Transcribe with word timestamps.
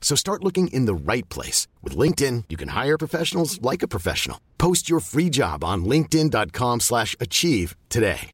So 0.00 0.16
start 0.16 0.42
looking 0.42 0.66
in 0.72 0.86
the 0.86 1.12
right 1.12 1.28
place. 1.28 1.68
With 1.84 1.96
LinkedIn, 1.96 2.44
you 2.48 2.56
can 2.56 2.68
hire 2.68 2.98
professionals 2.98 3.60
like 3.62 3.84
a 3.84 3.88
professional. 3.88 4.38
Post 4.58 4.90
your 4.90 5.00
free 5.00 5.30
job 5.30 5.62
on 5.62 5.84
linkedin.com 5.84 6.80
slash 6.80 7.14
achieve 7.20 7.76
today. 7.88 8.30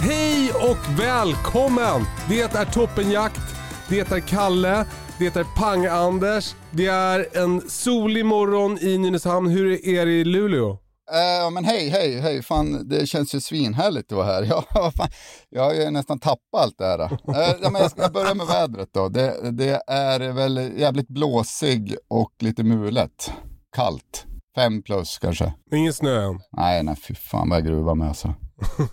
Hej 0.00 0.52
och 0.52 1.00
välkommen! 1.00 2.04
Det 2.28 2.40
är 2.40 2.64
Toppenjakt, 2.64 3.40
det 3.88 4.12
är 4.12 4.20
Kalle, 4.20 4.86
det 5.18 5.36
är 5.36 5.44
Pang-Anders, 5.44 6.54
det 6.70 6.86
är 6.86 7.36
en 7.36 7.60
solig 7.68 8.26
morgon 8.26 8.78
i 8.78 8.98
Nynäshamn. 8.98 9.50
Hur 9.50 9.86
är 9.86 10.06
det 10.06 10.12
i 10.12 10.24
Luleå? 10.24 10.78
Uh, 11.12 11.50
men 11.50 11.64
hej, 11.64 11.88
hej, 11.88 12.20
hej, 12.20 12.42
fan 12.42 12.88
det 12.88 13.06
känns 13.06 13.34
ju 13.34 13.40
svinhärligt 13.40 14.12
att 14.12 14.16
vara 14.16 14.26
här. 14.26 14.42
Ja, 14.74 14.92
fan, 14.96 15.08
jag 15.48 15.64
har 15.64 15.74
ju 15.74 15.90
nästan 15.90 16.18
tappat 16.18 16.62
allt 16.62 16.78
det 16.78 16.84
här. 16.84 17.12
Uh, 17.12 17.56
ja, 17.62 17.70
men 17.70 17.82
jag 17.82 17.90
ska 17.90 18.08
börja 18.08 18.34
med 18.34 18.46
vädret 18.46 18.88
då. 18.92 19.08
Det, 19.08 19.50
det 19.50 19.82
är 19.86 20.32
väl 20.32 20.72
jävligt 20.76 21.08
blåsig 21.08 21.96
och 22.08 22.32
lite 22.38 22.62
mulet. 22.62 23.32
Kallt. 23.76 24.27
Fem 24.58 24.82
plus 24.82 25.18
kanske. 25.18 25.52
Ingen 25.72 25.92
snö 25.92 26.24
än. 26.28 26.40
Nej, 26.52 26.82
nej, 26.82 26.96
fy 26.96 27.14
fan 27.14 27.48
vad 27.48 27.58
jag 27.58 27.66
gruvar 27.66 27.94
med 27.94 28.08
alltså. 28.08 28.28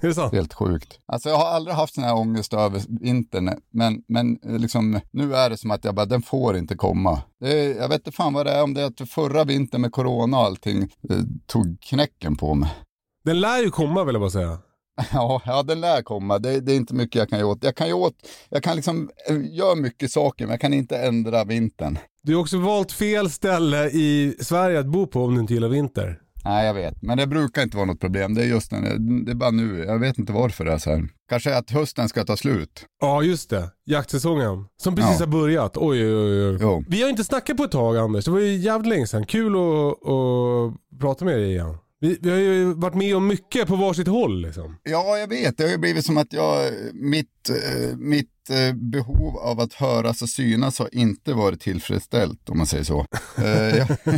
Är 0.01 0.07
det 0.07 0.13
sant? 0.13 0.33
Helt 0.33 0.53
sjukt. 0.53 0.99
Alltså 1.05 1.29
jag 1.29 1.37
har 1.37 1.45
aldrig 1.45 1.75
haft 1.75 1.93
sån 1.95 2.03
här 2.03 2.15
ångest 2.15 2.53
över 2.53 2.81
vintern, 3.01 3.61
men, 3.71 4.03
men 4.07 4.39
eh, 4.45 4.59
liksom, 4.59 4.99
nu 5.11 5.35
är 5.35 5.49
det 5.49 5.57
som 5.57 5.71
att 5.71 5.83
jag 5.83 5.95
bara, 5.95 6.05
den 6.05 6.21
får 6.21 6.57
inte 6.57 6.75
komma. 6.75 7.21
Är, 7.45 7.77
jag 7.77 7.89
vet 7.89 7.97
inte 7.97 8.11
fan 8.11 8.33
vad 8.33 8.45
det 8.45 8.51
är, 8.51 8.63
om 8.63 8.73
det 8.73 8.81
är 8.81 8.85
att 8.85 9.09
förra 9.09 9.43
vintern 9.43 9.81
med 9.81 9.91
corona 9.91 10.39
och 10.39 10.45
allting 10.45 10.81
eh, 10.83 11.17
tog 11.45 11.81
knäcken 11.81 12.35
på 12.35 12.53
mig. 12.53 12.69
Den 13.23 13.39
lär 13.41 13.63
ju 13.63 13.69
komma 13.71 14.03
vill 14.03 14.15
jag 14.15 14.21
bara 14.21 14.29
säga. 14.29 14.57
Ja, 15.13 15.41
ja 15.45 15.63
den 15.63 15.81
lär 15.81 16.01
komma. 16.01 16.39
Det, 16.39 16.59
det 16.59 16.71
är 16.71 16.77
inte 16.77 16.93
mycket 16.93 17.15
jag 17.15 17.29
kan 17.29 17.39
göra 17.39 17.49
åt. 17.49 17.63
Jag 17.63 17.75
kan, 17.75 17.93
åt, 17.93 18.15
jag 18.49 18.63
kan 18.63 18.75
liksom 18.75 19.09
eh, 19.29 19.55
göra 19.55 19.75
mycket 19.75 20.11
saker, 20.11 20.45
men 20.45 20.51
jag 20.51 20.61
kan 20.61 20.73
inte 20.73 20.97
ändra 20.97 21.43
vintern. 21.43 21.97
Du 22.25 22.33
har 22.35 22.41
också 22.41 22.57
valt 22.57 22.91
fel 22.91 23.29
ställe 23.29 23.89
i 23.89 24.35
Sverige 24.39 24.79
att 24.79 24.85
bo 24.85 25.07
på 25.07 25.23
om 25.25 25.35
du 25.35 25.41
inte 25.41 25.53
gillar 25.53 25.67
vinter. 25.67 26.19
Nej, 26.45 26.65
jag 26.67 26.73
vet. 26.73 27.01
Men 27.01 27.17
det 27.17 27.27
brukar 27.27 27.61
inte 27.63 27.77
vara 27.77 27.85
något 27.87 27.99
problem. 27.99 28.33
Det 28.33 28.41
är 28.41 28.45
just 28.47 28.69
den, 28.69 29.25
det 29.25 29.31
är 29.31 29.35
bara 29.35 29.51
nu. 29.51 29.83
Jag 29.87 29.99
vet 29.99 30.17
inte 30.17 30.33
varför 30.33 30.65
det 30.65 30.71
är 30.71 30.77
så 30.77 30.89
här. 30.89 31.07
Kanske 31.29 31.57
att 31.57 31.71
hösten 31.71 32.09
ska 32.09 32.23
ta 32.23 32.37
slut. 32.37 32.85
Ja 33.01 33.23
just 33.23 33.49
det, 33.49 33.69
jaktsäsongen. 33.85 34.65
Som 34.81 34.95
precis 34.95 35.19
Ja. 35.19 35.25
har 35.25 35.31
börjat. 35.31 35.77
Oj 35.77 36.05
oj 36.05 36.15
oj. 36.15 36.49
oj. 36.49 36.57
Jo. 36.61 36.83
Vi 36.87 37.01
har 37.01 37.09
inte 37.09 37.23
snackat 37.23 37.57
på 37.57 37.63
ett 37.63 37.71
tag 37.71 37.97
Anders, 37.97 38.25
det 38.25 38.31
var 38.31 38.39
ju 38.39 38.55
jävligt 38.55 38.89
länge 38.89 39.07
sedan. 39.07 39.25
Kul 39.25 39.55
att, 39.55 40.09
att 40.09 40.99
prata 41.01 41.25
med 41.25 41.37
dig 41.37 41.49
igen. 41.51 41.77
Vi, 42.05 42.17
vi 42.21 42.29
har 42.31 42.37
ju 42.37 42.73
varit 42.73 42.95
med 42.95 43.15
om 43.15 43.27
mycket 43.27 43.67
på 43.67 43.75
varsitt 43.75 44.07
håll 44.07 44.41
liksom. 44.41 44.77
Ja, 44.83 45.17
jag 45.17 45.27
vet. 45.27 45.57
Det 45.57 45.63
har 45.63 45.71
ju 45.71 45.77
blivit 45.77 46.05
som 46.05 46.17
att 46.17 46.33
jag, 46.33 46.71
mitt, 46.93 47.49
eh, 47.49 47.97
mitt 47.97 48.49
eh, 48.49 48.75
behov 48.75 49.37
av 49.37 49.59
att 49.59 49.73
höras 49.73 50.21
och 50.21 50.29
synas 50.29 50.79
har 50.79 50.95
inte 50.95 51.33
varit 51.33 51.61
tillfredsställt, 51.61 52.49
om 52.49 52.57
man 52.57 52.67
säger 52.67 52.83
så. 52.83 53.05
Eh, 53.37 53.77
jag, 53.77 53.87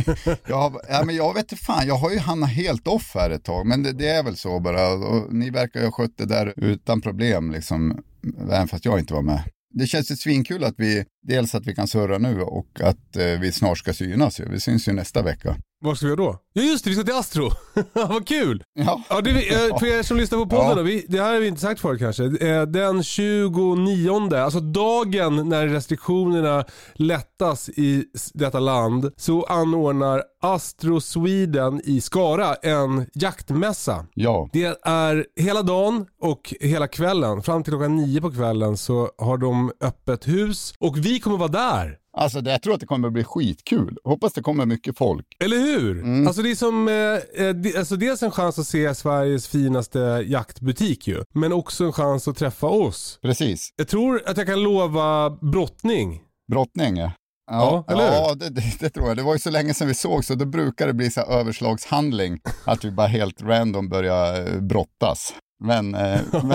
jag, 0.48 0.80
ja, 0.88 1.02
men 1.06 1.16
jag 1.16 1.34
vet 1.34 1.52
inte 1.52 1.64
fan, 1.64 1.86
jag 1.86 1.94
har 1.94 2.10
ju 2.10 2.18
hamnat 2.18 2.50
helt 2.50 2.86
off 2.86 3.14
här 3.14 3.30
ett 3.30 3.44
tag, 3.44 3.66
men 3.66 3.82
det, 3.82 3.92
det 3.92 4.08
är 4.08 4.22
väl 4.22 4.36
så 4.36 4.60
bara. 4.60 4.92
Och 4.92 5.34
ni 5.34 5.50
verkar 5.50 5.80
ju 5.80 5.86
ha 5.86 5.92
skött 5.92 6.16
det 6.16 6.26
där 6.26 6.54
utan 6.56 7.00
problem, 7.00 7.50
liksom, 7.50 8.02
även 8.42 8.68
fast 8.68 8.84
jag 8.84 8.98
inte 8.98 9.14
var 9.14 9.22
med. 9.22 9.42
Det 9.74 9.86
känns 9.86 10.10
ju 10.10 10.16
svinkul 10.16 10.64
att 10.64 10.74
vi, 10.76 11.04
dels 11.22 11.54
att 11.54 11.66
vi 11.66 11.74
kan 11.74 11.88
surra 11.88 12.18
nu 12.18 12.42
och 12.42 12.80
att 12.80 13.16
vi 13.40 13.52
snart 13.52 13.78
ska 13.78 13.92
synas 13.92 14.40
ju. 14.40 14.48
Vi 14.48 14.60
syns 14.60 14.88
ju 14.88 14.92
nästa 14.92 15.22
vecka. 15.22 15.56
Vad 15.80 15.96
ska 15.96 16.06
vi 16.06 16.10
göra 16.10 16.16
då? 16.22 16.36
Ja 16.52 16.62
just 16.62 16.84
det, 16.84 16.90
vi 16.90 16.96
ska 16.96 17.04
till 17.04 17.14
Astro. 17.14 17.50
Vad 17.92 18.26
kul! 18.28 18.62
Ja, 18.74 19.02
Ja, 19.10 19.20
det, 19.20 19.32
vi- 19.32 19.54
eh, 19.54 19.78
för 19.78 19.86
er 19.86 20.02
som 20.02 20.16
lyssnar 20.16 20.38
på 20.38 20.46
podden 20.46 20.68
Ja. 20.68 20.74
då, 20.74 20.82
vi, 20.82 21.06
det 21.08 21.20
här 21.22 21.32
har 21.32 21.40
vi 21.40 21.46
inte 21.46 21.60
sagt 21.60 21.80
förut 21.80 21.98
kanske. 22.00 22.24
Eh, 22.24 22.62
Den 22.62 23.02
29, 23.02 24.34
alltså 24.36 24.60
dagen 24.60 25.48
när 25.48 25.66
restriktionerna 25.68 26.64
lättas 26.94 27.68
i 27.68 28.04
detta 28.34 28.60
land, 28.60 29.10
så 29.16 29.42
anordnar 29.44 30.22
Astro 30.42 31.00
Sweden 31.00 31.80
i 31.84 32.00
Skara 32.00 32.54
en 32.54 33.06
jaktmässa. 33.14 34.06
ja. 34.14 34.48
Det 34.52 34.78
är 34.82 35.26
hela 35.40 35.62
dagen 35.62 36.06
och 36.22 36.54
hela 36.60 36.88
kvällen. 36.88 37.42
Fram 37.42 37.62
till 37.62 37.72
klockan 37.72 37.96
nio 37.96 38.20
på 38.20 38.30
kvällen 38.30 38.76
så 38.76 39.10
har 39.18 39.38
de 39.38 39.72
öppet 39.80 40.28
hus 40.28 40.74
och 40.78 40.98
vi 40.98 41.20
kommer 41.20 41.36
vara 41.36 41.48
där. 41.48 41.96
Alltså 42.18 42.40
jag 42.40 42.62
tror 42.62 42.74
att 42.74 42.80
det 42.80 42.86
kommer 42.86 43.08
att 43.08 43.14
bli 43.14 43.24
skitkul. 43.24 43.96
Hoppas 44.04 44.32
det 44.32 44.42
kommer 44.42 44.66
mycket 44.66 44.98
folk. 44.98 45.26
Eller 45.44 45.56
hur? 45.56 46.26
Alltså 46.26 46.42
det 46.42 46.50
är 46.50 46.54
som, 46.54 46.88
eh, 46.88 47.46
eh, 47.46 47.54
det, 47.54 47.76
alltså 47.76 47.96
dels 47.96 48.22
en 48.22 48.30
chans 48.30 48.58
att 48.58 48.66
se 48.66 48.94
Sveriges 48.94 49.48
finaste 49.48 50.24
jaktbutik 50.26 51.08
ju. 51.08 51.22
Men 51.34 51.52
också 51.52 51.84
en 51.84 51.92
chans 51.92 52.28
att 52.28 52.36
träffa 52.36 52.66
oss. 52.66 53.18
Precis. 53.22 53.68
Jag 53.76 53.88
tror 53.88 54.22
att 54.26 54.36
jag 54.36 54.46
kan 54.46 54.62
lova 54.62 55.30
brottning. 55.30 56.20
Brottning 56.52 56.96
ja. 56.96 57.12
Ja, 57.50 57.84
Ja, 57.86 57.92
eller 57.92 58.04
ja 58.04 58.34
det, 58.34 58.48
det, 58.48 58.62
det 58.80 58.90
tror 58.90 59.08
jag. 59.08 59.16
Det 59.16 59.22
var 59.22 59.32
ju 59.32 59.38
så 59.38 59.50
länge 59.50 59.74
sedan 59.74 59.88
vi 59.88 59.94
såg 59.94 60.24
så 60.24 60.34
då 60.34 60.44
brukar 60.44 60.86
det 60.86 60.94
bli 60.94 61.10
så 61.10 61.20
här 61.20 61.28
överslagshandling. 61.40 62.40
att 62.64 62.84
vi 62.84 62.90
bara 62.90 63.06
helt 63.06 63.42
random 63.42 63.88
börjar 63.88 64.46
eh, 64.46 64.60
brottas. 64.60 65.34
Men, 65.64 65.94
eh, 65.94 66.20
men 66.32 66.48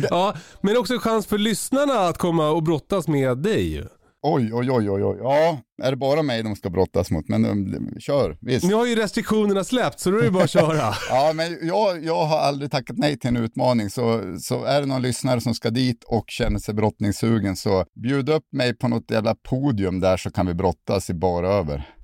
det, 0.00 0.08
Ja, 0.10 0.34
men 0.60 0.76
också 0.76 0.94
en 0.94 1.00
chans 1.00 1.26
för 1.26 1.38
lyssnarna 1.38 2.00
att 2.00 2.18
komma 2.18 2.50
och 2.50 2.62
brottas 2.62 3.08
med 3.08 3.38
dig 3.38 3.72
ju. 3.72 3.86
Oj, 4.34 4.54
oj, 4.54 4.70
oj, 4.70 4.90
oj, 4.90 5.04
oj. 5.04 5.18
Ja, 5.20 5.60
är 5.82 5.90
det 5.90 5.96
bara 5.96 6.22
mig 6.22 6.42
de 6.42 6.56
ska 6.56 6.70
brottas 6.70 7.10
mot? 7.10 7.28
Men 7.28 7.44
um, 7.44 8.00
kör, 8.00 8.38
visst. 8.40 8.64
Nu 8.64 8.74
har 8.74 8.86
ju 8.86 8.94
restriktionerna 8.94 9.64
släppt 9.64 10.00
så 10.00 10.10
då 10.10 10.18
är 10.18 10.22
det 10.22 10.30
bara 10.30 10.44
att 10.44 10.50
köra. 10.50 10.94
Ja, 11.10 11.32
men 11.34 11.58
jag, 11.62 12.04
jag 12.04 12.24
har 12.24 12.38
aldrig 12.38 12.70
tackat 12.70 12.98
nej 12.98 13.18
till 13.18 13.28
en 13.28 13.36
utmaning, 13.36 13.90
så, 13.90 14.36
så 14.40 14.64
är 14.64 14.80
det 14.80 14.86
någon 14.86 15.02
lyssnare 15.02 15.40
som 15.40 15.54
ska 15.54 15.70
dit 15.70 16.04
och 16.04 16.24
känner 16.28 16.58
sig 16.58 16.74
brottningssugen 16.74 17.56
så 17.56 17.84
bjud 18.02 18.28
upp 18.28 18.44
mig 18.52 18.74
på 18.74 18.88
något 18.88 19.10
jävla 19.10 19.34
podium 19.34 20.00
där 20.00 20.16
så 20.16 20.30
kan 20.30 20.46
vi 20.46 20.54
brottas 20.54 21.10
i 21.10 21.14
bara 21.14 21.48
över. 21.48 21.94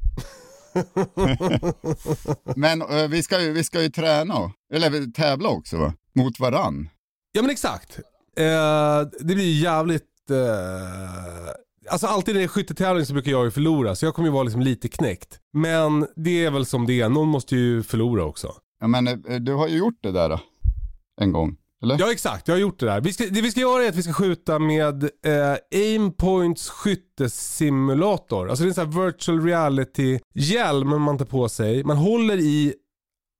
men 2.56 2.82
eh, 2.82 3.08
vi, 3.08 3.22
ska 3.22 3.40
ju, 3.42 3.52
vi 3.52 3.64
ska 3.64 3.82
ju 3.82 3.88
träna, 3.88 4.52
eller 4.74 5.12
tävla 5.12 5.48
också 5.48 5.76
va? 5.76 5.94
Mot 6.14 6.40
varann. 6.40 6.88
Ja 7.32 7.42
men 7.42 7.50
exakt. 7.50 7.98
Eh, 8.36 9.00
det 9.20 9.34
blir 9.34 9.44
ju 9.44 9.62
jävligt... 9.62 10.30
Eh, 10.30 11.54
alltså 11.88 12.06
alltid 12.06 12.34
när 12.34 12.40
det 12.40 12.44
är 12.46 12.48
skyttetävling 12.48 13.06
så 13.06 13.12
brukar 13.12 13.30
jag 13.30 13.44
ju 13.44 13.50
förlora 13.50 13.94
så 13.94 14.06
jag 14.06 14.14
kommer 14.14 14.28
ju 14.28 14.32
vara 14.32 14.42
liksom 14.42 14.60
lite 14.60 14.88
knäckt. 14.88 15.38
Men 15.52 16.06
det 16.16 16.44
är 16.44 16.50
väl 16.50 16.66
som 16.66 16.86
det 16.86 17.00
är, 17.00 17.08
någon 17.08 17.28
måste 17.28 17.56
ju 17.56 17.82
förlora 17.82 18.24
också. 18.24 18.52
Ja, 18.80 18.86
men 18.86 19.08
eh, 19.08 19.36
du 19.40 19.52
har 19.52 19.68
ju 19.68 19.76
gjort 19.78 19.98
det 20.02 20.12
där 20.12 20.28
då, 20.28 20.40
en 21.20 21.32
gång, 21.32 21.56
eller? 21.82 21.96
Ja 22.00 22.12
exakt, 22.12 22.48
jag 22.48 22.54
har 22.54 22.60
gjort 22.60 22.80
det 22.80 22.86
där. 22.86 23.00
Vi 23.00 23.12
ska, 23.12 23.24
det 23.24 23.40
vi 23.40 23.50
ska 23.50 23.60
göra 23.60 23.84
är 23.84 23.88
att 23.88 23.96
vi 23.96 24.02
ska 24.02 24.12
skjuta 24.12 24.58
med 24.58 25.04
eh, 25.04 25.56
Aimpoints 25.74 26.70
skyttesimulator. 26.70 28.48
Alltså 28.48 28.64
det 28.64 28.66
är 28.66 28.68
en 28.68 28.74
sån 28.74 28.92
här 28.92 29.06
virtual 29.06 29.40
reality 29.44 30.18
hjälm 30.34 31.02
man 31.02 31.18
tar 31.18 31.24
på 31.24 31.48
sig. 31.48 31.84
Man 31.84 31.96
håller 31.96 32.36
i 32.38 32.74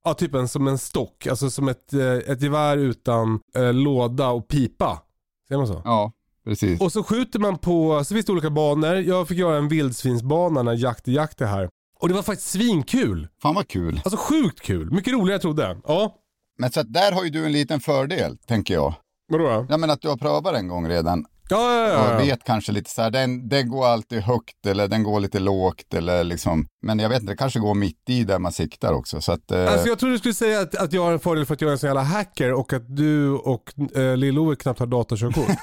Ja, 0.07 0.15
typ 0.15 0.35
en, 0.35 0.49
som 0.49 0.69
en 0.69 0.79
stock, 0.79 1.27
alltså 1.27 1.51
som 1.51 1.69
ett, 1.69 1.93
eh, 1.93 2.13
ett 2.13 2.43
gevär 2.43 2.77
utan 2.77 3.41
eh, 3.57 3.73
låda 3.73 4.29
och 4.31 4.49
pipa. 4.49 5.03
Säger 5.49 5.59
man 5.59 5.67
så? 5.67 5.83
Ja, 5.85 6.13
precis. 6.45 6.81
Och 6.81 6.93
så 6.93 7.03
skjuter 7.03 7.39
man 7.39 7.59
på, 7.59 8.05
så 8.05 8.15
finns 8.15 8.27
det 8.27 8.33
olika 8.33 8.51
banor. 8.51 8.95
Jag 8.97 9.29
fick 9.29 9.39
göra 9.39 9.57
en 9.57 9.69
vildsvinsbana 9.69 10.63
när 10.63 10.73
jakt 10.75 11.09
är 11.09 11.13
jakt 11.13 11.41
är 11.41 11.47
här. 11.47 11.69
Och 12.01 12.09
det 12.09 12.15
var 12.15 12.23
faktiskt 12.23 12.51
svinkul. 12.51 13.29
Fan 13.43 13.55
vad 13.55 13.69
kul. 13.69 14.01
Alltså 14.05 14.17
sjukt 14.17 14.61
kul. 14.61 14.91
Mycket 14.91 15.13
roligare 15.13 15.29
än 15.29 15.33
jag 15.33 15.43
trodde. 15.43 15.77
Ja, 15.87 16.15
Men 16.59 16.73
så 16.73 16.81
att 16.81 16.93
där 16.93 17.13
har 17.13 17.25
ju 17.25 17.31
du 17.31 17.45
en 17.47 17.53
liten 17.53 17.81
fördel, 17.81 18.39
tänker 18.47 18.75
jag. 18.75 18.95
vadå 19.29 19.45
då? 19.45 19.67
Ja 19.71 19.77
men 19.77 19.91
att 19.91 20.01
du 20.01 20.09
har 20.09 20.17
prövat 20.17 20.55
en 20.57 20.69
gång 20.69 20.89
redan. 20.89 21.25
Ja, 21.49 21.75
ja, 21.75 21.89
ja. 21.89 22.11
Jag 22.11 22.13
ja. 22.15 22.25
vet 22.25 22.45
kanske 22.45 22.73
lite 22.73 22.91
så 22.91 23.03
här, 23.03 23.11
den, 23.11 23.49
den 23.49 23.69
går 23.69 23.87
alltid 23.87 24.23
högt 24.23 24.67
eller 24.67 24.89
den 24.89 25.03
går 25.03 25.21
lite 25.21 25.39
lågt 25.39 25.95
eller 25.95 26.25
liksom, 26.25 26.67
men 26.83 26.99
jag 26.99 27.09
vet 27.09 27.21
inte, 27.21 27.33
det 27.33 27.37
kanske 27.37 27.59
går 27.59 27.75
mitt 27.75 28.03
i 28.09 28.25
där 28.25 28.39
man 28.39 28.53
siktar 28.53 28.93
också. 28.93 29.21
Så 29.21 29.33
att, 29.33 29.51
eh, 29.51 29.73
Alltså 29.73 29.89
jag 29.89 29.99
tror 29.99 30.11
du 30.11 30.19
skulle 30.19 30.35
säga 30.35 30.61
att, 30.61 30.75
att 30.75 30.93
jag 30.93 31.05
har 31.05 31.13
en 31.13 31.19
fördel 31.19 31.47
för 31.47 31.55
att 31.55 31.61
jag 31.61 31.69
är 31.69 31.73
en 31.73 31.79
sån 31.79 31.87
jävla 31.89 32.03
hacker 32.03 32.53
och 32.53 32.73
att 32.73 32.97
du 32.97 33.31
och 33.31 33.73
eh, 33.97 34.17
Lill-Ove 34.17 34.57
knappt 34.57 34.81
har 34.81 34.87
datorkörkort. 34.87 35.57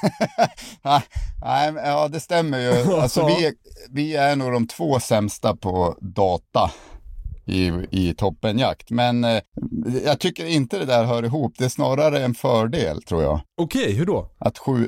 nej, 1.44 1.74
ja 1.76 2.08
det 2.08 2.20
stämmer 2.20 2.60
ju. 2.60 2.94
Alltså, 3.02 3.26
vi, 3.28 3.46
är- 3.46 3.54
vi 3.90 4.16
är 4.16 4.36
nog 4.36 4.52
de 4.52 4.68
två 4.68 5.00
sämsta 5.00 5.56
på 5.56 5.98
data 6.02 6.72
i, 7.46 7.72
i 7.92 8.14
toppenjakt. 8.18 8.90
Men 8.90 9.24
eh, 9.24 9.42
jag 10.06 10.20
tycker 10.20 10.46
inte 10.46 10.80
det 10.80 10.86
där 10.86 11.04
hör 11.04 11.24
ihop. 11.26 11.54
Det 11.58 11.66
är 11.66 11.70
snarare 11.70 12.24
en 12.24 12.34
fördel 12.34 13.04
tror 13.04 13.24
jag. 13.24 13.42
Okej, 13.62 13.94
hur 13.94 14.06
då? 14.06 14.32
Att, 14.38 14.58
sky, 14.58 14.88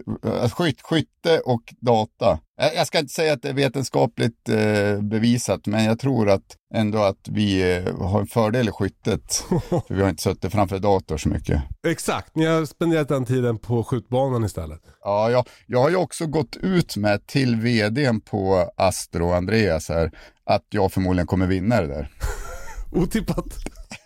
skyt, 0.58 0.82
skytte 0.82 1.40
och 1.40 1.74
data. 1.80 2.40
Jag, 2.58 2.76
jag 2.76 2.88
ska 2.88 3.00
inte 3.00 3.14
säga 3.14 3.34
att 3.34 3.42
det 3.42 3.50
är 3.50 3.54
vetenskapligt 3.54 4.50
eh, 4.50 5.02
bevisat, 5.02 5.68
men 5.68 5.86
jag 5.86 6.00
tror 6.00 6.30
att 6.30 6.58
ändå 6.74 7.04
att 7.04 7.28
vi 7.30 7.76
eh, 7.76 7.98
har 8.08 8.20
en 8.20 8.28
fördel 8.28 8.68
i 8.68 8.72
skyttet. 8.72 9.34
för 9.70 9.94
vi 9.94 10.02
har 10.02 10.10
inte 10.10 10.24
suttit 10.24 10.52
framför 10.52 10.80
dator 10.80 11.18
så 11.18 11.30
mycket. 11.30 11.62
Exakt, 11.88 12.36
ni 12.36 12.46
har 12.46 12.66
spenderat 12.66 13.08
den 13.08 13.26
tiden 13.26 13.58
på 13.58 13.84
skjutbanan 13.84 14.44
istället. 14.44 14.82
Ja, 15.04 15.32
jag, 15.32 15.48
jag 15.68 15.80
har 15.80 15.90
ju 15.90 15.96
också 15.96 16.28
gått 16.28 16.56
ut 16.56 16.98
med 16.98 17.28
till 17.28 17.56
vdn 17.56 18.22
på 18.22 18.72
Astro, 18.78 19.32
Andreas 19.32 19.90
här, 19.90 20.12
att 20.46 20.66
jag 20.70 20.92
förmodligen 20.92 21.28
kommer 21.28 21.48
vinna 21.48 21.82
det 21.82 21.88
där. 21.88 22.10
Otippat. 22.96 23.46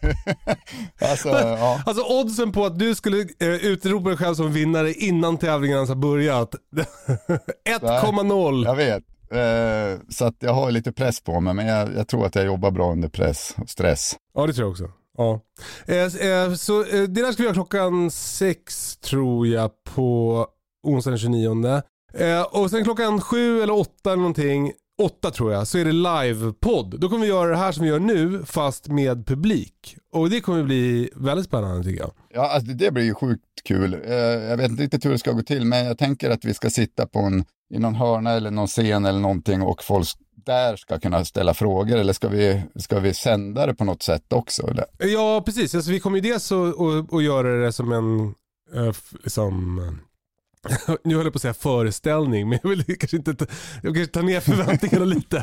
Alltså, 1.01 1.29
ja. 1.29 1.81
Alltså 1.85 2.03
oddsen 2.03 2.51
på 2.51 2.65
att 2.65 2.79
du 2.79 2.95
skulle 2.95 3.27
eh, 3.39 3.49
utropa 3.49 4.09
dig 4.09 4.17
själv 4.17 4.35
som 4.35 4.53
vinnare 4.53 4.93
innan 4.93 5.37
tävlingen 5.37 5.75
ens 5.75 5.89
har 5.89 5.95
börjat. 5.95 6.55
1,0. 7.69 8.65
Jag 8.65 8.75
vet. 8.75 9.03
Eh, 9.31 10.01
så 10.09 10.25
att 10.25 10.35
jag 10.39 10.53
har 10.53 10.71
lite 10.71 10.91
press 10.91 11.21
på 11.21 11.39
mig, 11.39 11.53
men 11.53 11.67
jag, 11.67 11.95
jag 11.95 12.07
tror 12.07 12.25
att 12.25 12.35
jag 12.35 12.45
jobbar 12.45 12.71
bra 12.71 12.91
under 12.91 13.09
press 13.09 13.55
och 13.61 13.69
stress. 13.69 14.15
Ja 14.33 14.47
det 14.47 14.53
tror 14.53 14.65
jag 14.65 14.71
också. 14.71 14.91
Ja. 15.17 15.41
Eh, 15.85 15.97
eh, 15.97 16.53
så 16.53 16.81
eh, 16.81 17.01
det 17.01 17.21
där 17.21 17.31
ska 17.31 17.43
vi 17.43 17.43
göra 17.43 17.53
klockan 17.53 18.11
sex 18.11 18.95
tror 18.97 19.47
jag 19.47 19.71
på 19.83 20.47
onsdag 20.83 21.11
den 21.11 21.19
29. 21.19 21.81
Eh, 22.13 22.41
och 22.41 22.69
sen 22.69 22.83
klockan 22.83 23.21
sju 23.21 23.61
eller 23.61 23.73
åtta 23.73 24.09
eller 24.11 24.17
någonting, 24.17 24.71
åtta 24.97 25.31
tror 25.31 25.53
jag, 25.53 25.67
så 25.67 25.77
är 25.77 25.85
det 25.85 25.91
livepodd. 25.91 26.99
Då 26.99 27.09
kommer 27.09 27.21
vi 27.21 27.27
göra 27.27 27.49
det 27.49 27.57
här 27.57 27.71
som 27.71 27.83
vi 27.83 27.89
gör 27.89 27.99
nu 27.99 28.43
fast 28.45 28.87
med 28.87 29.27
publik. 29.27 29.97
Och 30.13 30.29
det 30.29 30.41
kommer 30.41 30.63
bli 30.63 31.09
väldigt 31.15 31.45
spännande 31.45 31.83
tycker 31.83 31.99
jag. 31.99 32.11
Ja, 32.33 32.49
alltså 32.49 32.71
det 32.71 32.91
blir 32.91 33.03
ju 33.03 33.13
sjukt 33.13 33.43
kul. 33.63 33.93
Eh, 34.05 34.15
jag 34.15 34.57
vet 34.57 34.71
inte 34.71 34.83
riktigt 34.83 35.05
hur 35.05 35.11
det 35.11 35.17
ska 35.17 35.31
gå 35.31 35.41
till, 35.41 35.65
men 35.65 35.85
jag 35.85 35.97
tänker 35.97 36.29
att 36.29 36.45
vi 36.45 36.53
ska 36.53 36.69
sitta 36.69 37.05
på 37.05 37.19
en, 37.19 37.45
i 37.73 37.79
någon 37.79 37.95
hörna 37.95 38.31
eller 38.31 38.51
någon 38.51 38.67
scen 38.67 39.05
eller 39.05 39.19
någonting 39.19 39.61
och 39.61 39.83
folk 39.83 40.07
där 40.45 40.75
ska 40.75 40.99
kunna 40.99 41.25
ställa 41.25 41.53
frågor 41.53 41.97
eller 41.97 42.13
ska 42.13 42.27
vi, 42.27 42.63
ska 42.75 42.99
vi 42.99 43.13
sända 43.13 43.65
det 43.65 43.75
på 43.75 43.83
något 43.83 44.03
sätt 44.03 44.33
också? 44.33 44.67
Eller? 44.67 44.85
Ja 44.97 45.43
precis, 45.45 45.75
alltså, 45.75 45.91
vi 45.91 45.99
kommer 45.99 46.17
ju 46.17 46.21
dels 46.21 46.51
att 47.11 47.23
göra 47.23 47.65
det 47.65 47.71
som 47.71 47.91
en, 47.91 48.33
liksom, 49.23 49.79
nu 51.03 51.15
höll 51.15 51.23
jag 51.25 51.33
på 51.33 51.37
att 51.37 51.41
säga 51.41 51.53
föreställning, 51.53 52.49
men 52.49 52.59
jag 52.63 52.69
vill 52.69 52.83
kanske 52.99 53.17
inte, 53.17 53.33
ta- 53.33 53.45
jag 53.83 53.95
kanske 53.95 54.13
tar 54.13 54.23
ner 54.23 54.39
förväntningarna 54.39 55.05
lite. 55.15 55.37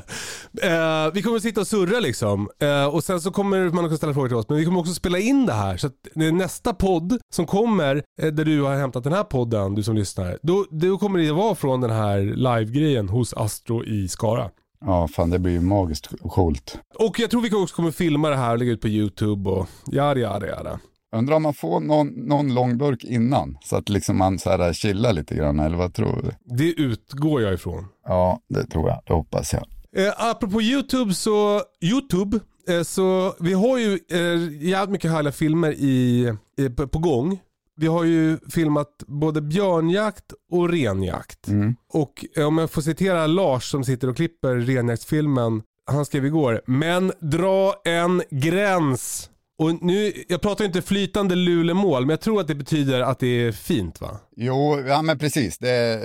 Eh, 0.63 1.13
vi 1.15 1.23
kommer 1.23 1.37
att 1.37 1.43
sitta 1.43 1.61
och 1.61 1.67
surra 1.67 2.01
liksom. 2.01 2.49
Eh, 2.59 2.87
och 2.87 3.05
sen 3.05 3.21
så 3.21 3.31
kommer 3.31 3.71
man 3.71 3.85
kunna 3.85 3.97
ställa 3.97 4.15
frågor 4.15 4.29
till 4.29 4.37
oss, 4.37 4.49
men 4.49 4.59
vi 4.59 4.65
kommer 4.65 4.81
också 4.81 4.95
spela 4.95 5.19
in 5.19 5.47
det 5.47 5.53
här. 5.53 5.77
Så 5.77 5.87
att 5.87 5.95
nästa 6.15 6.75
podd 6.75 7.19
som 7.35 7.47
kommer, 7.47 8.03
eh, 8.23 8.29
där 8.29 8.45
du 8.45 8.63
har 8.63 8.77
hämtat 8.77 9.05
den 9.05 9.13
här 9.13 9.25
podden, 9.25 9.75
du 9.75 9.83
som 9.83 9.97
lyssnar, 9.97 10.39
då, 10.43 10.67
då 10.71 10.99
kommer 10.99 11.19
det 11.19 11.33
vara 11.33 11.55
från 11.55 11.81
den 11.81 11.91
här 11.91 12.21
live-grejen 12.21 13.09
hos 13.09 13.35
Astro 13.35 13.85
i 13.85 14.09
Skara. 14.09 14.51
Ja, 14.87 15.09
fan 15.09 15.31
det 15.31 15.39
blir 15.39 15.53
ju 15.53 15.61
magiskt 15.61 16.09
coolt. 16.23 16.79
Och 16.95 17.21
jag 17.21 17.31
tror 17.31 17.41
vi 17.41 17.55
också 17.55 17.77
kommer 17.77 17.91
filma 17.91 18.29
det 18.31 18.37
här 18.37 18.53
och 18.53 18.59
lägga 18.59 18.73
ut 18.73 18.81
på 18.81 18.89
YouTube 18.89 19.51
och 19.51 19.67
jada 19.93 20.21
jada 20.21 20.47
jada. 20.47 20.81
Undrar 21.15 21.37
om 21.37 21.43
man 21.43 21.55
får 21.55 21.81
någon, 21.81 22.09
någon 22.09 22.55
långburk 22.55 23.05
innan 23.05 23.59
så 23.65 23.77
att 23.77 23.89
liksom 23.89 24.19
man 24.19 24.39
så 24.39 24.51
här 24.51 24.73
chillar 24.73 25.13
lite 25.13 25.35
grann 25.35 25.61
eller 25.61 25.77
vad 25.77 25.95
tror 25.95 26.23
du? 26.23 26.57
Det 26.57 26.73
utgår 26.73 27.43
jag 27.43 27.55
ifrån. 27.55 27.87
Ja, 28.07 28.41
det 28.49 28.67
tror 28.67 28.89
jag. 28.89 29.01
Det 29.07 29.13
hoppas 29.13 29.53
jag. 29.53 29.65
Eh, 29.97 30.13
apropå 30.17 30.63
YouTube 30.63 31.15
så, 31.15 31.63
YouTube, 31.81 32.41
eh, 32.69 32.83
så 32.83 33.35
vi 33.41 33.53
har 33.53 33.79
ju 33.79 33.99
eh, 34.11 34.67
jävligt 34.69 34.91
mycket 34.93 35.11
härliga 35.11 35.33
filmer 35.33 35.73
i, 35.73 36.25
eh, 36.59 36.71
på, 36.71 36.89
på 36.89 36.99
gång. 36.99 37.41
Vi 37.77 37.87
har 37.87 38.05
ju 38.05 38.39
filmat 38.51 38.89
både 39.07 39.41
björnjakt 39.41 40.33
och 40.51 40.69
renjakt. 40.69 41.49
Mm. 41.49 41.75
Och 41.93 42.25
eh, 42.37 42.47
om 42.47 42.59
jag 42.59 42.71
får 42.71 42.83
citera 42.83 43.27
Lars 43.27 43.71
som 43.71 43.85
sitter 43.85 44.09
och 44.09 44.17
klipper 44.17 44.55
renjaktsfilmen. 44.55 45.63
Han 45.87 46.05
skrev 46.05 46.27
igår, 46.27 46.63
men 46.67 47.13
dra 47.21 47.75
en 47.85 48.23
gräns. 48.31 49.31
Och 49.59 49.83
nu, 49.85 50.13
jag 50.29 50.41
pratar 50.41 50.65
inte 50.65 50.83
flytande 50.83 51.35
lulemål, 51.35 52.03
men 52.03 52.11
jag 52.11 52.21
tror 52.21 52.41
att 52.41 52.49
det 52.49 52.55
betyder 52.55 53.01
att 53.01 53.19
det 53.19 53.27
är 53.27 53.53
fint 53.53 54.01
va? 54.01 54.21
Jo, 54.37 54.81
ja 54.87 55.03
men 55.03 55.19
precis. 55.19 55.59
Det, 55.59 56.01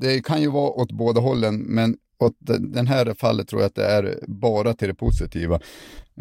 det 0.00 0.24
kan 0.24 0.40
ju 0.40 0.50
vara 0.50 0.70
åt 0.70 0.92
båda 0.92 1.20
hållen, 1.20 1.58
men 1.58 1.96
åt 2.18 2.36
den 2.38 2.72
den 2.72 2.86
här 2.86 3.14
fallet 3.14 3.48
tror 3.48 3.62
jag 3.62 3.66
att 3.68 3.74
det 3.74 3.86
är 3.86 4.18
bara 4.26 4.74
till 4.74 4.88
det 4.88 4.94
positiva. 4.94 5.60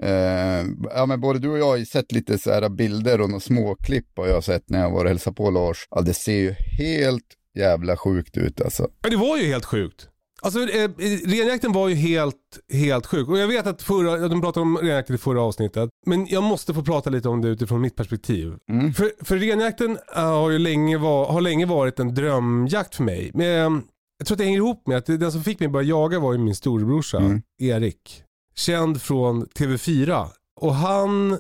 Eh, 0.01 0.65
ja, 0.95 1.05
men 1.07 1.21
både 1.21 1.39
du 1.39 1.49
och 1.49 1.59
jag 1.59 1.65
har 1.65 1.77
ju 1.77 1.85
sett 1.85 2.11
lite 2.11 2.37
så 2.37 2.51
här 2.51 2.69
bilder 2.69 3.21
och 3.21 3.29
några 3.29 3.39
småklipp 3.39 4.07
har 4.17 4.27
jag 4.27 4.43
sett 4.43 4.69
när 4.69 4.81
jag 4.81 4.91
var 4.91 5.03
och 5.03 5.09
hälsade 5.09 5.35
på 5.35 5.49
Lars. 5.51 5.87
Ja, 5.91 6.01
det 6.01 6.13
ser 6.13 6.37
ju 6.37 6.55
helt 6.79 7.25
jävla 7.55 7.97
sjukt 7.97 8.37
ut 8.37 8.61
alltså. 8.61 8.87
Ja, 9.01 9.09
det 9.09 9.17
var 9.17 9.37
ju 9.37 9.45
helt 9.45 9.65
sjukt. 9.65 10.07
Alltså 10.43 10.59
eh, 10.59 10.89
renjakten 11.25 11.71
var 11.71 11.87
ju 11.89 11.95
helt, 11.95 12.35
helt 12.73 13.05
sjuk. 13.05 13.27
Och 13.29 13.37
jag 13.37 13.47
vet 13.47 13.67
att 13.67 13.81
förra, 13.81 14.27
de 14.27 14.41
pratade 14.41 14.61
om 14.61 14.77
renjakten 14.77 15.15
i 15.15 15.17
förra 15.19 15.41
avsnittet. 15.41 15.89
Men 16.05 16.27
jag 16.27 16.43
måste 16.43 16.73
få 16.73 16.83
prata 16.83 17.09
lite 17.09 17.29
om 17.29 17.41
det 17.41 17.47
utifrån 17.47 17.81
mitt 17.81 17.95
perspektiv. 17.95 18.53
Mm. 18.69 18.93
För, 18.93 19.11
för 19.25 19.37
renjakten 19.37 19.97
eh, 20.15 20.23
har 20.23 20.49
ju 20.49 20.59
länge, 20.59 20.97
var, 20.97 21.25
har 21.31 21.41
länge 21.41 21.65
varit 21.65 21.99
en 21.99 22.15
drömjakt 22.15 22.95
för 22.95 23.03
mig. 23.03 23.31
Men, 23.33 23.75
eh, 23.75 23.81
jag 24.17 24.27
tror 24.27 24.35
att 24.35 24.39
det 24.39 24.43
hänger 24.43 24.57
ihop 24.57 24.87
med 24.87 24.97
att 24.97 25.05
den 25.05 25.31
som 25.31 25.43
fick 25.43 25.59
mig 25.59 25.69
börja 25.69 25.87
jaga 25.87 26.19
var 26.19 26.33
ju 26.33 26.39
min 26.39 26.55
storebrorsa, 26.55 27.17
Mm. 27.17 27.41
Erik. 27.61 28.23
Känd 28.55 29.01
från 29.01 29.45
TV4. 29.45 30.25
Och 30.61 30.75
han 30.75 31.39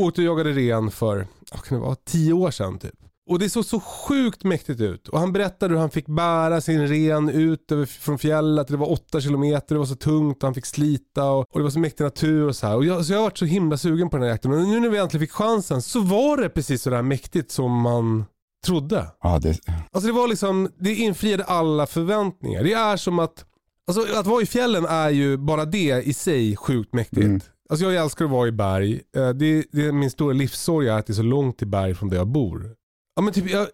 åkte 0.00 0.20
och 0.20 0.26
jagade 0.26 0.52
ren 0.52 0.90
för, 0.90 1.26
vad 1.52 1.62
kan 1.64 1.78
det 1.78 1.84
vara, 1.84 1.94
tio 1.94 2.32
år 2.32 2.50
sedan 2.50 2.78
typ. 2.78 2.94
Och 3.32 3.38
det 3.38 3.50
såg 3.50 3.64
så 3.64 3.80
sjukt 3.80 4.44
mäktigt 4.44 4.80
ut. 4.80 5.08
Och 5.08 5.18
han 5.20 5.32
berättade 5.32 5.74
hur 5.74 5.80
han 5.80 5.90
fick 5.90 6.06
bära 6.06 6.60
sin 6.60 6.88
ren 6.88 7.28
ut 7.28 7.72
över, 7.72 7.86
från 7.86 8.18
fjället. 8.18 8.68
Det 8.68 8.76
var 8.76 8.90
åtta 8.92 9.20
kilometer, 9.20 9.74
det 9.74 9.78
var 9.78 9.86
så 9.86 9.94
tungt 9.94 10.36
och 10.42 10.46
han 10.46 10.54
fick 10.54 10.66
slita. 10.66 11.30
Och, 11.30 11.38
och 11.52 11.58
det 11.58 11.62
var 11.62 11.70
så 11.70 11.78
mäktig 11.78 12.04
natur 12.04 12.48
och 12.48 12.56
så 12.56 12.66
här. 12.66 12.76
Och 12.76 12.84
jag, 12.84 13.04
så 13.04 13.12
jag 13.12 13.18
har 13.18 13.24
varit 13.24 13.38
så 13.38 13.44
himla 13.44 13.76
sugen 13.76 14.10
på 14.10 14.16
den 14.16 14.24
här 14.24 14.30
jakten. 14.30 14.52
Och 14.52 14.58
nu 14.58 14.80
när 14.80 14.88
vi 14.88 14.98
äntligen 14.98 15.26
fick 15.26 15.32
chansen 15.32 15.82
så 15.82 16.00
var 16.00 16.36
det 16.36 16.48
precis 16.48 16.82
så 16.82 16.90
där 16.90 17.02
mäktigt 17.02 17.50
som 17.50 17.80
man 17.80 18.24
trodde. 18.66 19.06
Ja, 19.22 19.38
det, 19.38 19.58
Alltså 19.92 20.06
det 20.06 20.12
var 20.12 20.28
liksom, 20.28 20.68
det 20.78 20.94
infriade 20.94 21.44
alla 21.44 21.86
förväntningar. 21.86 22.64
Det 22.64 22.72
är 22.72 22.96
som 22.96 23.18
att, 23.18 23.44
alltså 23.86 24.18
att 24.18 24.26
vara 24.26 24.42
i 24.42 24.46
fjällen 24.46 24.84
är 24.84 25.10
ju 25.10 25.36
bara 25.36 25.64
det 25.64 26.02
i 26.04 26.14
sig 26.14 26.56
sjukt 26.56 26.94
mäktigt. 26.94 27.22
Mm. 27.26 27.40
Alltså 27.70 27.86
jag 27.92 28.04
älskar 28.04 28.24
att 28.24 28.30
vara 28.30 28.48
i 28.48 28.52
berg. 28.52 29.00
Eh, 29.16 29.28
Det, 29.28 29.64
det 29.72 29.86
är 29.86 29.92
min 29.92 30.10
stora 30.10 30.32
livssorg 30.32 30.88
är 30.88 30.98
att 30.98 31.06
det 31.06 31.12
är 31.12 31.14
så 31.14 31.22
långt 31.22 31.58
till 31.58 31.68
berg 31.68 31.94
från 31.94 32.08
där 32.08 32.16
jag 32.16 32.26
bor. 32.28 32.70
Ja 33.14 33.22
men 33.22 33.32
typ, 33.32 33.50
jag, 33.50 33.68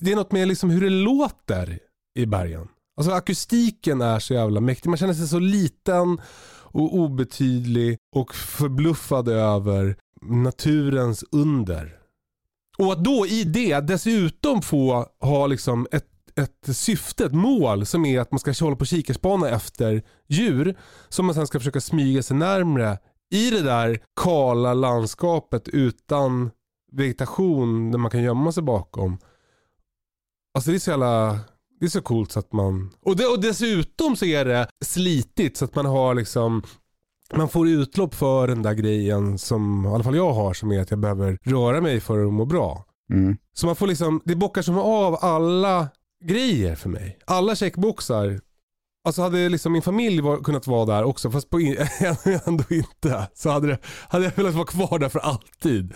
det 0.00 0.12
är 0.12 0.16
något 0.16 0.32
med 0.32 0.48
liksom 0.48 0.70
hur 0.70 0.80
det 0.80 0.90
låter 0.90 1.78
i 2.18 2.26
bergen. 2.26 2.68
Alltså 2.96 3.12
akustiken 3.12 4.00
är 4.00 4.18
så 4.18 4.34
jävla 4.34 4.60
mäktig. 4.60 4.88
Man 4.88 4.96
känner 4.96 5.14
sig 5.14 5.28
så 5.28 5.38
liten 5.38 6.20
och 6.70 6.94
obetydlig 6.94 7.98
och 8.16 8.34
förbluffad 8.34 9.28
över 9.28 9.96
naturens 10.22 11.24
under. 11.32 11.98
Och 12.78 12.92
att 12.92 13.04
då 13.04 13.26
i 13.26 13.44
det 13.44 13.80
dessutom 13.80 14.62
få 14.62 15.06
ha 15.20 15.46
liksom 15.46 15.86
ett, 15.92 16.06
ett 16.36 16.76
syfte, 16.76 17.24
ett 17.24 17.34
mål 17.34 17.86
som 17.86 18.04
är 18.04 18.20
att 18.20 18.30
man 18.30 18.38
ska 18.38 18.64
hålla 18.64 18.76
på 18.76 18.80
och 18.80 18.86
kikarspana 18.86 19.48
efter 19.48 20.02
djur 20.28 20.76
som 21.08 21.26
man 21.26 21.34
sen 21.34 21.46
ska 21.46 21.58
försöka 21.58 21.80
smyga 21.80 22.22
sig 22.22 22.36
närmre 22.36 22.98
i 23.34 23.50
det 23.50 23.62
där 23.62 24.00
kala 24.20 24.74
landskapet 24.74 25.68
utan 25.68 26.50
vegetation 26.92 27.90
där 27.90 27.98
man 27.98 28.10
kan 28.10 28.22
gömma 28.22 28.52
sig 28.52 28.62
bakom. 28.62 29.18
Alltså 30.54 30.70
det 30.70 30.76
är 30.76 30.78
så 30.80 30.90
jävla, 30.90 31.38
det 31.80 31.86
är 31.86 31.90
så 31.90 32.02
coolt 32.02 32.32
så 32.32 32.38
att 32.38 32.52
man, 32.52 32.90
och, 33.00 33.16
det, 33.16 33.26
och 33.26 33.40
dessutom 33.40 34.16
så 34.16 34.24
är 34.24 34.44
det 34.44 34.68
slitigt 34.84 35.56
så 35.56 35.64
att 35.64 35.74
man 35.74 35.86
har 35.86 36.14
liksom 36.14 36.62
man 37.34 37.48
får 37.48 37.68
utlopp 37.68 38.14
för 38.14 38.48
den 38.48 38.62
där 38.62 38.74
grejen 38.74 39.38
som 39.38 39.84
i 39.84 39.88
alla 39.88 40.04
fall 40.04 40.16
jag 40.16 40.32
har 40.32 40.54
som 40.54 40.72
är 40.72 40.80
att 40.80 40.90
jag 40.90 41.00
behöver 41.00 41.38
röra 41.42 41.80
mig 41.80 42.00
för 42.00 42.26
att 42.26 42.32
må 42.32 42.44
bra. 42.44 42.84
mm. 43.10 43.36
Så 43.52 43.66
man 43.66 43.76
får 43.76 43.86
liksom, 43.86 44.20
det 44.24 44.36
bockar 44.36 44.62
som 44.62 44.78
av 44.78 45.18
alla 45.20 45.88
grejer 46.24 46.74
för 46.74 46.88
mig. 46.88 47.18
Alla 47.24 47.56
checkboxar. 47.56 48.40
Alltså 49.04 49.22
hade 49.22 49.48
liksom 49.48 49.72
min 49.72 49.82
familj 49.82 50.20
var, 50.20 50.36
kunnat 50.36 50.66
vara 50.66 50.84
där 50.84 51.04
också 51.04 51.30
fast 51.30 51.50
på 51.50 51.60
in, 51.60 51.76
ändå 52.46 52.64
inte. 52.70 53.28
Så 53.34 53.50
hade, 53.50 53.66
det, 53.66 53.78
hade 54.08 54.24
jag 54.24 54.32
velat 54.36 54.54
vara 54.54 54.66
kvar 54.66 54.98
där 54.98 55.08
för 55.08 55.18
alltid. 55.18 55.94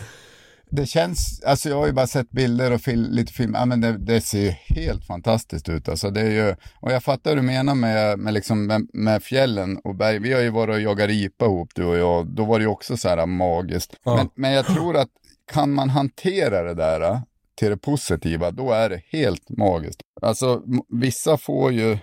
Det 0.75 0.85
känns, 0.85 1.41
alltså 1.45 1.69
jag 1.69 1.75
har 1.75 1.85
ju 1.85 1.91
bara 1.91 2.07
sett 2.07 2.31
bilder 2.31 2.71
och 2.71 2.81
fil, 2.81 3.09
lite 3.11 3.33
film, 3.33 3.53
ja 3.53 3.65
men 3.65 3.81
det, 3.81 3.97
det, 3.97 4.21
ser 4.21 4.39
ju 4.39 4.49
helt 4.49 5.05
fantastiskt 5.05 5.69
ut 5.69 5.89
alltså. 5.89 6.09
Det 6.09 6.21
är 6.21 6.31
ju, 6.31 6.55
och 6.79 6.91
jag 6.91 7.03
fattar 7.03 7.31
vad 7.31 7.37
du 7.37 7.41
menar 7.41 7.75
med, 7.75 8.19
med, 8.19 8.33
liksom, 8.33 8.65
med, 8.65 8.87
med 8.93 9.23
fjällen 9.23 9.77
och 9.83 9.95
berg. 9.95 10.19
Vi 10.19 10.33
har 10.33 10.41
ju 10.41 10.49
varit 10.49 10.73
och 10.73 10.81
jagat 10.81 11.07
ripa 11.07 11.45
ihop 11.45 11.69
du 11.75 11.85
och 11.85 11.97
jag, 11.97 12.27
då 12.27 12.45
var 12.45 12.59
det 12.59 12.63
ju 12.63 12.69
också 12.69 12.97
så 12.97 13.09
här 13.09 13.25
magiskt. 13.25 13.95
Ja. 14.03 14.15
Men, 14.15 14.29
men 14.35 14.51
jag 14.51 14.65
tror 14.65 14.97
att 14.97 15.09
kan 15.51 15.73
man 15.73 15.89
hantera 15.89 16.63
det 16.63 16.73
där 16.73 17.21
till 17.55 17.69
det 17.69 17.77
positiva, 17.77 18.51
då 18.51 18.71
är 18.71 18.89
det 18.89 19.01
helt 19.09 19.49
magiskt. 19.49 20.01
Alltså 20.21 20.61
vissa 20.89 21.37
får 21.37 21.71
ju 21.71 21.97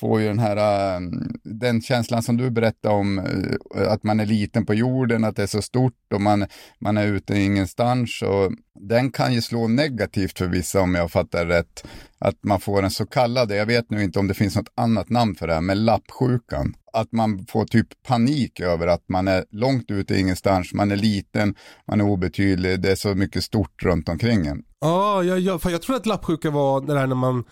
får 0.00 0.20
ju 0.20 0.26
den 0.26 0.38
här, 0.38 0.56
ehm, 0.96 1.10
den 1.42 1.82
känslan 1.82 2.22
som 2.22 2.36
du 2.36 2.50
berättade 2.50 2.94
om, 2.94 3.18
eh, 3.18 3.92
att 3.92 4.02
man 4.02 4.20
är 4.20 4.26
liten 4.26 4.66
på 4.66 4.74
jorden, 4.74 5.24
att 5.24 5.36
det 5.36 5.42
är 5.42 5.46
så 5.46 5.62
stort 5.62 6.12
och 6.14 6.20
man, 6.20 6.46
man 6.78 6.96
är 6.96 7.06
ute 7.06 7.38
ingenstans. 7.38 8.22
Och 8.22 8.52
den 8.80 9.10
kan 9.10 9.34
ju 9.34 9.42
slå 9.42 9.68
negativt 9.68 10.38
för 10.38 10.46
vissa 10.46 10.80
om 10.80 10.94
jag 10.94 11.10
fattar 11.10 11.46
rätt. 11.46 11.86
Att 12.18 12.44
man 12.44 12.60
får 12.60 12.82
en 12.82 12.90
så 12.90 13.06
kallad, 13.06 13.50
jag 13.50 13.66
vet 13.66 13.90
nu 13.90 14.02
inte 14.02 14.18
om 14.18 14.28
det 14.28 14.34
finns 14.34 14.56
något 14.56 14.72
annat 14.74 15.10
namn 15.10 15.34
för 15.34 15.46
det 15.46 15.54
här, 15.54 15.60
men 15.60 15.84
lappsjukan. 15.84 16.74
Att 16.92 17.12
man 17.12 17.46
får 17.48 17.64
typ 17.64 17.88
panik 18.06 18.60
över 18.60 18.86
att 18.86 19.08
man 19.08 19.28
är 19.28 19.44
långt 19.50 19.90
ute 19.90 20.18
ingenstans, 20.18 20.72
man 20.74 20.92
är 20.92 20.96
liten, 20.96 21.54
man 21.88 22.00
är 22.00 22.04
obetydlig, 22.04 22.80
det 22.80 22.90
är 22.90 22.96
så 22.96 23.14
mycket 23.14 23.44
stort 23.44 23.82
runt 23.82 24.08
omkring 24.08 24.46
en. 24.46 24.62
Ja, 24.80 25.22
jag, 25.22 25.40
jag, 25.40 25.62
för 25.62 25.70
jag 25.70 25.82
tror 25.82 25.96
att 25.96 26.06
lappsjuka 26.06 26.50
var 26.50 26.80
det 26.80 26.94
där 26.94 27.06
när 27.06 27.14
man 27.14 27.44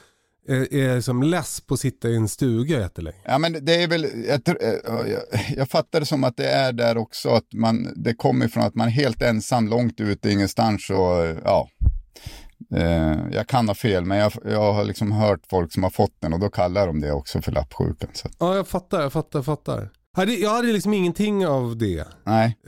är, 0.48 0.74
är 0.74 1.00
som 1.00 1.22
less 1.22 1.60
på 1.60 1.74
att 1.74 1.80
sitta 1.80 2.08
i 2.08 2.16
en 2.16 2.28
stuga 2.28 2.78
jättelänge. 2.78 3.18
Ja 3.24 3.38
men 3.38 3.64
det 3.64 3.82
är 3.82 3.88
väl, 3.88 4.06
jag, 4.28 4.48
eh, 4.48 4.72
jag, 5.10 5.22
jag 5.56 5.68
fattar 5.68 6.00
det 6.00 6.06
som 6.06 6.24
att 6.24 6.36
det 6.36 6.48
är 6.48 6.72
där 6.72 6.96
också, 6.96 7.28
att 7.28 7.52
man, 7.54 7.92
det 7.96 8.14
kommer 8.14 8.48
från 8.48 8.62
att 8.64 8.74
man 8.74 8.86
är 8.86 8.92
helt 8.92 9.22
ensam 9.22 9.68
långt 9.68 10.00
ute 10.00 10.30
ingenstans 10.30 10.90
och 10.90 11.40
ja. 11.44 11.68
Eh, 12.74 13.16
jag 13.32 13.46
kan 13.46 13.68
ha 13.68 13.74
fel 13.74 14.04
men 14.04 14.18
jag, 14.18 14.32
jag 14.44 14.72
har 14.72 14.84
liksom 14.84 15.12
hört 15.12 15.40
folk 15.50 15.72
som 15.72 15.82
har 15.82 15.90
fått 15.90 16.20
den 16.20 16.32
och 16.32 16.40
då 16.40 16.48
kallar 16.48 16.86
de 16.86 17.00
det 17.00 17.12
också 17.12 17.42
för 17.42 17.52
lappsjukan. 17.52 18.10
Så. 18.12 18.28
Ja, 18.38 18.56
jag 18.56 18.68
fattar, 18.68 19.00
jag 19.00 19.12
fattar, 19.12 19.38
jag 19.38 19.46
fattar. 19.46 19.90
Jag 20.38 20.50
hade 20.50 20.72
liksom 20.72 20.94
ingenting 20.94 21.46
av 21.46 21.76
det. 21.76 22.04
Nej, 22.24 22.58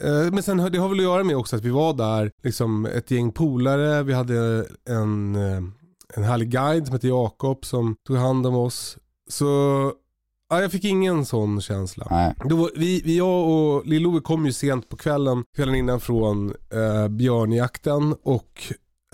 Eh, 0.00 0.32
men 0.32 0.42
sen 0.42 0.72
det 0.72 0.78
har 0.78 0.88
väl 0.88 0.98
att 0.98 1.04
göra 1.04 1.24
med 1.24 1.36
också 1.36 1.56
att 1.56 1.62
vi 1.62 1.70
var 1.70 1.94
där, 1.94 2.30
liksom 2.42 2.86
ett 2.86 3.10
gäng 3.10 3.32
polare, 3.32 4.02
vi 4.02 4.12
hade 4.12 4.66
en, 4.88 5.36
en 6.16 6.24
härlig 6.24 6.50
guide 6.50 6.86
som 6.86 6.92
hette 6.92 7.08
Jakob 7.08 7.64
som 7.64 7.96
tog 8.06 8.16
hand 8.16 8.46
om 8.46 8.54
oss. 8.54 8.98
Så 9.30 9.44
ja, 10.50 10.62
jag 10.62 10.72
fick 10.72 10.84
ingen 10.84 11.24
sån 11.24 11.60
känsla. 11.60 12.06
nej. 12.10 12.34
Då, 12.44 12.70
vi, 12.76 13.02
vi, 13.04 13.16
jag 13.18 13.48
och 13.48 13.86
Lill-Ove 13.86 14.20
kom 14.20 14.46
ju 14.46 14.52
sent 14.52 14.88
på 14.88 14.96
kvällen, 14.96 15.44
kvällen 15.56 15.74
innan 15.74 16.00
från 16.00 16.48
eh, 16.48 17.08
björnjakten 17.08 18.14
och 18.22 18.62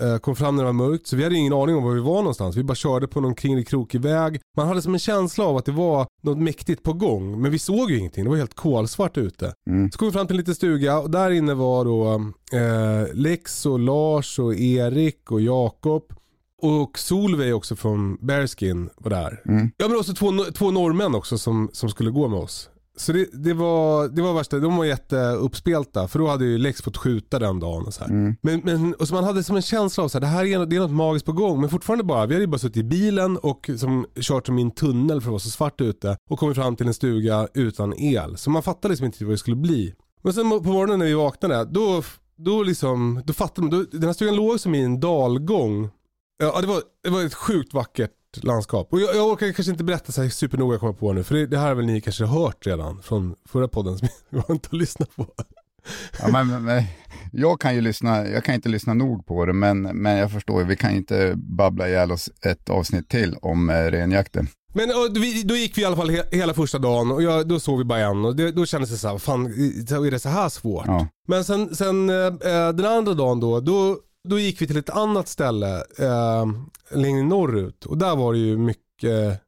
eh, 0.01 0.17
kom 0.17 0.35
fram 0.35 0.55
när 0.55 0.63
det 0.63 0.67
var 0.67 0.73
mörkt. 0.73 1.07
Så 1.07 1.15
vi 1.15 1.23
hade 1.23 1.35
ingen 1.35 1.53
aning 1.53 1.75
om 1.75 1.83
var 1.83 1.91
vi 1.91 2.01
var 2.01 2.17
någonstans. 2.17 2.55
Vi 2.55 2.63
bara 2.63 2.75
körde 2.75 3.07
på 3.07 3.21
någon 3.21 3.35
kringlig 3.35 3.67
krokig 3.67 4.01
väg. 4.01 4.39
Man 4.57 4.67
hade 4.67 4.81
som 4.81 4.93
en 4.93 4.99
känsla 4.99 5.45
av 5.45 5.57
att 5.57 5.65
det 5.65 5.71
var 5.71 6.07
något 6.23 6.37
mäktigt 6.37 6.83
på 6.83 6.93
gång. 6.93 7.41
Men 7.41 7.51
vi 7.51 7.59
såg 7.59 7.91
ju 7.91 7.97
ingenting, 7.97 8.23
det 8.23 8.29
var 8.29 8.37
helt 8.37 8.55
kolsvart 8.55 9.17
ute. 9.17 9.53
Mm. 9.69 9.91
Så 9.91 9.97
kom 9.97 10.07
vi 10.07 10.11
fram 10.11 10.27
till 10.27 10.35
en 10.35 10.39
liten 10.39 10.55
stuga 10.55 10.99
och 10.99 11.09
där 11.09 11.31
inne 11.31 11.53
var 11.53 11.85
då 11.85 12.13
eh, 12.57 13.13
Lex 13.13 13.65
och 13.65 13.79
Lars 13.79 14.39
och 14.39 14.55
Erik 14.55 15.31
och 15.31 15.41
Jakob. 15.41 16.03
Och 16.61 16.99
Solveig 16.99 17.55
också 17.55 17.75
från 17.75 18.17
Bearskin 18.21 18.89
var 18.97 19.09
där. 19.09 19.41
Mm. 19.45 19.71
Ja 19.77 19.87
men 19.87 19.97
också 19.97 20.13
två, 20.13 20.31
två 20.53 20.71
norrmän 20.71 21.15
också 21.15 21.37
som, 21.37 21.69
som 21.73 21.89
skulle 21.89 22.11
gå 22.11 22.27
med 22.27 22.39
oss. 22.39 22.69
Så 22.97 23.11
det, 23.11 23.29
det, 23.33 23.53
var, 23.53 24.07
det 24.07 24.21
var 24.21 24.33
värsta, 24.33 24.59
de 24.59 24.77
var 24.77 24.85
jätteuppspelta 24.85 26.07
för 26.07 26.19
då 26.19 26.27
hade 26.27 26.45
ju 26.45 26.57
Lex 26.57 26.81
fått 26.81 26.97
skjuta 26.97 27.39
den 27.39 27.59
dagen. 27.59 27.85
Och 27.85 27.93
så. 27.93 28.03
Mm. 28.03 28.35
Men, 28.41 28.61
men, 28.63 28.93
och 28.93 29.07
så 29.07 29.13
man 29.13 29.23
hade 29.23 29.43
som 29.43 29.55
en 29.55 29.61
känsla 29.61 30.03
av 30.03 30.05
att 30.05 30.21
det 30.21 30.27
här 30.27 30.45
är, 30.45 30.65
det 30.65 30.75
är 30.75 30.79
något 30.79 30.91
magiskt 30.91 31.25
på 31.25 31.31
gång. 31.31 31.61
Men 31.61 31.69
fortfarande 31.69 32.03
bara, 32.03 32.25
vi 32.25 32.33
hade 32.33 32.43
ju 32.43 32.47
bara 32.47 32.57
suttit 32.57 32.77
i 32.77 32.83
bilen 32.83 33.37
och 33.37 33.69
som, 33.77 34.05
kört 34.15 34.45
som 34.45 34.59
i 34.59 34.61
en 34.61 34.71
tunnel 34.71 35.21
för 35.21 35.27
det 35.27 35.31
var 35.31 35.39
så 35.39 35.49
svart 35.49 35.81
ute. 35.81 36.17
Och 36.29 36.39
kommit 36.39 36.57
fram 36.57 36.75
till 36.75 36.87
en 36.87 36.93
stuga 36.93 37.47
utan 37.53 37.93
el. 37.99 38.37
Så 38.37 38.49
man 38.49 38.63
fattade 38.63 38.91
liksom 38.91 39.05
inte 39.05 39.25
vad 39.25 39.33
det 39.33 39.37
skulle 39.37 39.55
bli. 39.55 39.93
Men 40.21 40.33
sen 40.33 40.49
på 40.49 40.59
morgonen 40.59 40.99
när 40.99 41.05
vi 41.05 41.13
vaknade, 41.13 41.65
då, 41.65 42.03
då, 42.37 42.63
liksom, 42.63 43.21
då 43.25 43.33
fattade 43.33 43.67
man, 43.67 43.79
då, 43.79 43.85
den 43.91 44.03
här 44.03 44.13
stugan 44.13 44.35
låg 44.35 44.59
som 44.59 44.75
i 44.75 44.81
en 44.81 44.99
dalgång. 44.99 45.89
Ja 46.41 46.61
det 46.61 46.67
var, 46.67 46.81
det 47.03 47.09
var 47.09 47.23
ett 47.23 47.33
sjukt 47.33 47.73
vackert 47.73 48.11
landskap. 48.43 48.87
Och 48.91 49.01
jag, 49.01 49.15
jag 49.15 49.27
orkar 49.27 49.51
kanske 49.51 49.71
inte 49.71 49.83
berätta 49.83 50.11
så 50.11 50.21
här 50.21 50.29
supernoga 50.29 50.73
jag 50.73 50.79
kommer 50.79 50.93
på 50.93 51.13
nu. 51.13 51.23
För 51.23 51.35
det, 51.35 51.47
det 51.47 51.57
här 51.57 51.67
har 51.67 51.75
väl 51.75 51.85
ni 51.85 52.01
kanske 52.01 52.25
hört 52.25 52.67
redan 52.67 53.01
från 53.01 53.35
förra 53.49 53.67
podden 53.67 53.97
som 53.97 54.07
jag 54.29 54.45
inte 54.49 54.67
har 54.71 54.77
lyssnat 54.77 55.15
på. 55.15 55.27
Ja, 56.19 56.27
men, 56.31 56.63
men, 56.63 56.83
jag 57.31 57.61
kan 57.61 57.75
ju 57.75 57.81
lyssna, 57.81 58.27
jag 58.27 58.43
kan 58.43 58.55
inte 58.55 58.69
lyssna 58.69 58.93
nog 58.93 59.25
på 59.25 59.45
det, 59.45 59.53
men, 59.53 59.81
men 59.81 60.17
jag 60.17 60.31
förstår 60.31 60.63
vi 60.63 60.75
kan 60.75 60.91
ju 60.91 60.97
inte 60.97 61.33
babbla 61.35 61.89
ihjäl 61.89 62.11
oss 62.11 62.29
ett 62.45 62.69
avsnitt 62.69 63.09
till 63.09 63.35
om 63.41 63.69
eh, 63.69 63.73
renjakten. 63.73 64.47
Men 64.73 64.89
vi, 65.13 65.43
då 65.43 65.55
gick 65.55 65.77
vi 65.77 65.81
i 65.81 65.85
alla 65.85 65.95
fall 65.95 66.09
he, 66.09 66.23
hela 66.31 66.53
första 66.53 66.79
dagen 66.79 67.11
och 67.11 67.23
jag, 67.23 67.47
då 67.47 67.59
såg 67.59 67.77
vi 67.77 67.83
bara 67.83 67.99
en 67.99 68.25
och 68.25 68.35
det, 68.35 68.51
då 68.51 68.65
kändes 68.65 68.89
det 68.89 68.97
så 68.97 69.07
här, 69.07 69.17
fan 69.17 69.45
är 69.45 70.11
det 70.11 70.19
så 70.19 70.29
här 70.29 70.49
svårt? 70.49 70.87
Ja. 70.87 71.07
Men 71.27 71.43
sen, 71.43 71.75
sen 71.75 72.09
eh, 72.09 72.15
eh, 72.15 72.69
den 72.73 72.85
andra 72.85 73.13
dagen 73.13 73.39
då, 73.39 73.59
då, 73.59 73.97
då 74.29 74.39
gick 74.39 74.61
vi 74.61 74.67
till 74.67 74.77
ett 74.77 74.89
annat 74.89 75.27
ställe 75.27 75.75
eh, 75.97 76.45
längre 76.91 77.23
norrut 77.23 77.85
och 77.85 77.97
där 77.97 78.15
var 78.15 78.33
det 78.33 78.39
ju 78.39 78.57
mycket 78.57 79.41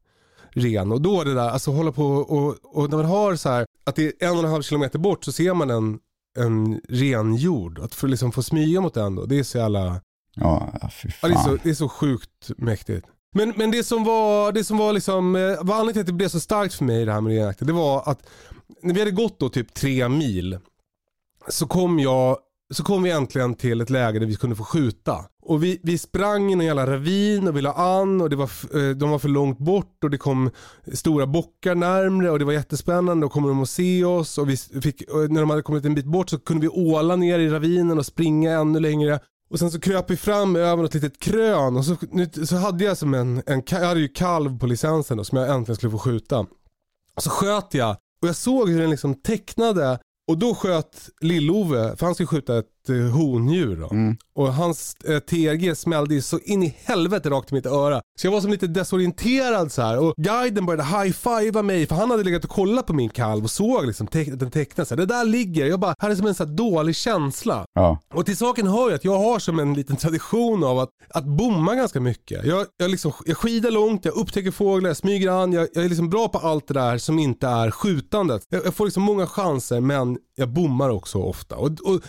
ren 0.49 0.91
och 0.91 1.01
då 1.01 1.21
är 1.21 1.25
det 1.25 1.33
där, 1.33 1.49
alltså 1.49 1.71
hålla 1.71 1.91
på 1.91 2.05
och, 2.05 2.55
och 2.63 2.89
när 2.89 2.97
man 2.97 3.05
har 3.05 3.35
så 3.35 3.49
här 3.49 3.65
att 3.83 3.95
det 3.95 4.23
är 4.23 4.27
en 4.27 4.37
och 4.37 4.43
en 4.43 4.49
halv 4.51 4.61
kilometer 4.61 4.99
bort 4.99 5.23
så 5.25 5.31
ser 5.31 5.53
man 5.53 5.69
en, 5.69 5.99
en 6.37 6.81
ren 6.89 7.35
jord. 7.35 7.79
Att 7.79 7.95
få, 7.95 8.07
liksom, 8.07 8.31
få 8.31 8.43
smyga 8.43 8.81
mot 8.81 8.93
den 8.93 9.15
då, 9.15 9.25
det 9.25 9.39
är 9.39 9.43
så 9.43 9.57
jävla 9.57 10.01
Ja, 10.35 10.73
fy 11.01 11.09
Ja, 11.21 11.27
det, 11.27 11.33
är 11.33 11.37
så, 11.37 11.43
fan. 11.49 11.59
det 11.63 11.69
är 11.69 11.73
så 11.73 11.89
sjukt 11.89 12.51
mäktigt. 12.57 13.07
Men, 13.35 13.53
men 13.55 13.71
det 13.71 13.83
som 13.83 14.03
var, 14.03 14.51
det 14.51 14.63
som 14.63 14.77
var 14.77 14.93
liksom, 14.93 15.35
eh, 15.35 15.41
vad 15.41 15.79
anledningen 15.79 15.93
till 15.93 15.99
att 15.99 16.05
det 16.07 16.13
blev 16.13 16.29
så 16.29 16.39
starkt 16.39 16.73
för 16.73 16.85
mig 16.85 17.05
det 17.05 17.11
här 17.13 17.21
med 17.21 17.33
renjakten, 17.33 17.67
det 17.67 17.73
var 17.73 18.09
att 18.09 18.25
när 18.81 18.93
vi 18.93 18.99
hade 18.99 19.11
gått 19.11 19.39
då 19.39 19.49
typ 19.49 19.73
tre 19.73 20.09
mil 20.09 20.57
så 21.47 21.67
kom 21.67 21.99
jag, 21.99 22.37
så 22.73 22.83
kom 22.83 23.03
vi 23.03 23.11
äntligen 23.11 23.55
till 23.55 23.81
ett 23.81 23.89
läge 23.89 24.19
där 24.19 24.25
vi 24.25 24.35
kunde 24.35 24.55
få 24.55 24.63
skjuta. 24.63 25.25
Och 25.41 25.63
vi, 25.63 25.79
vi 25.83 25.97
sprang 25.97 26.51
i 26.51 26.55
någon 26.55 26.65
jävla 26.65 26.87
ravin 26.87 27.47
och 27.47 27.57
vi 27.57 27.61
la 27.61 27.73
an 27.73 28.21
och 28.21 28.29
det 28.29 28.35
var, 28.35 28.49
eh, 28.75 28.89
de 28.89 29.09
var 29.09 29.19
för 29.19 29.29
långt 29.29 29.57
bort 29.57 30.03
och 30.03 30.09
det 30.09 30.17
kom 30.17 30.49
stora 30.93 31.27
bockar 31.27 31.75
närmre 31.75 32.31
och 32.31 32.39
det 32.39 32.45
var 32.45 32.53
jättespännande 32.53 33.25
och 33.25 33.31
kom 33.31 33.47
de 33.47 33.61
att 33.61 33.69
se 33.69 34.05
oss 34.05 34.37
och 34.37 34.49
vi 34.49 34.57
fick, 34.57 35.01
och 35.11 35.31
när 35.31 35.41
de 35.41 35.49
hade 35.49 35.61
kommit 35.61 35.85
en 35.85 35.95
bit 35.95 36.05
bort 36.05 36.29
så 36.29 36.39
kunde 36.39 36.61
vi 36.61 36.67
åla 36.67 37.15
ner 37.15 37.39
i 37.39 37.49
ravinen 37.49 37.97
och 37.97 38.05
springa 38.05 38.51
ännu 38.51 38.79
längre. 38.79 39.19
Och 39.49 39.59
sen 39.59 39.71
så 39.71 39.79
kröp 39.79 40.09
vi 40.09 40.17
fram 40.17 40.55
över 40.55 40.83
något 40.83 40.93
litet 40.93 41.19
krön 41.19 41.77
och 41.77 41.85
så, 41.85 41.95
nu, 42.11 42.29
så 42.45 42.55
hade 42.55 42.83
jag 42.83 42.97
som 42.97 43.13
en, 43.13 43.41
en, 43.45 43.63
jag 43.69 43.79
hade 43.79 43.99
ju 43.99 44.07
kalv 44.07 44.59
på 44.59 44.67
licensen 44.67 45.17
då, 45.17 45.23
som 45.23 45.37
jag 45.37 45.55
äntligen 45.55 45.75
skulle 45.75 45.91
få 45.91 45.97
skjuta. 45.97 46.39
Och 47.15 47.23
så 47.23 47.29
sköt 47.29 47.73
jag 47.73 47.95
och 48.21 48.27
jag 48.27 48.35
såg 48.35 48.69
hur 48.69 48.81
den 48.81 48.89
liksom 48.89 49.15
tecknade 49.15 49.99
och 50.27 50.37
då 50.37 50.55
sköt 50.55 51.09
Lill-Ove, 51.21 51.95
för 51.97 52.05
han 52.05 52.15
skulle 52.15 52.27
skjuta 52.27 52.57
ett 52.57 52.69
eh, 52.89 52.95
hondjur 52.95 53.75
då. 53.77 53.89
Mm. 53.91 54.17
Och 54.35 54.53
hans 54.53 54.95
eh, 55.05 55.19
TRG 55.19 55.75
smällde 55.75 56.21
så 56.21 56.39
in 56.39 56.63
i 56.63 56.75
helvete 56.83 57.29
rakt 57.29 57.51
i 57.51 57.55
mitt 57.55 57.65
öra. 57.65 58.01
Så 58.19 58.27
jag 58.27 58.31
var 58.31 58.41
som 58.41 58.51
lite 58.51 58.67
desorienterad 58.67 59.71
så 59.71 59.81
här. 59.81 59.99
och 59.99 60.13
guiden 60.17 60.65
började 60.65 60.83
high-fivea 60.83 61.61
mig 61.61 61.87
för 61.87 61.95
han 61.95 62.11
hade 62.11 62.23
legat 62.23 62.43
och 62.43 62.49
kollat 62.49 62.87
på 62.87 62.93
min 62.93 63.09
kalv 63.09 63.43
och 63.43 63.51
såg 63.51 63.85
liksom 63.85 64.07
att 64.07 64.39
den 64.39 64.51
tecknade 64.51 64.85
sig. 64.85 64.97
Det 64.97 65.05
där 65.05 65.25
ligger, 65.25 65.65
jag 65.65 65.79
bara 65.79 65.95
hade 65.97 66.15
som 66.15 66.27
en 66.27 66.35
så 66.35 66.45
här 66.45 66.51
dålig 66.51 66.95
känsla. 66.95 67.65
Ja, 67.73 67.99
Och 68.13 68.25
till 68.25 68.37
saken 68.37 68.67
hör 68.67 68.89
ju 68.89 68.95
att 68.95 69.05
jag 69.05 69.17
har 69.17 69.39
som 69.39 69.59
en 69.59 69.73
liten 69.73 69.95
tradition 69.95 70.63
av 70.63 70.79
att, 70.79 70.89
att 71.09 71.25
bomma 71.25 71.75
ganska 71.75 71.99
mycket. 71.99 72.45
Jag, 72.45 72.65
jag, 72.77 72.91
liksom, 72.91 73.11
jag 73.25 73.37
skidar 73.37 73.71
långt, 73.71 74.05
jag 74.05 74.15
upptäcker 74.15 74.51
fåglar, 74.51 74.89
jag 74.89 74.97
smyger 74.97 75.29
an, 75.29 75.53
jag, 75.53 75.67
jag 75.73 75.85
är 75.85 75.89
liksom 75.89 76.09
bra 76.09 76.27
på 76.27 76.37
allt 76.37 76.67
det 76.67 76.73
där 76.73 76.97
som 76.97 77.19
inte 77.19 77.47
är 77.47 77.71
skjutandet. 77.71 78.43
Jag, 78.49 78.65
jag 78.65 78.75
får 78.75 78.85
liksom 78.85 79.03
många 79.03 79.27
chanser 79.27 79.79
men 79.81 80.17
jag 80.35 80.49
bommar 80.49 80.89
också 80.89 81.17
ofta. 81.17 81.55
Och, 81.55 81.69
och 81.85 82.01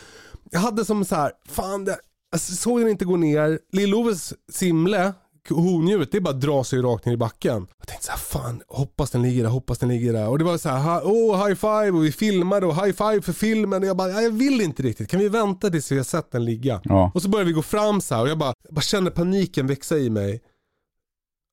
jag 0.55 0.61
hade 0.61 0.85
som 0.85 1.05
så 1.05 1.15
här, 1.15 1.33
fan 1.49 1.85
det, 1.85 1.99
alltså, 2.33 2.53
såg 2.53 2.81
den 2.81 2.89
inte 2.89 3.05
gå 3.05 3.17
ner. 3.17 3.59
Lill-Oves 3.73 4.33
simle, 4.53 5.13
hondjuret, 5.51 6.13
det 6.13 6.21
bara 6.21 6.35
drar 6.35 6.63
sig 6.63 6.79
rakt 6.83 7.07
ner 7.07 7.13
i 7.13 7.17
backen. 7.17 7.67
Jag 7.79 7.89
tänkte 7.89 8.07
så 8.07 8.11
här, 8.13 8.19
fan 8.19 8.63
hoppas 8.69 9.11
den 9.11 9.23
ligger 9.23 9.43
där, 9.43 9.51
hoppas 9.51 9.79
den 9.79 9.89
ligger 9.89 10.13
där. 10.13 10.29
Och 10.29 10.39
det 10.39 10.45
var 10.45 10.59
så 10.59 10.69
här, 10.69 11.01
oh 11.05 11.47
high 11.47 11.55
five 11.57 11.91
och 11.91 12.05
vi 12.05 12.13
filmade 12.13 12.67
och 12.67 12.75
high 12.75 12.93
five 12.97 13.23
för 13.23 13.33
filmen. 13.33 13.83
Och 13.83 13.89
jag 13.89 13.97
bara, 13.97 14.11
"Ja, 14.11 14.21
jag 14.21 14.31
vill 14.31 14.61
inte 14.61 14.83
riktigt, 14.83 15.11
kan 15.11 15.21
vi 15.21 15.29
vänta 15.29 15.71
tills 15.71 15.93
vi 15.93 15.97
har 15.97 16.05
sett 16.05 16.31
den 16.31 16.45
ligga? 16.45 16.81
ja. 16.85 17.11
Och 17.15 17.23
så 17.23 17.29
började 17.29 17.47
vi 17.49 17.53
gå 17.55 17.63
fram 17.63 18.01
så 18.01 18.15
här 18.15 18.23
och 18.23 18.29
jag 18.29 18.39
bara, 18.39 18.55
jag 18.65 18.75
bara 18.75 18.81
känner 18.83 19.11
paniken 19.11 19.67
växa 19.67 19.99
i 19.99 20.11
mig. 20.11 20.43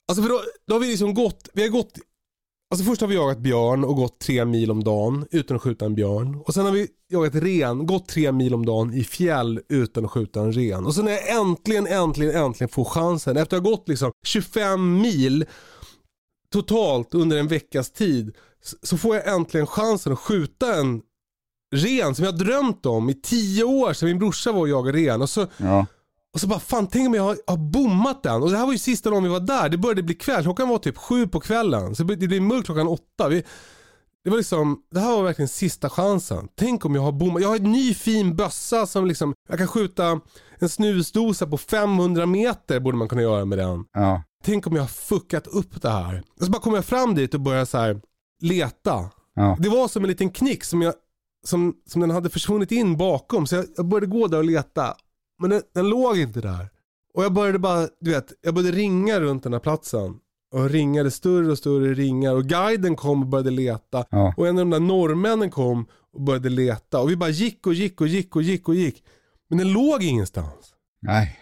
Alltså 0.08 0.22
för 0.22 0.30
då, 0.30 0.40
då 0.66 0.74
har 0.74 0.80
vi 0.80 0.86
liksom 0.86 1.14
gått, 1.14 1.48
vi 1.52 1.62
har 1.62 1.68
gått, 1.68 1.98
alltså 2.72 2.84
först 2.84 3.00
har 3.00 3.08
vi 3.08 3.14
jagat 3.14 3.38
björn 3.38 3.84
och 3.84 3.96
gått 3.96 4.18
tre 4.18 4.44
mil 4.44 4.70
om 4.70 4.84
dagen 4.84 5.26
utan 5.30 5.56
att 5.56 5.62
skjuta 5.62 5.84
en 5.84 5.94
björn. 5.94 6.42
Och 6.46 6.54
sen 6.54 6.64
har 6.64 6.72
vi 6.72 6.88
jagat 7.08 7.34
ren, 7.34 7.86
gått 7.86 8.08
tre 8.08 8.32
mil 8.32 8.54
om 8.54 8.66
dagen 8.66 8.94
i 8.94 9.04
fjäll 9.04 9.60
utan 9.68 10.04
att 10.04 10.10
skjuta 10.10 10.40
en 10.40 10.52
ren. 10.52 10.86
Och 10.86 10.94
sen 10.94 11.04
när 11.04 11.12
jag 11.12 11.28
äntligen, 11.40 11.86
äntligen, 11.86 12.36
äntligen 12.36 12.68
får 12.68 12.84
chansen, 12.84 13.36
efter 13.36 13.56
att 13.56 13.62
ha 13.62 13.70
gått 13.70 13.88
liksom 13.88 14.10
25 14.26 15.00
mil 15.00 15.44
totalt 16.52 17.14
under 17.14 17.36
en 17.36 17.48
veckas 17.48 17.90
tid, 17.90 18.36
så 18.82 18.98
får 18.98 19.16
jag 19.16 19.34
äntligen 19.34 19.66
chansen 19.66 20.12
att 20.12 20.18
skjuta 20.18 20.74
en 20.74 21.02
ren 21.74 22.14
som 22.14 22.24
jag 22.24 22.38
drömt 22.38 22.86
om 22.86 23.10
i 23.10 23.14
tio 23.14 23.64
år 23.64 23.92
sedan 23.92 24.08
min 24.08 24.18
brorsa 24.18 24.52
var 24.52 24.60
och 24.60 24.68
jagade 24.68 24.98
ren. 24.98 25.22
Och 25.22 25.30
så, 25.30 25.46
Ja 25.56 25.86
och 26.34 26.40
så 26.40 26.46
bara, 26.46 26.60
fan 26.60 26.86
tänk 26.86 27.08
om 27.08 27.14
jag 27.14 27.22
har, 27.22 27.38
har 27.46 27.56
bommat 27.56 28.22
den. 28.22 28.42
Och 28.42 28.50
det 28.50 28.56
här 28.56 28.66
var 28.66 28.72
ju 28.72 28.78
sista 28.78 29.10
dagen 29.10 29.22
vi 29.22 29.28
var 29.28 29.40
där. 29.40 29.68
Det 29.68 29.78
började 29.78 30.02
bli 30.02 30.14
kväll. 30.14 30.42
Klockan 30.42 30.68
var 30.68 30.78
typ 30.78 30.96
sju 30.96 31.28
på 31.28 31.40
kvällen. 31.40 31.94
Så 31.94 32.02
det 32.02 32.28
blev 32.28 32.42
mörkt 32.42 32.66
klockan 32.66 32.88
åtta. 32.88 33.28
Vi, 33.28 33.44
det 34.24 34.30
var 34.30 34.36
liksom, 34.36 34.82
det 34.90 35.00
här 35.00 35.16
var 35.16 35.22
verkligen 35.22 35.48
sista 35.48 35.90
chansen. 35.90 36.48
Tänk 36.54 36.84
om 36.84 36.94
jag 36.94 37.02
har 37.02 37.12
bommat. 37.12 37.42
Jag 37.42 37.48
har 37.48 37.56
en 37.56 37.72
ny 37.72 37.94
fin 37.94 38.36
bössa 38.36 38.86
som 38.86 39.06
liksom, 39.06 39.34
jag 39.48 39.58
kan 39.58 39.68
skjuta 39.68 40.20
en 40.58 40.68
snusdosa 40.68 41.46
på 41.46 41.58
500 41.58 42.26
meter 42.26 42.80
borde 42.80 42.96
man 42.98 43.08
kunna 43.08 43.22
göra 43.22 43.44
med 43.44 43.58
den. 43.58 43.84
Ja. 43.92 44.22
Tänk 44.44 44.66
om 44.66 44.76
jag 44.76 44.82
har 44.82 44.88
fuckat 44.88 45.46
upp 45.46 45.82
det 45.82 45.90
här. 45.90 46.22
Och 46.40 46.44
så 46.44 46.50
bara 46.50 46.62
kommer 46.62 46.76
jag 46.76 46.84
fram 46.84 47.14
dit 47.14 47.34
och 47.34 47.40
börjar 47.40 47.64
så 47.64 47.78
här 47.78 48.00
leta. 48.40 49.10
Ja. 49.34 49.56
Det 49.60 49.68
var 49.68 49.88
som 49.88 50.04
en 50.04 50.08
liten 50.10 50.30
knick 50.30 50.64
som, 50.64 50.82
jag, 50.82 50.94
som, 51.46 51.74
som 51.86 52.00
den 52.00 52.10
hade 52.10 52.30
försvunnit 52.30 52.72
in 52.72 52.96
bakom. 52.96 53.46
Så 53.46 53.54
jag, 53.54 53.66
jag 53.76 53.86
började 53.86 54.06
gå 54.06 54.26
där 54.26 54.38
och 54.38 54.44
leta. 54.44 54.94
Men 55.42 55.50
den, 55.50 55.62
den 55.74 55.88
låg 55.88 56.18
inte 56.18 56.40
där. 56.40 56.68
Och 57.14 57.24
jag 57.24 57.32
började 57.32 57.58
bara, 57.58 57.88
du 58.00 58.10
vet, 58.10 58.32
jag 58.42 58.54
började 58.54 58.76
ringa 58.76 59.20
runt 59.20 59.42
den 59.42 59.52
här 59.52 59.60
platsen. 59.60 60.14
Och 60.54 60.70
ringade 60.70 61.10
större 61.10 61.50
och 61.50 61.58
större 61.58 61.94
ringar. 61.94 62.34
Och 62.34 62.44
guiden 62.44 62.96
kom 62.96 63.22
och 63.22 63.28
började 63.28 63.50
leta. 63.50 64.04
Ja. 64.10 64.34
Och 64.36 64.48
en 64.48 64.58
av 64.58 64.64
de 64.64 64.70
där 64.70 64.80
norrmännen 64.80 65.50
kom 65.50 65.86
och 66.12 66.22
började 66.22 66.48
leta. 66.48 67.00
Och 67.00 67.10
vi 67.10 67.16
bara 67.16 67.30
gick 67.30 67.66
och 67.66 67.74
gick 67.74 68.00
och 68.00 68.08
gick 68.08 68.36
och 68.36 68.42
gick 68.42 68.68
och 68.68 68.74
gick. 68.74 69.04
Men 69.48 69.58
den 69.58 69.72
låg 69.72 70.02
ingenstans. 70.02 70.74
Nej. 71.02 71.38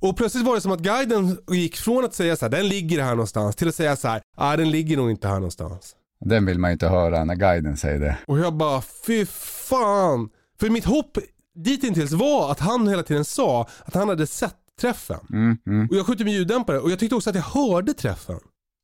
Och 0.00 0.16
plötsligt 0.16 0.44
var 0.44 0.54
det 0.54 0.60
som 0.60 0.72
att 0.72 0.80
guiden 0.80 1.38
gick 1.48 1.76
från 1.76 2.04
att 2.04 2.14
säga 2.14 2.36
så 2.36 2.44
här, 2.44 2.50
den 2.50 2.68
ligger 2.68 3.02
här 3.02 3.10
någonstans, 3.10 3.56
till 3.56 3.68
att 3.68 3.74
säga 3.74 3.96
så 3.96 4.08
här, 4.08 4.22
ah, 4.36 4.56
den 4.56 4.70
ligger 4.70 4.96
nog 4.96 5.10
inte 5.10 5.28
här 5.28 5.34
någonstans. 5.34 5.96
Den 6.20 6.46
vill 6.46 6.58
man 6.58 6.70
ju 6.70 6.72
inte 6.72 6.88
höra 6.88 7.24
när 7.24 7.34
guiden 7.34 7.76
säger 7.76 8.00
det. 8.00 8.18
Och 8.26 8.38
jag 8.38 8.54
bara, 8.54 8.82
fy 9.06 9.26
fan. 9.26 10.28
För 10.60 10.70
mitt 10.70 10.84
hopp 10.84 11.18
ditintills 11.54 12.12
var 12.12 12.50
att 12.50 12.60
han 12.60 12.88
hela 12.88 13.02
tiden 13.02 13.24
sa 13.24 13.68
att 13.84 13.94
han 13.94 14.08
hade 14.08 14.26
sett 14.26 14.56
träffen. 14.80 15.20
Mm, 15.32 15.56
mm. 15.66 15.88
Och 15.90 15.96
jag 15.96 16.06
skjuter 16.06 16.24
med 16.24 16.34
ljuddämpare 16.34 16.78
och 16.80 16.90
jag 16.90 16.98
tyckte 16.98 17.16
också 17.16 17.30
att 17.30 17.36
jag 17.36 17.42
hörde 17.42 17.94
träffen. 17.94 18.38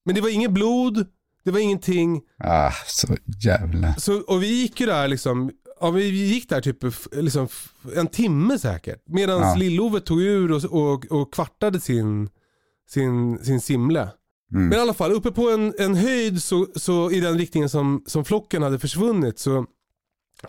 Men 0.05 0.15
det 0.15 0.21
var 0.21 0.29
inget 0.29 0.51
blod, 0.51 1.07
det 1.45 1.51
var 1.51 1.59
ingenting. 1.59 2.21
Ah, 2.45 2.73
så 2.87 3.07
jävla. 3.45 3.95
Så, 3.95 4.21
och 4.21 4.43
vi 4.43 4.47
gick 4.47 4.81
ju 4.81 4.87
där 4.87 5.09
liksom, 5.09 5.51
ja, 5.81 5.91
vi 5.91 6.09
gick 6.09 6.49
där 6.49 6.61
typ 6.61 6.79
liksom, 7.13 7.49
en 7.97 8.07
timme 8.07 8.59
säkert. 8.59 9.03
Medan 9.07 9.41
Ja. 9.41 9.55
Lill-Ove 9.55 10.01
tog 10.01 10.21
ur 10.23 10.53
och, 10.53 10.65
och, 10.65 11.07
och 11.07 11.35
kvartade 11.35 11.81
sin, 11.81 12.29
sin, 12.91 13.39
sin 13.45 13.61
simle. 13.61 14.09
Mm. 14.53 14.69
Men 14.69 14.79
i 14.79 14.81
alla 14.81 14.95
fall, 14.95 15.13
uppe 15.13 15.31
på 15.31 15.51
en, 15.51 15.75
en 15.79 15.95
höjd 15.95 16.43
så, 16.43 16.67
så 16.77 17.11
i 17.11 17.21
den 17.21 17.39
riktningen 17.39 17.69
som, 17.69 18.03
som 18.07 18.25
flocken 18.25 18.63
hade 18.63 18.79
försvunnit 18.79 19.39
så, 19.39 19.67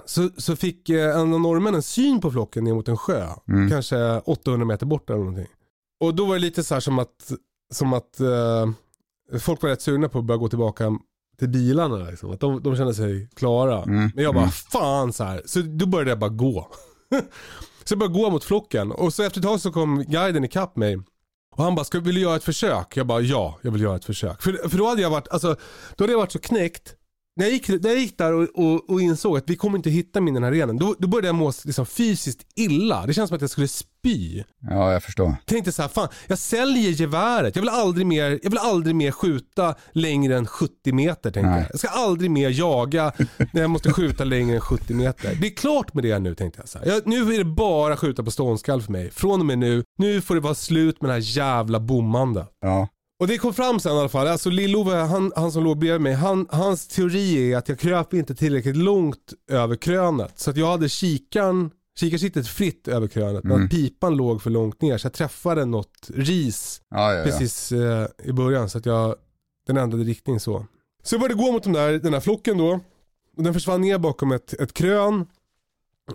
så, 0.06 0.30
så 0.38 0.56
fick 0.56 0.90
eh, 0.90 1.16
en 1.16 1.34
av 1.34 1.40
norrmännen 1.42 1.82
syn 1.82 2.22
på 2.22 2.32
flocken 2.32 2.64
ner 2.64 2.74
mot 2.74 2.88
en 2.88 2.98
sjö. 2.98 3.28
Mm. 3.48 3.70
Kanske 3.70 4.20
800 4.20 4.66
meter 4.66 4.86
bort 4.86 5.10
eller 5.10 5.20
någonting. 5.20 5.48
Och 6.00 6.16
då 6.16 6.26
var 6.26 6.34
det 6.34 6.40
lite 6.42 6.64
så 6.64 6.74
här 6.74 6.82
som 6.82 7.00
att, 7.00 7.32
som 7.74 7.94
att 7.94 8.20
eh, 8.20 8.70
folk 9.40 9.62
var 9.62 9.70
rätt 9.70 9.82
sugna 9.82 10.10
på 10.10 10.20
att 10.20 10.26
börja 10.26 10.38
gå 10.38 10.50
tillbaka 10.50 11.00
till 11.40 11.50
bilarna. 11.50 11.98
Liksom. 11.98 12.32
Att 12.32 12.40
de, 12.40 12.64
de 12.64 12.76
kände 12.76 12.94
sig 12.94 13.30
klara. 13.36 13.84
Mm, 13.84 14.12
Men 14.16 14.24
jag 14.24 14.34
bara, 14.34 14.44
mm. 14.44 14.52
fan 14.52 15.14
så 15.14 15.24
här. 15.24 15.42
Så 15.46 15.62
då 15.62 15.86
började 15.86 16.12
jag 16.12 16.20
bara 16.20 16.30
gå. 16.30 16.68
så 17.84 17.92
jag 17.92 18.00
började 18.00 18.20
gå 18.20 18.30
mot 18.30 18.44
flocken. 18.44 18.92
Och 18.92 19.14
så 19.14 19.24
efter 19.24 19.40
ett 19.40 19.46
tag 19.46 19.62
så 19.62 19.72
kom 19.72 20.04
guiden 20.04 20.44
ikapp 20.44 20.76
mig. 20.76 20.98
Och 21.56 21.64
han 21.64 21.76
bara, 21.76 21.84
ska, 21.84 22.00
vill 22.00 22.16
du 22.16 22.22
göra 22.22 22.36
ett 22.36 22.44
försök? 22.44 22.98
Jag 22.98 23.08
bara, 23.08 23.22
ja, 23.22 23.60
jag 23.62 23.72
vill 23.72 23.82
göra 23.82 23.96
ett 23.96 24.06
försök. 24.06 24.42
För, 24.42 24.70
för 24.70 24.78
då 24.78 24.88
hade 24.88 25.02
jag 25.02 25.10
varit, 25.10 25.28
alltså, 25.28 25.56
då 25.96 26.04
hade 26.04 26.14
jag 26.14 26.20
varit 26.20 26.32
så 26.32 26.40
knäckt. 26.40 26.96
När 27.36 27.46
jag 27.46 27.54
gick, 27.54 27.70
när 27.70 27.90
jag 27.90 28.00
gick 28.00 28.18
där 28.18 28.34
och, 28.34 28.48
och, 28.54 28.90
och 28.90 29.02
insåg 29.02 29.38
att 29.38 29.50
vi 29.50 29.56
kommer 29.56 29.78
inte 29.78 29.90
hitta 29.90 30.22
min 30.22 30.34
den 30.34 30.44
här 30.44 30.52
renen, 30.52 30.78
då, 30.78 30.96
då 31.00 31.08
började 31.08 31.28
jag 31.28 31.36
må 31.36 31.52
liksom, 31.66 31.86
fysiskt 31.86 32.42
illa. 32.56 33.06
Det 33.06 33.14
känns 33.14 33.28
som 33.28 33.36
att 33.36 33.42
jag 33.42 33.50
skulle 33.50 33.68
spy. 33.68 34.44
Ja, 34.70 34.94
jag 34.94 35.04
förstår. 35.04 35.36
Tänkte 35.46 35.72
så 35.72 35.82
här, 35.82 35.90
fan, 35.90 36.08
jag 36.28 36.38
säljer 36.38 36.92
geväret. 36.92 37.56
Jag 37.56 37.62
vill 37.62 37.70
aldrig 37.70 38.06
mer, 38.06 38.40
jag 38.44 38.50
vill 38.50 38.60
aldrig 38.60 38.96
mer 38.96 39.12
skjuta 39.12 39.76
längre 39.92 40.38
än 40.38 40.48
70 40.48 40.94
meter. 40.94 41.32
Tänkte 41.32 41.50
Nej. 41.50 41.60
jag. 41.60 41.68
jag 41.72 41.80
ska 41.80 41.88
aldrig 41.88 42.32
mer 42.32 42.50
jaga 42.50 43.12
när 43.52 43.62
jag 43.62 43.70
måste 43.70 43.94
skjuta 43.94 44.24
längre 44.24 44.56
än 44.56 44.62
70 44.62 44.94
meter. 44.94 45.38
Det 45.42 45.48
är 45.48 45.56
klart 45.56 45.94
med 45.94 46.04
det 46.04 46.20
nu 46.20 46.36
tänkte 46.36 46.60
jag. 46.60 46.70
Så 46.70 46.80
jag 46.86 47.08
nu 47.08 47.34
är 47.34 47.38
det 47.38 47.46
bara 47.46 47.98
skjuta 47.98 48.24
på 48.24 48.32
ståndskall 48.32 48.82
för 48.82 48.92
mig. 48.92 49.12
Från 49.12 49.40
och 49.40 49.46
med 49.46 49.58
nu, 49.58 49.84
nu 49.98 50.22
får 50.22 50.36
det 50.36 50.42
vara 50.42 50.56
slut 50.56 51.02
med 51.02 51.10
det 51.10 51.14
här 51.14 51.38
jävla 51.38 51.80
bommande. 51.80 52.46
Ja. 52.62 52.88
Och 53.22 53.28
det 53.28 53.38
kom 53.38 53.54
fram 53.54 53.80
sen 53.80 53.96
i 53.96 54.00
alla 54.00 54.10
fall. 54.10 54.28
Alltså 54.28 54.50
Lill-Ove, 54.50 54.96
han, 55.06 55.32
han 55.36 55.52
som 55.52 55.64
låg 55.64 55.78
bredvid 55.78 56.02
mig, 56.02 56.14
han, 56.14 56.48
hans 56.50 56.88
teori 56.88 57.54
är 57.54 57.58
att 57.58 57.70
jag 57.70 57.80
kröp 57.80 58.14
inte 58.14 58.36
tillräckligt 58.36 58.76
långt 58.76 59.34
över 59.52 59.76
krönet. 59.76 60.40
Så 60.40 60.50
att 60.50 60.58
jag 60.58 60.68
hade 60.68 60.90
kikan, 60.90 61.72
kikarsiktet 62.00 62.48
fritt 62.48 62.88
över 62.88 63.08
krönet. 63.08 63.44
Men 63.44 63.52
Mm. 63.52 63.66
att 63.66 63.72
pipan 63.72 64.16
låg 64.18 64.42
för 64.42 64.50
långt 64.50 64.82
ner. 64.82 64.98
Så 64.98 65.06
jag 65.06 65.14
träffade 65.14 65.66
något 65.66 66.10
ris 66.14 66.82
Ja, 66.90 67.12
ja, 67.14 67.18
ja. 67.18 67.24
precis 67.24 67.72
eh, 67.72 68.08
i 68.24 68.32
början. 68.34 68.70
Så 68.70 68.78
att 68.78 68.86
jag, 68.86 69.16
den 69.68 69.78
ändrade 69.78 70.04
riktning 70.04 70.40
så. 70.40 70.66
Så 71.04 71.16
jag 71.16 71.22
började 71.22 71.44
gå 71.44 71.52
mot 71.52 71.64
den 71.64 71.74
där, 71.74 71.92
den 71.92 72.12
där 72.12 72.20
flocken 72.20 72.58
då. 72.58 72.80
Och 73.38 73.44
den 73.44 73.54
försvann 73.54 73.82
ner 73.82 73.98
bakom 73.98 74.32
ett, 74.32 74.54
ett 74.54 74.74
krön. 74.74 75.26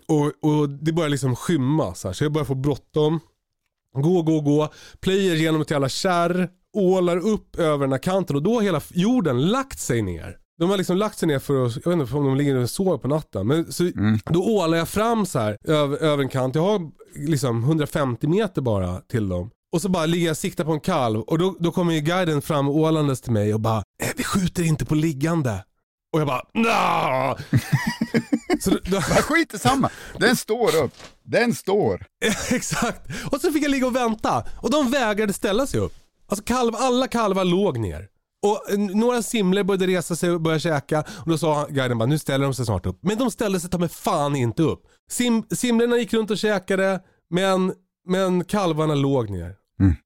Och, 0.07 0.51
och 0.51 0.69
det 0.69 0.93
började 0.93 1.11
liksom 1.11 1.37
skymma 1.37 1.95
så, 1.95 2.09
här. 2.09 2.13
så 2.13 2.25
jag 2.25 2.33
började 2.33 2.49
få 2.49 2.55
bråttom. 2.55 3.21
Gå, 3.95 4.23
gå, 4.23 4.41
gå. 4.41 4.69
Plöjer 5.01 5.35
genom 5.35 5.61
ett 5.61 5.71
jävla 5.71 5.89
kärr. 5.89 6.51
Ålar 6.77 7.17
upp 7.17 7.57
över 7.59 7.79
den 7.79 7.93
här 7.93 7.99
kanten 7.99 8.37
och 8.37 8.43
då 8.43 8.55
har 8.55 8.63
hela 8.63 8.81
jorden 8.91 9.47
lagt 9.49 9.79
sig 9.81 10.03
ner. 10.03 10.37
De 10.59 10.71
har 10.71 10.77
liksom 10.77 10.97
lagt 10.97 11.19
sig 11.19 11.29
ner 11.29 11.39
för 11.39 11.67
att, 11.67 11.73
jag 11.85 11.91
vet 11.97 12.01
inte 12.01 12.17
om 12.17 12.25
de 12.25 12.37
ligger 12.37 12.55
och 12.57 12.71
sover 12.71 12.99
på 12.99 13.09
natten. 13.09 13.47
Men 13.47 13.73
så, 13.73 13.83
Mm. 13.85 14.19
då 14.25 14.43
ålar 14.45 14.79
jag 14.79 14.89
fram 14.89 15.27
så 15.27 15.39
här 15.39 15.57
över, 15.65 15.97
över 15.97 16.23
en 16.23 16.29
kant. 16.29 16.55
Jag 16.55 16.63
har 16.63 16.81
liksom 17.29 17.63
150 17.65 18.27
meter 18.29 18.63
bara 18.63 19.01
till 19.01 19.29
dem. 19.29 19.51
Och 19.73 19.83
så 19.83 19.89
bara 19.89 20.07
ligger 20.07 20.27
jag 20.27 20.31
och 20.33 20.37
siktar 20.37 20.65
på 20.65 20.73
en 20.73 20.81
kalv 20.81 21.21
och 21.21 21.39
då, 21.39 21.57
då 21.61 21.71
kommer 21.73 21.93
ju 21.93 22.01
guiden 22.01 22.43
fram 22.43 22.69
ålandes 22.69 23.21
till 23.21 23.33
mig 23.33 23.55
och 23.55 23.61
bara 23.61 23.79
eh, 24.03 24.09
vi 24.17 24.25
skjuter 24.25 24.63
inte 24.63 24.85
på 24.85 24.95
liggande. 24.95 25.65
Och 26.13 26.21
jag 26.21 26.27
bara 26.27 26.43
Nja! 26.55 27.37
så 28.61 28.71
då, 28.71 29.01
skit 29.01 29.55
i 29.55 29.59
samma. 29.59 29.91
Den 30.19 30.37
står 30.37 30.77
upp. 30.85 30.93
Den 31.25 31.55
står. 31.55 32.07
Exakt. 32.51 33.01
Och 33.33 33.41
så 33.41 33.53
fick 33.53 33.65
jag 33.65 33.71
ligga 33.71 33.87
och 33.87 33.97
vänta. 33.97 34.45
Och 34.63 34.71
de 34.71 34.91
vägrade 34.91 35.33
ställa 35.33 35.67
sig 35.67 35.81
upp. 35.81 35.93
Alltså 36.27 36.45
kalv, 36.45 36.75
alla 36.77 37.09
kalvar 37.09 37.45
låg 37.45 37.79
ner. 37.79 38.09
Och 38.47 38.71
eh, 38.73 38.79
några 38.79 39.23
simler 39.23 39.65
började 39.65 39.87
resa 39.87 40.17
sig 40.17 40.31
och 40.31 40.41
börja 40.41 40.59
käka. 40.59 41.01
Och 41.01 41.31
då 41.31 41.39
sa 41.39 41.67
guiden 41.71 41.99
bara, 41.99 42.07
nu 42.07 42.19
ställer 42.19 42.45
de 42.45 42.55
sig 42.55 42.65
snart 42.67 42.87
upp. 42.87 42.99
Men 43.01 43.19
de 43.19 43.31
ställde 43.31 43.61
sig 43.61 43.71
ta 43.71 43.79
mig 43.79 43.89
fan 43.89 44.37
inte 44.37 44.63
upp. 44.63 44.83
Sim, 45.11 45.43
simlerna 45.51 45.99
gick 45.99 46.13
runt 46.15 46.31
och 46.31 46.39
käkade, 46.39 47.01
men, 47.31 47.73
men 48.09 48.45
kalvarna 48.45 48.95
låg 48.95 49.31
ner. 49.31 49.55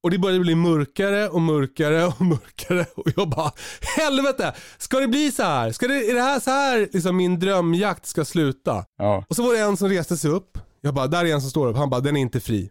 Och 0.02 0.10
det 0.10 0.18
började 0.18 0.40
bli 0.40 0.54
mörkare 0.54 1.28
och 1.28 1.40
mörkare 1.40 2.06
och 2.06 2.20
mörkare. 2.26 2.86
Och 2.96 3.06
jag 3.16 3.28
bara, 3.28 3.52
helvete! 3.96 4.52
Ska 4.78 5.00
det 5.00 5.08
bli 5.08 5.32
så 5.32 5.42
här? 5.42 5.72
Ska 5.72 5.88
det, 5.88 6.10
är 6.10 6.14
det 6.14 6.20
här 6.22 6.40
så 6.40 6.50
här 6.50 6.88
liksom 6.92 7.16
min 7.16 7.38
drömjakt 7.38 8.06
ska 8.06 8.24
sluta? 8.24 8.84
Ja. 8.98 9.24
Och 9.28 9.36
så 9.36 9.42
var 9.42 9.52
det 9.52 9.60
en 9.60 9.76
som 9.76 9.88
reste 9.88 10.16
sig 10.16 10.30
upp. 10.30 10.58
Jag 10.80 10.94
bara, 10.94 11.06
där 11.06 11.24
är 11.24 11.34
en 11.34 11.40
som 11.40 11.50
står 11.50 11.68
upp. 11.68 11.76
Han 11.76 11.90
bara, 11.90 12.00
den 12.00 12.16
är 12.16 12.20
inte 12.20 12.40
fri. 12.40 12.70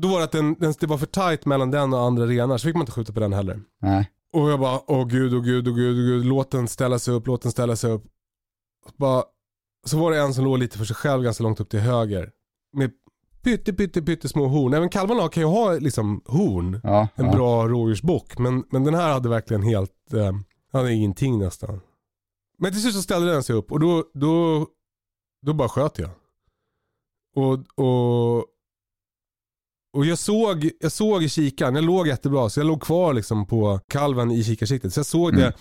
Då 0.00 0.08
var 0.08 0.18
det 0.18 0.24
att 0.24 0.32
den, 0.32 0.54
den, 0.54 0.74
det 0.80 0.86
var 0.86 0.98
för 0.98 1.06
tight 1.06 1.46
mellan 1.46 1.70
den 1.70 1.92
och 1.92 2.00
andra 2.00 2.26
renar 2.26 2.58
så 2.58 2.64
fick 2.64 2.74
man 2.74 2.82
inte 2.82 2.92
skjuta 2.92 3.12
på 3.12 3.20
den 3.20 3.32
heller. 3.32 3.60
Nej. 3.82 4.10
Och 4.32 4.50
jag 4.50 4.60
bara, 4.60 4.80
åh 4.86 5.06
gud, 5.06 5.34
åh 5.34 5.42
gud, 5.42 5.68
åh 5.68 5.74
gud, 5.74 5.98
åh 5.98 6.04
gud. 6.04 6.24
Låt 6.24 6.50
den 6.50 6.68
ställa 6.68 6.98
sig 6.98 7.14
upp, 7.14 7.26
låt 7.26 7.42
den 7.42 7.52
ställa 7.52 7.76
sig 7.76 7.90
upp. 7.90 8.04
Och 8.86 8.92
bara, 8.96 9.24
så 9.86 9.98
var 9.98 10.10
det 10.10 10.18
en 10.18 10.34
som 10.34 10.44
låg 10.44 10.58
lite 10.58 10.78
för 10.78 10.84
sig 10.84 10.96
själv 10.96 11.22
ganska 11.22 11.44
långt 11.44 11.60
upp 11.60 11.68
till 11.68 11.80
höger. 11.80 12.30
Med 12.72 12.90
pytte, 13.42 13.72
pytte, 13.72 14.02
pytte 14.02 14.28
små 14.28 14.46
horn. 14.46 14.74
Även 14.74 14.88
kalvarna 14.88 15.28
kan 15.28 15.42
ju 15.42 15.46
ha 15.46 15.72
liksom 15.72 16.22
horn. 16.26 16.80
Ja. 16.82 17.08
En 17.14 17.26
ja. 17.26 17.32
bra 17.32 17.68
rådjursbock. 17.68 18.38
Men, 18.38 18.64
men 18.70 18.84
den 18.84 18.94
här 18.94 19.12
hade 19.12 19.28
verkligen 19.28 19.62
helt, 19.62 20.12
eh, 20.12 20.32
hade 20.72 20.92
ingenting 20.92 21.38
nästan. 21.38 21.80
Men 22.58 22.72
till 22.72 22.82
slut 22.82 22.94
så 22.94 23.02
ställde 23.02 23.32
den 23.32 23.42
sig 23.42 23.56
upp 23.56 23.72
och 23.72 23.80
då, 23.80 24.04
då, 24.14 24.66
då 25.42 25.52
bara 25.52 25.68
sköt 25.68 25.98
jag. 25.98 26.10
Och, 27.36 27.84
och, 27.84 28.44
och 29.96 30.06
jag 30.06 30.18
såg, 30.18 30.70
jag 30.80 30.92
såg 30.92 31.22
i 31.22 31.28
kikaren, 31.28 31.74
jag 31.74 31.84
låg 31.84 32.08
jättebra 32.08 32.48
så 32.50 32.60
jag 32.60 32.66
låg 32.66 32.82
kvar 32.82 33.14
liksom 33.14 33.46
på 33.46 33.80
kalven 33.88 34.30
i 34.30 34.44
kikarsiktet. 34.44 34.94
Så 34.94 34.98
jag 34.98 35.06
såg 35.06 35.28
Mm. 35.28 35.40
det, 35.40 35.52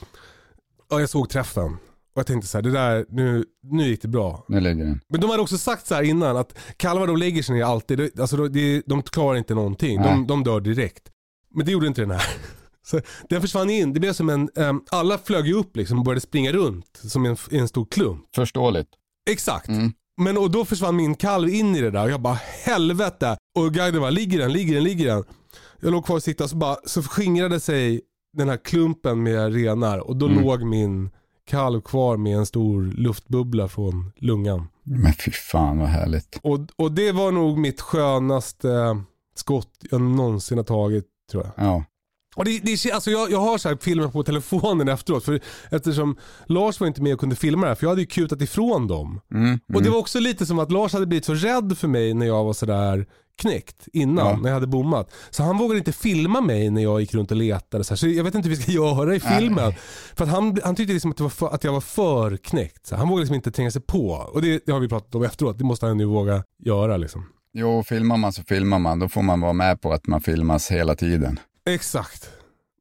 ja 0.89 0.99
jag 0.99 1.09
såg 1.09 1.29
träffen. 1.29 1.73
Och 2.13 2.19
jag 2.19 2.27
tänkte 2.27 2.47
så 2.47 2.57
här, 2.57 2.63
det 2.63 2.71
där, 2.71 3.05
nu, 3.09 3.45
nu 3.63 3.87
gick 3.87 4.01
det 4.01 4.07
bra. 4.07 4.45
Nu 4.47 4.59
ligger 4.59 4.85
den. 4.85 5.01
Men 5.09 5.21
de 5.21 5.29
hade 5.29 5.41
också 5.41 5.57
sagt 5.57 5.87
så 5.87 5.95
här 5.95 6.03
innan 6.03 6.37
att 6.37 6.57
kalvar 6.77 7.07
de 7.07 7.17
lägger 7.17 7.43
sig 7.43 7.55
ner 7.55 7.63
alltid. 7.63 8.19
Alltså 8.19 8.47
de, 8.47 8.81
de, 8.85 9.03
klarar 9.03 9.37
inte 9.37 9.55
någonting. 9.55 10.01
Nej. 10.01 10.09
De, 10.11 10.27
de 10.27 10.43
dör 10.43 10.59
direkt. 10.61 11.03
Men 11.55 11.65
det 11.65 11.71
gjorde 11.71 11.87
inte 11.87 12.01
den 12.01 12.11
här. 12.11 12.23
Så 12.87 13.01
den 13.29 13.41
försvann 13.41 13.69
in. 13.69 13.93
Det 13.93 13.99
blev 13.99 14.13
som 14.13 14.29
en, 14.29 14.49
ehm, 14.55 14.81
alla 14.91 15.17
flög 15.17 15.47
ju 15.47 15.53
upp 15.53 15.75
liksom 15.77 15.97
och 15.99 16.05
började 16.05 16.21
springa 16.21 16.51
runt 16.51 16.99
som 17.03 17.25
en, 17.25 17.37
en 17.51 17.67
stor 17.67 17.85
klump. 17.85 18.25
Förståeligt. 18.35 18.89
Exakt. 19.29 19.67
Mm. 19.67 19.93
Men 20.17 20.37
och 20.37 20.51
då 20.51 20.65
försvann 20.65 20.95
min 20.95 21.15
kalv 21.15 21.49
in 21.49 21.75
i 21.75 21.81
det 21.81 21.91
där 21.91 22.03
och 22.03 22.11
jag 22.11 22.21
bara 22.21 22.39
helvete. 22.65 23.37
Och 23.57 23.73
guiden 23.73 24.01
bara 24.01 24.09
ligger 24.09 24.39
den, 24.39 24.53
ligger 24.53 24.73
den, 24.75 24.83
ligger 24.83 25.05
den. 25.07 25.23
Jag 25.81 25.91
låg 25.91 26.05
kvar 26.05 26.15
och 26.15 26.23
siktade 26.23 26.45
och 26.45 26.49
så, 26.49 26.55
bara, 26.57 26.75
så 26.85 27.03
skingrade 27.03 27.59
sig 27.59 28.01
den 28.37 28.49
här 28.49 28.57
klumpen 28.57 29.23
med 29.23 29.53
renar 29.53 29.97
och 29.99 30.15
då 30.17 30.25
Mm. 30.27 30.43
låg 30.43 30.63
min 30.63 31.09
kalv 31.49 31.81
kvar 31.81 32.17
med 32.17 32.37
en 32.37 32.45
stor 32.45 32.83
luftbubbla 32.83 33.67
från 33.67 34.11
lungan. 34.17 34.67
Men 34.83 35.13
fy 35.13 35.31
fan 35.31 35.79
vad 35.79 35.87
härligt. 35.87 36.39
Och, 36.43 36.59
och 36.75 36.91
det 36.91 37.11
var 37.11 37.31
nog 37.31 37.57
mitt 37.57 37.81
skönaste 37.81 39.01
skott 39.35 39.69
jag 39.91 40.01
någonsin 40.01 40.57
har 40.57 40.65
tagit 40.65 41.05
tror 41.31 41.43
jag. 41.55 41.65
Ja. 41.67 41.83
Och 42.37 42.45
det, 42.45 42.59
det, 42.59 42.91
alltså 42.91 43.11
jag, 43.11 43.31
jag 43.31 43.39
har 43.39 43.57
så 43.57 43.69
här 43.69 43.77
filmer 43.81 44.07
på 44.07 44.23
telefonen 44.23 44.87
efteråt 44.87 45.23
för 45.25 45.39
eftersom 45.71 46.17
Lars 46.45 46.79
var 46.79 46.87
inte 46.87 47.01
med 47.01 47.13
och 47.13 47.19
kunde 47.19 47.35
filma 47.35 47.61
det 47.61 47.67
här 47.67 47.75
för 47.75 47.83
jag 47.85 47.89
hade 47.89 48.01
ju 48.01 48.07
kutat 48.07 48.41
ifrån 48.41 48.87
dem. 48.87 49.21
Mm, 49.33 49.59
Och 49.73 49.83
det 49.83 49.89
var 49.89 49.97
också 49.99 50.19
lite 50.19 50.45
som 50.45 50.59
att 50.59 50.71
Lars 50.71 50.93
hade 50.93 51.05
blivit 51.05 51.25
så 51.25 51.33
rädd 51.33 51.77
för 51.77 51.87
mig 51.87 52.13
när 52.13 52.25
jag 52.25 52.43
var 52.43 52.53
sådär 52.53 53.05
knäckt 53.41 53.87
innan, 53.93 54.25
Ja. 54.27 54.37
när 54.41 54.49
jag 54.49 54.53
hade 54.53 54.67
bommat. 54.67 55.11
Så 55.29 55.43
han 55.43 55.57
vågade 55.57 55.77
inte 55.77 55.91
filma 55.91 56.41
mig 56.41 56.69
när 56.69 56.83
jag 56.83 57.01
gick 57.01 57.13
runt 57.13 57.31
och 57.31 57.37
letade. 57.37 57.83
Så, 57.83 57.97
så 57.97 58.07
jag 58.07 58.23
vet 58.23 58.35
inte 58.35 58.49
hur 58.49 58.55
vi 58.55 58.61
ska 58.61 58.71
göra 58.83 59.15
i 59.15 59.19
filmen. 59.19 59.73
För 60.15 60.23
att 60.25 60.31
han, 60.31 60.57
han 60.63 60.75
tyckte 60.75 60.93
liksom 60.93 61.11
att, 61.11 61.17
det 61.17 61.23
var 61.23 61.29
för, 61.29 61.47
att 61.49 61.63
jag 61.63 61.73
var 61.73 61.81
för 61.81 62.37
knäckt. 62.37 62.87
Så 62.87 62.95
han 62.95 63.07
vågade 63.07 63.21
liksom 63.21 63.35
inte 63.35 63.51
tränga 63.51 63.71
sig 63.71 63.81
på. 63.81 64.09
Och 64.33 64.41
det, 64.41 64.61
det 64.65 64.71
har 64.71 64.79
vi 64.79 64.87
pratat 64.89 65.15
om 65.15 65.23
efteråt, 65.23 65.57
det 65.57 65.63
måste 65.63 65.85
han 65.85 65.99
ju 65.99 66.05
våga 66.05 66.43
göra 66.65 66.97
liksom. 66.97 67.25
Jo, 67.53 67.83
filmar 67.83 68.17
man 68.17 68.33
så 68.33 68.43
filmar 68.43 68.79
man. 68.79 68.99
Då 68.99 69.09
får 69.09 69.21
man 69.21 69.41
vara 69.41 69.53
med 69.53 69.81
på 69.81 69.93
att 69.93 70.07
man 70.07 70.21
filmas 70.21 70.71
hela 70.71 70.95
tiden. 70.95 71.39
Exakt. 71.67 72.29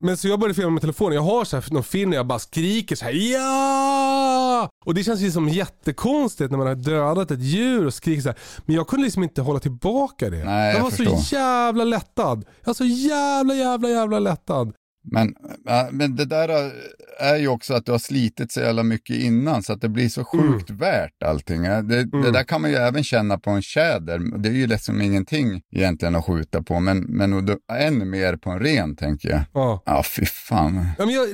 Men 0.01 0.17
så 0.17 0.29
jag 0.29 0.41
började 0.41 0.55
filma 0.55 0.71
med 0.71 0.81
telefonen. 0.81 1.15
Jag 1.15 1.23
har 1.23 1.45
så 1.45 1.57
här 1.57 1.73
någon 1.73 1.85
film 1.85 2.11
när 2.11 2.17
jag 2.17 2.27
bara 2.27 2.39
skriker 2.39 2.97
så 2.97 3.05
här 3.05 3.13
ja! 3.13 4.69
Och 4.87 4.95
det 4.95 5.05
känns 5.05 5.21
ju 5.21 5.31
som 5.31 5.49
jättekonstigt 5.49 6.51
när 6.51 6.59
man 6.59 6.67
har 6.67 6.75
dödat 6.75 7.31
ett 7.31 7.41
djur 7.41 7.87
och 7.87 7.95
skriker 7.95 8.23
så 8.23 8.29
här. 8.29 8.39
Men 8.67 8.77
jag 8.77 8.87
kunde 8.89 9.05
liksom 9.05 9.23
inte 9.23 9.43
hålla 9.43 9.61
tillbaka 9.61 10.31
det. 10.31 10.45
Nej, 10.45 10.69
jag 10.69 10.77
jag 10.79 10.83
var 10.83 10.91
förstår. 10.91 11.17
så 11.17 11.35
jävla 11.35 11.85
lättad. 11.85 12.45
Jag 12.61 12.67
var 12.67 12.75
så 12.75 12.85
jävla 12.85 13.55
jävla 13.55 13.89
jävla 13.89 14.19
lättad. 14.19 14.73
Men, 15.13 15.35
ja, 15.65 15.89
men 15.93 16.17
det 16.17 16.25
där 16.25 16.73
är 17.19 17.37
ju 17.37 17.49
också 17.49 17.75
att 17.75 17.87
du 17.87 17.93
har 17.93 17.99
slitit 17.99 18.53
så 18.53 18.61
jävla 18.61 18.83
mycket 18.83 19.17
innan 19.17 19.63
så 19.63 19.73
att 19.73 19.81
det 19.81 19.89
blir 19.89 20.09
så 20.09 20.25
sjukt 20.25 20.71
värt 20.71 21.23
allting. 21.25 21.65
Ja, 21.65 21.83
Det, 21.83 22.05
det 22.05 22.31
där 22.31 22.43
kan 22.45 22.61
man 22.61 22.71
ju 22.71 22.77
även 22.77 23.05
känna 23.05 23.39
på 23.39 23.51
en 23.51 23.63
tjäder. 23.63 24.39
Det 24.39 24.49
är 24.49 24.53
ju 24.53 24.67
liksom 24.67 25.01
ingenting 25.03 25.63
egentligen 25.73 26.15
att 26.15 26.25
skjuta 26.25 26.63
på, 26.63 26.81
men, 26.81 26.99
men 26.99 27.59
ännu 27.73 28.05
mer 28.05 28.37
på 28.37 28.51
en 28.51 28.59
ren 28.59 28.97
tänker 28.97 29.29
jag. 29.29 29.41
Ja. 29.55 29.83
Ja, 29.87 30.03
fy 30.17 30.27
fan. 30.27 30.87
Ja, 30.99 31.07
men 31.07 31.15
jag, 31.15 31.29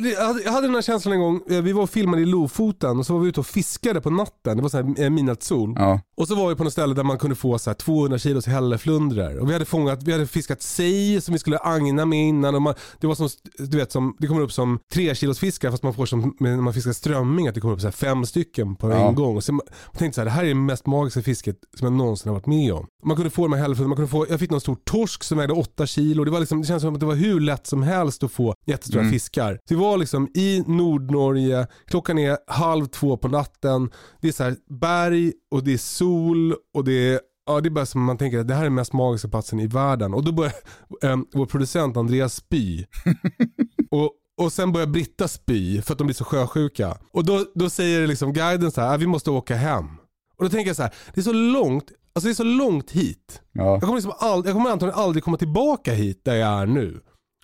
jag, 0.44 0.52
hade, 0.52 0.66
den 0.66 0.74
här 0.74 0.82
känslan 0.82 1.14
en 1.14 1.20
gång, 1.20 1.40
eh, 1.50 1.62
vi 1.62 1.72
var 1.72 1.82
och 1.82 1.90
filmade 1.90 2.22
i 2.22 2.26
Lofoten 2.26 2.98
och 2.98 3.06
så 3.06 3.12
var 3.12 3.20
vi 3.20 3.28
ute 3.28 3.40
och 3.40 3.46
fiskade 3.46 4.00
på 4.00 4.10
natten. 4.10 4.56
Det 4.56 4.62
var 4.62 4.68
så 4.68 4.76
här 4.76 5.02
eh, 5.04 5.10
midnattssol. 5.10 5.74
Ja, 5.78 6.00
Och 6.16 6.28
så 6.28 6.34
var 6.34 6.48
vi 6.48 6.54
på 6.54 6.64
något 6.64 6.72
ställe 6.72 6.94
där 6.94 7.02
man 7.04 7.18
kunde 7.18 7.36
få 7.36 7.58
så 7.58 7.70
här 7.70 7.74
200 7.74 8.18
kilos 8.18 8.46
hälleflundror. 8.46 9.38
Och 9.38 9.48
vi 9.48 9.52
hade 9.52 9.64
fångat, 9.64 10.02
vi 10.02 10.12
hade 10.12 10.26
fiskat 10.26 10.62
sej 10.62 11.20
som 11.20 11.32
vi 11.32 11.38
skulle 11.38 11.58
agna 11.58 12.04
med 12.06 12.28
innan. 12.28 12.54
Och 12.54 12.62
man, 12.62 12.74
det 13.00 13.06
var 13.06 13.14
som, 13.14 13.28
du 13.70 13.76
vet, 13.76 13.92
som, 13.92 14.16
det 14.18 14.26
kommer 14.26 14.40
upp 14.40 14.52
som 14.52 14.78
3 14.92 15.14
kilos 15.14 15.38
fiskar 15.38 15.70
fast 15.70 15.82
man 15.82 15.94
får 15.94 16.06
som 16.06 16.36
när 16.40 16.56
man 16.56 16.74
fiskar 16.74 16.92
strömming 16.92 17.48
att 17.48 17.54
det 17.54 17.60
kommer 17.60 17.74
upp 17.74 17.80
så 17.80 17.86
här 17.86 17.92
fem 17.92 18.26
stycken 18.26 18.76
på 18.76 18.90
Ja. 18.90 19.08
en 19.08 19.14
gång. 19.14 19.36
Och 19.36 19.42
man, 19.48 19.60
man 19.92 19.98
tänkte 19.98 20.14
så 20.14 20.20
här, 20.20 20.24
det 20.26 20.30
här 20.30 20.44
är 20.44 20.48
det 20.48 20.54
mest 20.54 20.86
magiska 20.86 21.22
fisket 21.22 21.56
som 21.78 21.84
jag 21.86 21.92
någonsin 21.92 22.28
har 22.28 22.34
varit 22.34 22.46
med 22.46 22.72
om. 22.72 22.86
Man 23.04 23.16
kunde 23.16 23.30
få 23.30 23.42
de 23.42 23.52
här 23.52 23.60
hälleflundrorna, 23.60 23.88
man 23.88 23.96
kunde 24.08 24.26
få, 24.26 24.32
jag 24.32 24.40
fick 24.40 24.50
någon 24.50 24.60
stor 24.60 24.76
torsk 24.84 25.22
som 25.24 25.38
vägde 25.38 25.54
8 25.54 25.86
kilo. 25.86 26.24
Det, 26.24 26.30
var 26.30 26.40
liksom, 26.40 26.60
det 26.60 26.66
känns 26.66 26.82
som 26.82 26.94
att 26.94 27.00
det 27.00 27.06
var 27.06 27.14
hur 27.14 27.40
lätt 27.40 27.66
som 27.66 27.82
helst 27.82 28.22
att 28.22 28.32
få 28.32 28.54
jättestora 28.66 29.00
Mm. 29.02 29.12
fiskar. 29.12 29.58
Så 29.68 29.74
vi 29.74 29.80
var 29.80 29.96
liksom 29.98 30.28
i 30.34 30.64
Nordnorge, 30.66 31.66
klockan 31.86 32.18
är 32.18 32.38
halv 32.46 32.86
två 32.86 33.16
på 33.16 33.28
natten. 33.28 33.90
Det 34.20 34.28
är 34.28 34.32
så 34.32 34.42
här 34.44 34.56
berg 34.80 35.32
och 35.50 35.64
det 35.64 35.72
är 35.72 35.78
sol 35.78 36.54
och 36.74 36.84
det 36.84 36.92
är 37.12 37.20
Ja 37.46 37.60
det 37.60 37.68
är 37.68 37.70
bara 37.70 37.86
som 37.86 38.04
man 38.04 38.18
tänker 38.18 38.38
att 38.38 38.48
det 38.48 38.54
här 38.54 38.60
är 38.60 38.64
den 38.64 38.74
mest 38.74 38.92
magiska 38.92 39.28
platsen 39.28 39.60
i 39.60 39.66
världen. 39.66 40.14
Och 40.14 40.24
då 40.24 40.32
börjar 40.32 40.52
ähm, 41.02 41.26
vår 41.32 41.46
producent 41.46 41.96
Andreas 41.96 42.34
spy. 42.34 42.84
och, 43.90 44.10
och 44.42 44.52
sen 44.52 44.72
börjar 44.72 44.86
Britta 44.86 45.28
spy 45.28 45.82
för 45.82 45.92
att 45.92 45.98
de 45.98 46.06
blir 46.06 46.14
så 46.14 46.24
sjösjuka. 46.24 46.98
Och 47.12 47.24
då, 47.24 47.44
då 47.54 47.70
säger 47.70 48.06
liksom 48.06 48.32
guiden 48.32 48.70
så 48.70 48.80
här, 48.80 48.94
"Ah, 48.94 48.96
vi 48.96 49.06
måste 49.06 49.30
åka 49.30 49.56
hem. 49.56 49.84
Och 50.38 50.44
då 50.44 50.50
tänker 50.50 50.68
jag 50.68 50.76
så 50.76 50.82
här, 50.82 50.94
det 51.14 51.20
är 51.20 51.22
så 51.24 51.32
långt, 51.32 51.84
alltså 52.14 52.26
det 52.28 52.32
är 52.32 52.34
så 52.34 52.44
långt 52.44 52.90
hit. 52.90 53.42
ja. 53.52 53.64
Jag 53.72 53.80
kommer, 53.80 53.94
liksom 53.94 54.12
ald- 54.12 54.46
jag 54.46 54.54
kommer 54.54 54.70
antagligen 54.70 55.00
aldrig 55.00 55.24
komma 55.24 55.36
tillbaka 55.36 55.92
hit 55.92 56.20
där 56.24 56.34
jag 56.34 56.60
är 56.62 56.66
nu. 56.66 57.00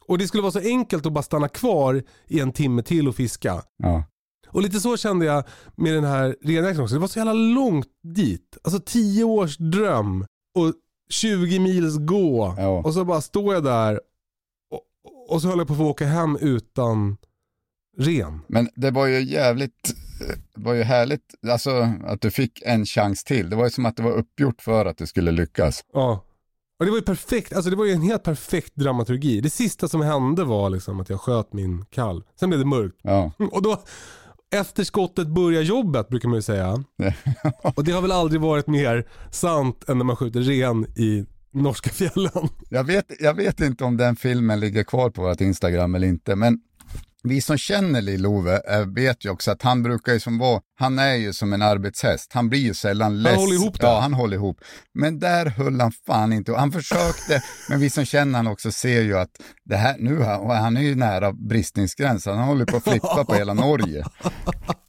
Och 0.06 0.18
det 0.18 0.28
skulle 0.28 0.42
vara 0.42 0.52
så 0.52 0.58
enkelt 0.60 1.06
att 1.06 1.12
bara 1.12 1.22
stanna 1.22 1.48
kvar 1.48 2.02
i 2.28 2.40
en 2.40 2.52
timme 2.52 2.82
till 2.82 3.08
och 3.08 3.14
fiska. 3.14 3.62
ja. 3.76 4.04
Och 4.48 4.62
lite 4.62 4.80
så 4.80 4.96
kände 4.96 5.26
jag 5.26 5.44
med 5.76 5.94
den 5.94 6.04
här 6.04 6.36
renjakten 6.42 6.82
också. 6.82 6.94
Det 6.94 7.00
var 7.00 7.08
så 7.08 7.18
jävla 7.18 7.32
långt 7.32 7.88
dit. 8.02 8.58
Alltså 8.62 8.80
10 8.86 9.24
års 9.24 9.56
dröm 9.56 10.26
och 10.54 10.74
20 11.10 11.58
mils 11.58 11.96
gå. 11.98 12.54
Ja. 12.58 12.82
Och 12.84 12.94
så 12.94 13.04
bara 13.04 13.20
står 13.20 13.54
jag 13.54 13.64
där 13.64 14.00
och, 14.70 14.82
och 15.34 15.42
så 15.42 15.48
höll 15.48 15.58
jag 15.58 15.66
på 15.66 15.72
att 15.72 15.78
få 15.78 15.86
åka 15.86 16.06
hem 16.06 16.36
utan 16.40 17.16
ren. 17.98 18.40
Men 18.46 18.68
det 18.74 18.90
var 18.90 19.06
ju 19.06 19.22
jävligt, 19.22 19.94
det 20.54 20.62
var 20.62 20.74
ju 20.74 20.82
härligt, 20.82 21.34
alltså 21.48 21.88
att 22.04 22.20
du 22.20 22.30
fick 22.30 22.62
en 22.62 22.86
chans 22.86 23.24
till. 23.24 23.50
Det 23.50 23.56
var 23.56 23.64
ju 23.64 23.70
som 23.70 23.86
att 23.86 23.96
det 23.96 24.02
var 24.02 24.12
uppgjort 24.12 24.62
för 24.62 24.86
att 24.86 24.98
du 24.98 25.06
skulle 25.06 25.30
lyckas. 25.32 25.80
Ja. 25.92 26.24
Och 26.78 26.84
det 26.84 26.90
var 26.90 26.98
ju 26.98 27.04
perfekt, 27.04 27.52
alltså 27.52 27.70
det 27.70 27.76
var 27.76 27.84
ju 27.84 27.92
en 27.92 28.02
helt 28.02 28.22
perfekt 28.22 28.74
dramaturgi. 28.74 29.40
Det 29.40 29.50
sista 29.50 29.88
som 29.88 30.00
hände 30.00 30.44
var 30.44 30.70
liksom 30.70 31.00
att 31.00 31.10
jag 31.10 31.20
sköt 31.20 31.52
min 31.52 31.84
kalv. 31.84 32.22
Sen 32.40 32.50
blev 32.50 32.58
det 32.58 32.66
mörkt. 32.66 32.98
Ja, 33.02 33.32
Och 33.52 33.62
då, 33.62 33.82
efter 34.50 34.84
skottet 34.84 35.28
börjar 35.28 35.62
jobbet 35.62 36.08
brukar 36.08 36.28
man 36.28 36.38
ju 36.38 36.42
säga. 36.42 36.84
Och 37.76 37.84
det 37.84 37.92
har 37.92 38.02
väl 38.02 38.12
aldrig 38.12 38.40
varit 38.40 38.66
mer 38.66 39.08
sant 39.30 39.84
än 39.88 39.98
när 39.98 40.04
man 40.04 40.16
skjuter 40.16 40.40
ren 40.40 40.84
i 40.84 41.26
norska 41.52 41.90
fjällen. 41.90 42.48
jag 42.68 42.84
vet, 42.84 43.06
jag 43.20 43.34
vet 43.34 43.60
inte 43.60 43.84
om 43.84 43.96
den 43.96 44.16
filmen 44.16 44.60
ligger 44.60 44.84
kvar 44.84 45.10
på 45.10 45.22
vårt 45.22 45.40
Instagram 45.40 45.94
eller 45.94 46.06
inte, 46.06 46.36
men 46.36 46.60
vi 47.28 47.40
som 47.40 47.58
känner 47.58 48.00
Lill-Ove 48.02 48.60
eh, 48.68 48.86
vet 48.86 49.24
ju 49.24 49.30
också 49.30 49.50
att 49.50 49.62
han 49.62 49.82
brukar 49.82 50.12
ju 50.12 50.20
som 50.20 50.38
vara, 50.38 50.60
han 50.78 50.98
är 50.98 51.14
ju 51.14 51.32
som 51.32 51.52
en 51.52 51.62
arbetshäst. 51.62 52.32
Han 52.32 52.48
blir 52.48 52.60
ju 52.60 52.74
sällan 52.74 53.22
less. 53.22 53.36
håller 53.36 53.54
ihop 53.54 53.80
det. 53.80 53.86
Ja, 53.86 54.00
han 54.00 54.14
håller 54.14 54.36
ihop. 54.36 54.60
Men 54.94 55.18
där 55.18 55.46
höll 55.46 55.80
han 55.80 55.92
fan 56.06 56.32
inte 56.32 56.52
Han 56.56 56.72
försökte, 56.72 57.42
men 57.68 57.80
vi 57.80 57.90
som 57.90 58.04
känner 58.04 58.36
han 58.38 58.46
också 58.46 58.72
ser 58.72 59.02
ju 59.02 59.18
att 59.18 59.30
det 59.64 59.76
här, 59.76 59.96
nu 59.98 60.18
har- 60.18 60.54
han 60.54 60.76
är 60.76 60.80
ju 60.82 60.94
nära 60.94 61.32
bristningsgränsen. 61.32 62.38
Han 62.38 62.48
håller 62.48 62.64
på 62.64 62.76
att 62.76 62.84
flippa 62.84 63.24
på 63.24 63.34
hela 63.34 63.54
Norge. 63.54 64.04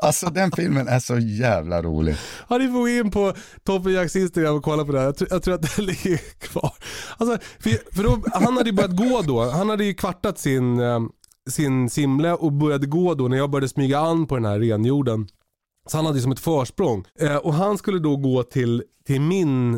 Alltså 0.01 0.25
den 0.29 0.51
filmen 0.51 0.87
är 0.87 0.99
så 0.99 1.17
jävla 1.17 1.81
rolig. 1.81 2.15
Ja, 2.49 2.57
ni 2.57 2.67
får 2.67 2.73
gå 2.73 2.89
in 2.89 3.11
på 3.11 3.33
Toppen 3.65 3.93
Jacks 3.93 4.15
Instagram 4.15 4.55
och 4.55 4.63
kolla 4.63 4.85
på 4.85 4.91
det 4.91 4.99
här. 4.99 5.05
Jag 5.05 5.17
tror, 5.17 5.27
jag 5.31 5.43
tror 5.43 5.53
att 5.55 5.61
det 5.75 5.81
ligger 5.81 6.17
kvar. 6.39 6.73
Alltså, 7.17 7.37
för, 7.59 7.95
för 7.95 8.03
då, 8.03 8.23
han 8.33 8.57
hade 8.57 8.69
ju 8.69 8.75
börjat 8.75 8.95
gå 8.97 9.21
då. 9.21 9.49
Han 9.49 9.69
hade 9.69 9.83
ju 9.85 9.93
kvartat 9.93 10.39
sin, 10.39 10.79
eh, 10.79 10.99
sin 11.49 11.89
simle 11.89 12.33
och 12.33 12.51
började 12.53 12.87
gå 12.87 13.13
då 13.13 13.27
när 13.27 13.37
jag 13.37 13.49
började 13.49 13.69
smyga 13.69 13.99
an 13.99 14.27
på 14.27 14.35
den 14.35 14.45
här 14.45 14.59
renjorden. 14.59 15.27
Så 15.87 15.97
han 15.97 16.05
hade 16.05 16.17
ju 16.17 16.23
som 16.23 16.31
ett 16.31 16.39
försprång. 16.39 17.05
Eh, 17.19 17.35
och 17.35 17.53
han 17.53 17.77
skulle 17.77 17.99
då 17.99 18.17
gå 18.17 18.43
till, 18.43 18.83
till 19.05 19.21
min 19.21 19.73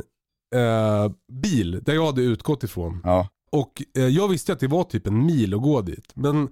eh, 0.55 1.11
bil 1.41 1.79
där 1.83 1.93
jag 1.93 2.05
hade 2.05 2.21
utgått 2.21 2.63
ifrån. 2.63 3.01
Ja, 3.03 3.27
Och 3.51 3.83
eh, 3.97 4.07
jag 4.07 4.27
visste 4.27 4.53
att 4.53 4.59
det 4.59 4.67
var 4.67 4.83
typ 4.83 5.07
en 5.07 5.25
mil 5.25 5.53
att 5.53 5.61
gå 5.61 5.81
dit. 5.81 6.11
Men 6.13 6.49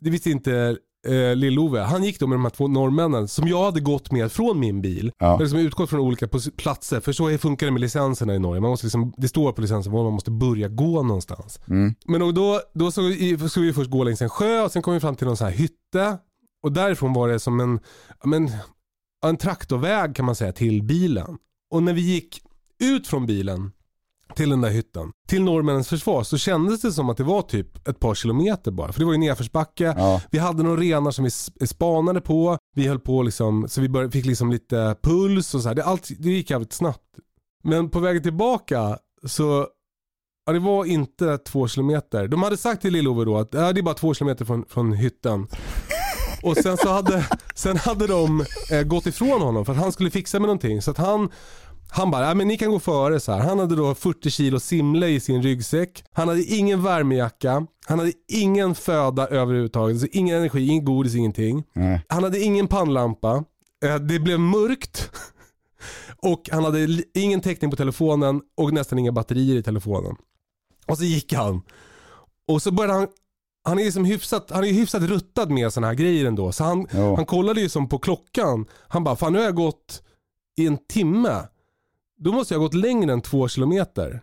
det 0.00 0.10
visste 0.10 0.30
inte 0.30 0.76
eh, 1.06 1.36
Lill-Ove. 1.36 1.82
Han 1.82 2.04
gick 2.04 2.20
då 2.20 2.26
med 2.26 2.38
de 2.38 2.42
här 2.42 2.50
två 2.50 2.68
norrmännen 2.68 3.28
som 3.28 3.48
jag 3.48 3.64
hade 3.64 3.80
gått 3.80 4.12
med 4.12 4.32
från 4.32 4.60
min 4.60 4.82
bil. 4.82 5.12
Ja. 5.18 5.26
Hade 5.26 5.42
liksom 5.42 5.58
utgått 5.58 5.90
från 5.90 6.00
olika 6.00 6.28
platser. 6.56 7.00
För 7.00 7.12
så 7.12 7.38
funkar 7.38 7.66
det 7.66 7.72
med 7.72 7.80
licenserna 7.80 8.34
i 8.34 8.38
Norge. 8.38 8.60
Man 8.60 8.70
måste 8.70 8.86
liksom, 8.86 9.12
det 9.16 9.28
står 9.28 9.52
på 9.52 9.60
licensen 9.60 9.92
var 9.92 10.04
man 10.04 10.12
måste 10.12 10.30
börja 10.30 10.68
gå 10.68 11.02
någonstans. 11.02 11.60
mm. 11.68 11.94
Men 12.06 12.22
och 12.22 12.34
då, 12.34 12.60
då 12.74 12.90
så 12.90 13.12
skulle 13.48 13.66
vi 13.66 13.72
först 13.72 13.90
gå 13.90 14.04
längs 14.04 14.22
en 14.22 14.30
sjö 14.30 14.62
och 14.62 14.72
sen 14.72 14.82
kom 14.82 14.94
vi 14.94 15.00
fram 15.00 15.16
till 15.16 15.26
någon 15.26 15.36
sån 15.36 15.46
här 15.46 15.54
hytte. 15.54 16.18
Och 16.62 16.72
därifrån 16.72 17.12
var 17.12 17.28
det 17.28 17.38
som 17.38 17.60
en, 17.60 17.80
men, 18.24 18.50
en 19.26 19.36
traktorväg 19.36 20.16
kan 20.16 20.24
man 20.24 20.34
säga 20.34 20.52
till 20.52 20.82
bilen. 20.82 21.38
Och 21.70 21.82
när 21.82 21.92
vi 21.92 22.00
gick 22.00 22.42
ut 22.82 23.06
från 23.06 23.26
bilen 23.26 23.72
till 24.36 24.50
den 24.50 24.60
där 24.60 24.70
hytten, 24.70 25.10
till 25.28 25.42
norrmännens 25.42 25.88
försvar, 25.88 26.22
så 26.22 26.38
kändes 26.38 26.80
det 26.80 26.92
som 26.92 27.10
att 27.10 27.16
det 27.16 27.24
var 27.24 27.42
typ 27.42 27.88
ett 27.88 28.00
par 28.00 28.14
kilometer 28.14 28.70
bara. 28.70 28.92
För 28.92 29.00
det 29.00 29.06
var 29.06 29.12
ju 29.12 29.18
nedförsbacke. 29.18 29.94
ja, 29.98 30.22
Vi 30.30 30.38
hade 30.38 30.62
några 30.62 30.80
renar 30.80 31.10
som 31.10 31.24
vi 31.24 31.28
s- 31.28 31.50
spanade 31.70 32.20
på. 32.20 32.58
Vi 32.76 32.86
höll 32.88 32.98
på 33.00 33.22
liksom, 33.22 33.68
så 33.68 33.80
vi 33.80 33.88
började, 33.88 34.12
fick 34.12 34.26
liksom 34.26 34.50
lite 34.50 34.96
puls 35.02 35.54
och 35.54 35.60
så 35.62 35.68
här. 35.68 35.74
Det, 35.74 35.84
allt, 35.84 36.08
det 36.18 36.28
gick 36.30 36.50
jävligt 36.50 36.72
snabbt. 36.72 37.02
Men 37.64 37.90
på 37.90 37.98
vägen 38.00 38.22
tillbaka 38.22 38.98
så, 39.26 39.66
ja 40.46 40.52
det 40.52 40.58
var 40.58 40.84
inte 40.84 41.38
två 41.38 41.68
kilometer. 41.68 42.28
De 42.28 42.42
hade 42.42 42.56
sagt 42.56 42.82
till 42.82 42.94
Lill-Ove 42.96 43.24
då 43.24 43.38
att 43.38 43.48
ja, 43.54 43.72
det 43.72 43.80
är 43.80 43.82
bara 43.82 43.94
två 43.94 44.14
kilometer 44.14 44.44
från, 44.44 44.64
från 44.68 44.92
hytten. 44.92 45.46
Och 46.42 46.56
sen 46.56 46.76
så 46.76 46.88
hade, 46.88 47.26
sen 47.54 47.76
hade 47.76 48.06
de 48.06 48.44
eh, 48.72 48.82
gått 48.82 49.06
ifrån 49.06 49.42
honom 49.42 49.64
för 49.64 49.72
att 49.72 49.78
han 49.78 49.92
skulle 49.92 50.10
fixa 50.10 50.38
med 50.38 50.46
någonting. 50.46 50.82
Så 50.82 50.90
att 50.90 50.98
han, 50.98 51.28
han 51.90 52.10
bara, 52.10 52.34
men 52.34 52.48
ni 52.48 52.56
kan 52.58 52.70
gå 52.70 52.78
före 52.80 53.20
så 53.20 53.32
här. 53.32 53.40
Han 53.40 53.58
hade 53.58 53.76
då 53.76 53.94
40 53.94 54.30
kilo 54.30 54.60
simle 54.60 55.08
i 55.08 55.20
sin 55.20 55.42
ryggsäck. 55.42 56.04
Han 56.12 56.28
hade 56.28 56.42
ingen 56.42 56.82
värmejacka. 56.82 57.66
Han 57.86 57.98
hade 57.98 58.12
ingen 58.28 58.74
föda 58.74 59.26
överhuvudtaget. 59.28 60.00
Så 60.00 60.06
ingen 60.12 60.36
energi, 60.36 60.66
ingen 60.66 60.84
godis, 60.84 61.14
ingenting. 61.14 61.64
nej. 61.72 62.04
Han 62.08 62.24
hade 62.24 62.40
ingen 62.40 62.66
pannlampa. 62.68 63.44
Eh, 63.84 63.94
Det 63.96 64.18
blev 64.18 64.40
mörkt. 64.40 65.10
Och 66.22 66.48
han 66.52 66.64
hade 66.64 67.02
ingen 67.14 67.40
täckning 67.40 67.70
på 67.70 67.76
telefonen 67.76 68.40
och 68.56 68.72
nästan 68.72 68.98
inga 68.98 69.12
batterier 69.12 69.56
i 69.56 69.62
telefonen. 69.62 70.16
Och 70.86 70.98
så 70.98 71.04
gick 71.04 71.32
han. 71.32 71.62
Och 72.48 72.62
så 72.62 72.70
började 72.70 72.94
han 72.98 73.08
han 73.64 73.78
är 73.78 73.90
som 73.90 74.04
hyfsat, 74.04 74.50
han 74.50 74.64
är 74.64 74.72
hyfsat 74.72 75.02
ruttad 75.02 75.50
med 75.50 75.72
sådana 75.72 75.86
här 75.86 75.94
grejer 75.94 76.24
ändå. 76.26 76.52
Så 76.52 76.64
han, 76.64 76.86
han 77.16 77.26
kollade 77.26 77.60
ju 77.60 77.68
som 77.68 77.88
på 77.88 77.98
klockan. 77.98 78.66
Han 78.88 79.04
bara, 79.04 79.16
fan 79.16 79.32
nu 79.32 79.38
har 79.38 79.44
jag 79.46 79.54
gått 79.54 80.02
i 80.60 80.66
en 80.66 80.78
timme. 80.88 81.42
Då 82.24 82.32
måste 82.32 82.54
jag 82.54 82.58
ha 82.58 82.66
gått 82.66 82.74
längre 82.74 83.12
än 83.12 83.20
två 83.20 83.48
kilometer. 83.48 84.22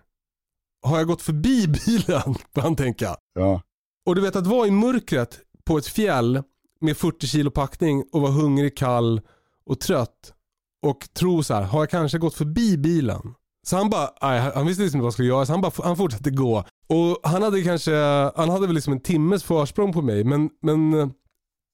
Har 0.86 0.98
jag 0.98 1.08
gått 1.08 1.22
förbi 1.22 1.68
bilen? 1.86 2.36
Får 2.56 2.62
han 2.62 2.76
tänka. 2.76 3.16
Ja. 3.34 3.62
Och 4.06 4.16
du 4.16 4.22
vet 4.22 4.36
att 4.36 4.48
vara 4.48 4.68
i 4.68 4.72
mörkret 4.72 5.40
på 5.66 5.78
ett 5.78 5.88
fjäll 5.88 6.44
med 6.82 6.98
40 6.98 7.28
kilo 7.28 7.52
packning 7.52 8.04
och 8.12 8.22
vara 8.22 8.32
hungrig, 8.32 8.78
kall 8.78 9.22
och 9.66 9.80
trött. 9.80 10.34
Och 10.86 11.08
tro 11.14 11.44
så 11.44 11.54
här, 11.54 11.62
har 11.62 11.80
jag 11.80 11.90
kanske 11.90 12.18
gått 12.18 12.34
förbi 12.34 12.78
bilen? 12.78 13.34
Så 13.68 13.78
han 13.78 13.90
bara, 13.90 14.10
nej, 14.22 14.52
han 14.56 14.68
visste 14.68 14.84
liksom 14.84 14.98
inte 14.98 15.04
vad 15.04 15.06
han 15.06 15.12
skulle 15.12 15.28
göra 15.28 15.46
så 15.46 15.54
han, 15.54 15.62
bara, 15.62 15.72
han 15.84 15.98
fortsatte 15.98 16.30
gå. 16.30 16.64
Och 16.88 17.20
han 17.24 17.42
hade 17.42 17.64
kanske, 17.64 17.96
han 18.36 18.50
hade 18.50 18.68
väl 18.68 18.76
liksom 18.76 18.94
en 18.94 19.02
timmes 19.02 19.44
försprång 19.44 19.94
på 19.94 20.02
mig 20.02 20.24
men, 20.24 20.50
men 20.62 21.14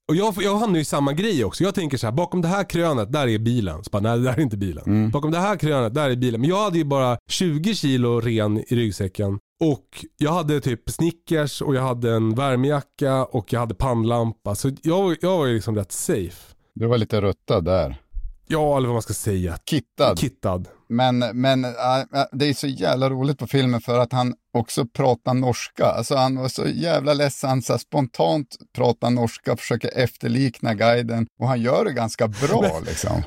och 0.09 0.15
jag, 0.15 0.33
jag 0.41 0.57
hamnar 0.57 0.75
ju 0.75 0.81
i 0.81 0.85
samma 0.85 1.13
grej 1.13 1.45
också. 1.45 1.63
Jag 1.63 1.75
tänker 1.75 1.97
så 1.97 2.07
här, 2.07 2.11
bakom 2.11 2.41
det 2.41 2.47
här 2.47 2.63
krönet, 2.63 3.11
där 3.11 3.27
är 3.27 3.39
bilen. 3.39 3.83
Så 3.83 3.89
bara, 3.89 3.99
nej 4.01 4.17
det 4.17 4.23
där 4.23 4.33
är 4.33 4.39
inte 4.39 4.57
bilen. 4.57 5.11
Bakom 5.11 5.31
det 5.31 5.39
här 5.39 5.55
krönet, 5.55 5.93
där 5.93 6.09
är 6.09 6.15
bilen. 6.15 6.41
Men 6.41 6.49
jag 6.49 6.63
hade 6.63 6.77
ju 6.77 6.83
bara 6.83 7.17
20 7.29 7.75
kilo 7.75 8.19
ren 8.21 8.57
i 8.57 8.75
ryggsäcken. 8.75 9.39
Och 9.63 10.05
jag 10.17 10.31
hade 10.33 10.61
typ 10.61 10.89
Snickers 10.89 11.61
och 11.61 11.75
jag 11.75 11.81
hade 11.81 12.11
en 12.11 12.35
värmejacka 12.35 13.25
och 13.25 13.53
jag 13.53 13.59
hade 13.59 13.75
pannlampa. 13.75 14.55
Så 14.55 14.71
jag, 14.81 15.15
jag 15.21 15.37
var 15.37 15.45
ju 15.45 15.53
liksom 15.53 15.75
rätt 15.75 15.91
safe. 15.91 16.53
Du 16.75 16.85
var 16.87 16.97
lite 16.97 17.21
ruttad 17.21 17.65
där. 17.65 18.01
Ja, 18.47 18.77
eller 18.77 18.87
vad 18.87 18.95
man 18.95 19.01
ska 19.01 19.13
säga. 19.13 19.57
Kittad. 19.69 20.19
Kittad. 20.19 20.67
Men, 20.95 21.19
men 21.19 21.65
äh, 21.65 21.71
äh, 21.71 22.25
det 22.32 22.45
är 22.45 22.53
så 22.53 22.67
jävla 22.67 23.10
roligt 23.10 23.39
på 23.39 23.47
filmen 23.47 23.82
för 23.82 23.99
att 23.99 24.13
han 24.13 24.34
också 24.53 24.86
pratar 24.86 25.34
norska. 25.34 25.86
Alltså 25.86 26.15
han 26.15 26.36
var 26.36 26.47
så 26.47 26.67
jävla 26.67 27.13
ledsen, 27.13 27.62
så 27.62 27.77
spontant 27.77 28.56
pratar 28.75 29.10
norska, 29.10 29.58
försöker 29.58 29.97
efterlikna 29.97 30.73
guiden 30.73 31.27
och 31.39 31.47
han 31.47 31.62
gör 31.62 31.86
det 31.86 31.91
ganska 31.91 32.27
bra 32.27 32.79
liksom. 32.86 33.23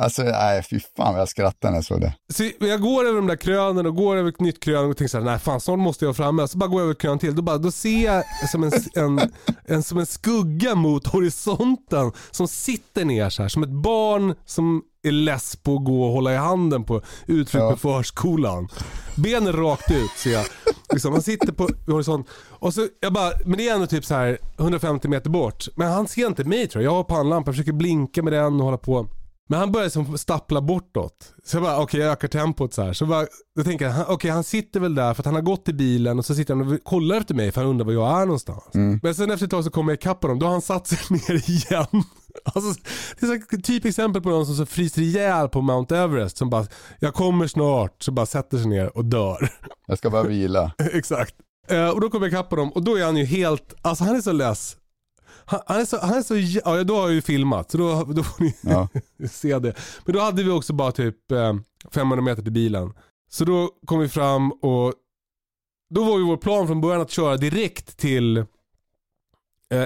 Alltså, 0.00 0.22
nej 0.22 0.62
fy 0.62 0.80
fan 0.96 1.12
vad 1.12 1.20
jag 1.20 1.28
skrattade 1.28 1.70
när 1.70 1.78
jag 1.78 1.84
såg 1.84 2.00
det. 2.00 2.14
Så 2.32 2.50
jag 2.60 2.80
går 2.80 3.04
över 3.04 3.16
de 3.16 3.26
där 3.26 3.36
krönen 3.36 3.86
och 3.86 3.96
går 3.96 4.16
över 4.16 4.28
ett 4.28 4.40
nytt 4.40 4.60
krön 4.60 4.90
och 4.90 4.96
tänker 4.96 5.10
såhär, 5.10 5.24
nej 5.24 5.38
fan 5.38 5.60
snart 5.60 5.78
måste 5.78 6.04
jag 6.04 6.08
vara 6.08 6.16
framme. 6.16 6.48
Så 6.48 6.58
bara 6.58 6.68
går 6.68 6.80
jag 6.80 6.84
över 6.84 6.92
ett 6.92 7.00
krön 7.00 7.18
till, 7.18 7.34
då, 7.34 7.42
bara, 7.42 7.58
då 7.58 7.70
ser 7.70 8.04
jag 8.04 8.24
som 8.50 8.64
en, 8.64 8.72
en, 8.94 9.32
en, 9.64 9.82
som 9.82 9.98
en 9.98 10.06
skugga 10.06 10.74
mot 10.74 11.06
horisonten 11.06 12.12
som 12.30 12.48
sitter 12.48 13.04
ner 13.04 13.30
så 13.30 13.42
här, 13.42 13.48
som 13.48 13.62
ett 13.62 13.82
barn 13.82 14.34
som 14.44 14.82
är 15.02 15.12
less 15.12 15.56
på 15.56 15.74
att 15.76 15.84
gå 15.84 16.02
och 16.04 16.12
hålla 16.12 16.32
i 16.32 16.36
handen 16.36 16.84
på 16.84 17.02
utflykt 17.26 17.54
Ja. 17.62 17.70
med 17.70 17.78
förskolan. 17.78 18.68
Benen 19.16 19.52
rakt 19.52 19.90
ut 19.90 20.10
ser 20.16 20.30
jag. 20.32 20.46
Liksom, 20.92 21.12
han 21.12 21.22
sitter 21.22 21.52
på 21.52 21.68
horisonten. 21.86 22.32
Och 22.48 22.74
så, 22.74 22.86
jag 23.00 23.12
bara, 23.12 23.32
men 23.44 23.58
det 23.58 23.68
är 23.68 23.74
ändå 23.74 23.86
typ 23.86 24.04
så 24.04 24.14
här 24.14 24.38
150 24.58 25.08
meter 25.08 25.30
bort. 25.30 25.68
Men 25.76 25.92
han 25.92 26.08
ser 26.08 26.26
inte 26.26 26.44
mig 26.44 26.68
tror 26.68 26.84
jag. 26.84 26.90
Jag 26.92 26.96
har 26.96 27.04
pannlampa, 27.04 27.52
försöker 27.52 27.72
blinka 27.72 28.22
med 28.22 28.32
den 28.32 28.54
och 28.60 28.64
hålla 28.64 28.78
på. 28.78 29.06
Men 29.50 29.58
han 29.58 29.72
börjar 29.72 29.88
som 29.88 30.18
stappla 30.18 30.60
bortåt. 30.60 31.34
Så 31.44 31.56
jag 31.56 31.62
bara, 31.64 31.78
okej 31.82 32.00
jag 32.00 32.12
ökar 32.12 32.28
tempot 32.28 32.74
så 32.74 32.82
här. 32.82 32.92
Så 32.92 33.06
bara, 33.06 33.26
då 33.56 33.64
tänker 33.64 33.84
jag, 33.84 33.92
han- 33.92 34.04
okej 34.08 34.30
han 34.30 34.44
sitter 34.44 34.80
väl 34.80 34.94
där 34.94 35.14
för 35.14 35.22
att 35.22 35.26
han 35.26 35.34
har 35.34 35.42
gått 35.42 35.68
i 35.68 35.72
bilen 35.72 36.18
och 36.18 36.24
så 36.26 36.34
sitter 36.34 36.54
han 36.54 36.72
och 36.72 36.84
kollar 36.84 37.16
efter 37.16 37.34
mig 37.34 37.52
för 37.52 37.60
han 37.60 37.70
undrar 37.70 37.86
var 37.86 37.92
jag 37.92 38.20
är 38.20 38.26
någonstans. 38.26 38.64
Men 39.02 39.14
sen 39.14 39.30
efter 39.30 39.44
ett 39.46 39.50
tag 39.50 39.64
så 39.64 39.70
kommer 39.70 39.92
jag 39.92 39.96
ikapp 39.98 40.22
honom, 40.22 40.38
då 40.38 40.46
har 40.46 40.52
han 40.52 40.62
satt 40.62 40.86
sig 40.86 40.98
ner 41.10 41.50
igen. 41.50 41.86
Alltså, 42.44 42.82
det 43.20 43.26
är 43.26 43.54
ett 43.58 43.64
typexempel 43.64 44.22
på 44.22 44.28
någon 44.30 44.46
som 44.46 44.54
så 44.54 44.66
fryser 44.66 45.02
ihjäl 45.02 45.48
på 45.48 45.60
Mount 45.60 45.96
Everest 45.96 46.36
som 46.36 46.50
bara, 46.50 46.66
jag 47.00 47.14
kommer 47.14 47.46
snart, 47.46 48.02
så 48.02 48.12
bara 48.12 48.26
sätter 48.26 48.58
sig 48.58 48.66
ner 48.66 48.96
och 48.96 49.04
dör. 49.04 49.52
Jag 49.86 49.98
ska 49.98 50.10
bara 50.10 50.22
vila. 50.22 50.72
Exakt. 50.92 51.34
Eh, 51.68 51.88
och 51.88 52.00
då 52.00 52.10
kommer 52.10 52.26
jag 52.26 52.32
ikapp 52.32 52.50
honom 52.50 52.72
och 52.72 52.82
då 52.82 52.96
är 52.98 53.04
han 53.04 53.16
ju 53.16 53.24
helt, 53.24 53.74
alltså 53.82 54.04
han 54.04 54.16
är 54.16 54.20
så 54.20 54.32
less. 54.32 54.76
Han, 55.50 55.60
han 55.66 55.80
är 55.80 55.84
så, 55.84 55.98
han 56.00 56.14
är 56.18 56.22
så, 56.22 56.36
ja 56.64 56.84
då 56.84 56.94
har 56.96 57.02
jag 57.02 57.12
ju 57.12 57.22
filmat 57.22 57.70
så 57.70 57.78
då, 57.78 58.04
då 58.04 58.22
får 58.22 58.44
ni 58.44 58.56
Ja. 58.60 58.88
se 59.30 59.58
det. 59.58 59.74
Men 60.04 60.14
då 60.14 60.20
hade 60.20 60.42
vi 60.42 60.50
också 60.50 60.72
bara 60.72 60.92
typ 60.92 61.32
eh, 61.32 61.54
500 61.90 62.22
meter 62.24 62.42
till 62.42 62.52
bilen. 62.52 62.92
Så 63.30 63.44
då 63.44 63.68
kom 63.86 64.00
vi 64.00 64.08
fram 64.08 64.52
och 64.52 64.94
då 65.94 66.04
var 66.04 66.18
ju 66.18 66.24
vår 66.24 66.36
plan 66.36 66.66
från 66.66 66.80
början 66.80 67.00
att 67.00 67.10
köra 67.10 67.36
direkt 67.36 67.96
till 67.96 68.36
eh, 68.36 68.44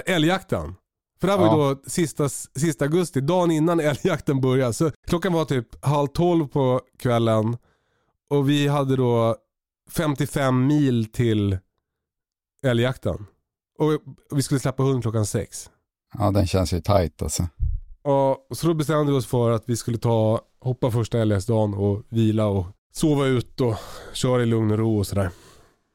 älgjakten. 0.05 0.75
För 1.19 1.27
det 1.27 1.33
här 1.33 1.39
var 1.39 1.45
ju 1.57 1.61
Ja. 1.69 1.75
då 1.75 1.89
sista, 1.89 2.29
sista 2.29 2.85
augusti, 2.85 3.21
dagen 3.21 3.51
innan 3.51 3.79
älgjakten 3.79 4.41
började. 4.41 4.73
Så 4.73 4.91
klockan 5.07 5.33
var 5.33 5.45
typ 5.45 5.85
halv 5.85 6.07
tolv 6.07 6.47
på 6.47 6.81
kvällen 6.99 7.57
och 8.29 8.49
vi 8.49 8.67
hade 8.67 8.95
då 8.95 9.35
55 9.91 10.67
mil 10.67 11.05
till 11.11 11.57
älgjakten. 12.65 13.25
Och 13.77 13.91
vi 14.31 14.41
skulle 14.41 14.59
släppa 14.59 14.83
hund 14.83 15.01
klockan 15.01 15.25
sex. 15.25 15.69
ja, 16.17 16.31
den 16.31 16.47
känns 16.47 16.73
ju 16.73 16.81
tajt 16.81 17.21
alltså. 17.21 17.43
Och 18.03 18.57
så 18.57 18.67
då 18.67 18.73
bestämde 18.73 19.11
vi 19.11 19.17
oss 19.17 19.25
för 19.25 19.51
att 19.51 19.63
vi 19.69 19.75
skulle 19.77 19.97
ta, 19.97 20.41
hoppa 20.59 20.91
första 20.91 21.19
älgjaktsdagen 21.19 21.73
och 21.73 22.03
vila 22.09 22.45
och 22.45 22.65
sova 22.93 23.25
ut 23.25 23.61
och 23.61 23.75
köra 24.13 24.43
i 24.43 24.45
lugn 24.45 24.71
och 24.71 24.77
ro 24.77 24.97
och 24.97 25.07
sådär. 25.07 25.29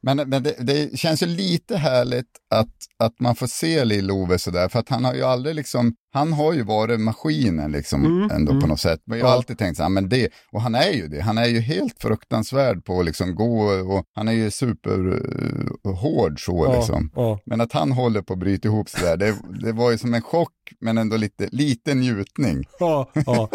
Men, 0.02 0.16
men 0.16 0.42
det, 0.42 0.54
det 0.58 0.98
känns 0.98 1.22
ju 1.22 1.26
lite 1.26 1.76
härligt 1.76 2.26
att, 2.54 2.74
att 2.98 3.20
man 3.20 3.34
får 3.36 3.46
se 3.46 3.84
Lill-Ove 3.84 4.38
sådär, 4.38 4.68
för 4.68 4.78
att 4.78 4.88
han 4.88 5.04
har 5.04 5.14
ju 5.14 5.22
aldrig 5.22 5.54
liksom, 5.54 5.94
han 6.12 6.32
har 6.32 6.52
ju 6.52 6.62
varit 6.62 7.00
maskinen 7.00 7.72
liksom 7.72 8.04
Mm, 8.04 8.30
ändå 8.30 8.50
mm. 8.52 8.60
på 8.60 8.66
något 8.66 8.80
sätt. 8.80 9.00
Men 9.06 9.18
jag 9.18 9.26
har 9.26 9.32
alltid 9.32 9.58
tänkt 9.58 9.76
så 9.76 9.82
här, 9.82 9.90
men 9.90 10.08
det, 10.08 10.28
och 10.52 10.62
han 10.62 10.74
är 10.74 10.90
ju 10.90 11.08
det, 11.08 11.20
han 11.20 11.38
är 11.38 11.46
ju 11.46 11.60
helt 11.60 12.02
fruktansvärd 12.02 12.84
på 12.84 13.00
att 13.00 13.06
liksom 13.06 13.34
gå 13.34 13.62
och 13.64 14.04
han 14.14 14.28
är 14.28 14.32
ju 14.32 14.50
superhård 14.50 16.44
så 16.44 16.64
Ja, 16.66 16.76
liksom. 16.76 17.10
ja. 17.14 17.38
Men 17.46 17.60
att 17.60 17.72
han 17.72 17.92
håller 17.92 18.22
på 18.22 18.32
att 18.32 18.38
bryta 18.38 18.68
ihop 18.68 18.88
sådär, 18.88 19.16
det, 19.16 19.34
det 19.62 19.72
var 19.72 19.90
ju 19.90 19.98
som 19.98 20.14
en 20.14 20.22
chock, 20.22 20.52
men 20.80 20.98
ändå 20.98 21.16
lite, 21.16 21.48
lite 21.52 21.94
njutning 21.94 22.64
Ja, 22.78 23.10
ja. 23.26 23.48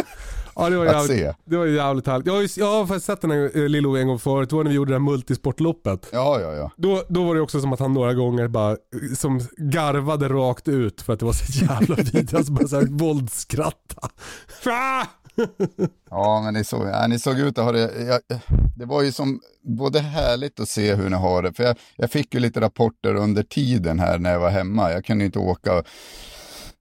Ja, 0.56 0.70
det 0.70 0.78
var 0.78 0.86
att 0.86 0.91
jävligt, 0.91 1.18
se. 1.18 1.34
det 1.46 1.58
var 1.58 1.65
jävligt 1.65 2.08
härligt. 2.08 2.28
Jag 2.28 2.34
har, 2.34 2.41
ju, 2.41 2.48
jag 2.58 2.72
har 2.72 2.86
faktiskt 2.86 3.06
sett 3.06 3.22
den 3.22 3.32
här 3.32 3.52
eh, 3.58 3.70
Lilo 3.70 3.98
en 3.98 4.08
gång 4.08 4.20
förut, 4.20 4.50
det 4.50 4.56
var 4.56 4.63
när 4.63 4.70
vi 4.72 4.76
gjorde 4.76 4.91
det 4.91 4.96
här 4.96 5.00
multisportloppet. 5.00 6.08
Ja, 6.12 6.39
ja, 6.41 6.54
ja. 6.54 6.72
Då, 6.78 7.04
då 7.08 7.24
var 7.24 7.36
det 7.36 7.41
också 7.41 7.62
som 7.62 7.74
att 7.74 7.80
han 7.80 7.94
några 7.94 8.13
gånger 8.13 8.48
bara 8.48 8.72
eh, 8.72 8.78
som 9.18 9.41
garvade 9.58 10.30
rakt 10.30 10.68
ut 10.68 11.02
för 11.02 11.13
att 11.13 11.20
det 11.20 11.26
var 11.26 11.34
så 11.34 11.65
jävla 11.65 11.96
vidrigt. 12.04 12.34
Alltså 12.34 12.52
bara 12.52 12.68
såhär 12.68 12.86
våldsskratta. 12.89 14.10
Ja, 16.10 16.41
men 16.44 16.54
ni 16.54 16.63
såg, 16.63 16.88
ja, 16.88 17.08
ni 17.08 17.20
såg 17.20 17.39
ut 17.39 17.58
att 17.58 17.65
ha 17.65 17.72
det. 17.72 18.06
Jag, 18.06 18.39
det 18.78 18.86
var 18.86 19.02
ju 19.02 19.12
som 19.12 19.39
både 19.63 20.00
härligt 20.00 20.60
att 20.60 20.70
se 20.70 20.96
hur 20.96 21.10
ni 21.10 21.15
har 21.15 21.44
det. 21.44 21.54
För 21.54 21.63
jag, 21.63 21.76
jag 21.96 22.12
fick 22.12 22.34
ju 22.34 22.39
lite 22.39 22.62
rapporter 22.62 23.15
under 23.15 23.44
tiden 23.44 24.00
här 24.00 24.20
när 24.20 24.32
jag 24.32 24.39
var 24.39 24.50
hemma. 24.50 24.91
Jag 24.91 25.06
kunde 25.06 25.26
inte 25.26 25.39
åka. 25.39 25.84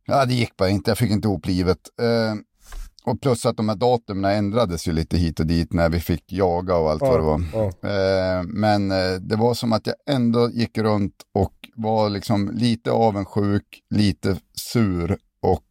Ja, 0.07 0.25
det 0.25 0.35
gick 0.35 0.57
bara 0.57 0.69
inte. 0.69 0.91
Jag 0.91 0.99
fick 0.99 1.11
inte 1.11 1.29
ihop 1.29 1.47
livet. 1.47 1.79
Eh, 2.01 2.35
och 3.07 3.21
plus 3.21 3.47
att 3.47 3.57
de 3.57 3.69
här 3.69 3.77
datumen 3.77 4.31
ändrades 4.31 4.88
ju 4.88 4.93
lite 4.93 5.17
hit 5.17 5.40
och 5.40 5.47
dit 5.47 5.73
när 5.73 5.88
vi 5.88 6.01
fick 6.01 6.33
jaga 6.33 6.77
och 6.77 6.90
allt 6.90 7.01
vad 7.03 7.19
det 7.19 7.25
var. 7.25 7.43
Ja. 7.53 7.88
Eh, 7.90 8.43
men 8.47 8.90
eh, 8.90 9.14
det 9.21 9.37
var 9.37 9.55
som 9.55 9.73
att 9.73 9.87
jag 9.87 9.97
ändå 10.07 10.51
gick 10.51 10.79
runt 10.79 11.14
och 11.35 11.55
var 11.77 12.11
liksom 12.11 12.51
lite 12.55 12.90
avundsjuk, 12.90 13.81
lite 13.90 14.37
sur 14.73 15.19
och 15.43 15.64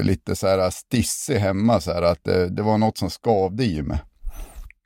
lite 0.00 0.36
så 0.36 0.46
här 0.46 0.70
stissig 0.70 1.34
hemma 1.36 1.80
så 1.80 1.92
här 1.92 2.02
att 2.02 2.24
det, 2.24 2.48
det 2.48 2.62
var 2.62 2.78
något 2.78 2.98
som 2.98 3.10
skavde 3.10 3.64
i 3.64 3.82
mig. 3.82 3.98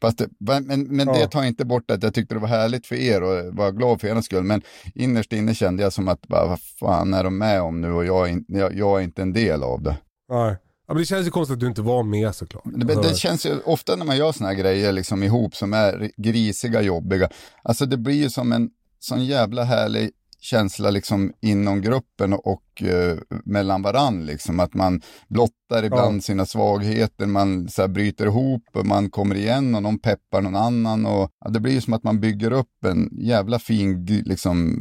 Fast 0.02 0.18
det, 0.18 0.28
men 0.38 0.82
men 0.82 1.06
Ja. 1.08 1.12
det 1.14 1.26
tar 1.28 1.44
inte 1.44 1.64
bort 1.64 1.90
att 1.90 2.02
jag 2.02 2.14
tyckte 2.14 2.34
det 2.34 2.38
var 2.40 2.48
härligt 2.48 2.86
för 2.86 2.96
er 2.96 3.22
och 3.22 3.54
var 3.54 3.72
glad 3.72 4.00
för 4.00 4.08
er 4.08 4.20
skull. 4.20 4.42
Men 4.44 4.62
innerst 4.94 5.32
inne 5.32 5.54
kände 5.54 5.82
jag 5.82 5.92
som 5.92 6.08
att, 6.08 6.28
bara, 6.28 6.46
vad 6.46 6.60
fan 6.60 7.14
är 7.14 7.24
de 7.24 7.38
med 7.38 7.62
om 7.62 7.80
nu 7.80 7.92
och 7.92 8.04
jag 8.04 8.28
är, 8.28 8.32
in, 8.32 8.44
jag, 8.48 8.74
jag 8.74 8.98
är 9.00 9.04
inte 9.04 9.22
en 9.22 9.32
del 9.32 9.62
av 9.62 9.82
det. 9.82 9.96
Nej. 10.30 10.50
Ja, 10.50 10.56
men 10.94 10.98
det 11.03 11.07
känns 11.07 11.26
ju 11.26 11.31
konstigt 11.31 11.55
att 11.55 11.61
du 11.61 11.66
inte 11.66 11.83
var 11.83 12.03
med 12.03 12.35
såklart. 12.35 12.64
Det, 12.64 13.03
det 13.03 13.14
känns 13.16 13.46
ju 13.46 13.61
ofta 13.64 13.96
när 13.96 14.05
man 14.05 14.16
gör 14.16 14.33
såna 14.33 14.48
här 14.48 14.57
grejer 14.57 14.92
liksom 14.92 15.22
ihop 15.22 15.57
som 15.57 15.72
är 15.72 16.11
grisiga, 16.16 16.81
jobbiga. 16.83 17.29
Alltså 17.62 17.87
det 17.87 17.96
blir 17.96 18.14
ju 18.14 18.31
som 18.31 18.53
en 18.53 18.70
sån 19.00 19.24
jävla 19.24 19.64
härlig 19.64 20.11
känsla 20.42 20.90
liksom 20.90 21.33
inom 21.40 21.81
gruppen 21.81 22.33
och 22.33 22.83
eh, 22.83 23.18
mellan 23.44 23.83
varann 23.83 24.26
liksom. 24.26 24.61
Att 24.61 24.74
man 24.74 25.00
blottar 25.29 25.83
ibland 25.85 26.16
Ja. 26.16 26.20
sina 26.20 26.46
svagheter, 26.46 27.26
man 27.26 27.68
så 27.68 27.83
här, 27.83 27.88
bryter 27.88 28.26
ihop 28.26 28.62
och 28.72 28.87
man 28.87 29.11
kommer 29.11 29.35
igen 29.35 29.74
och 29.74 29.83
någon 29.83 29.98
peppar 29.98 30.40
någon 30.40 30.57
annan. 30.57 31.07
Och, 31.07 31.31
ja, 31.44 31.50
det 31.50 31.61
blir 31.61 31.72
ju 31.72 31.81
som 31.81 31.92
att 31.92 32.03
man 32.05 32.20
bygger 32.20 32.50
upp 32.53 32.85
en 32.87 33.09
jävla 33.12 33.59
fin, 33.59 34.07
liksom, 34.07 34.79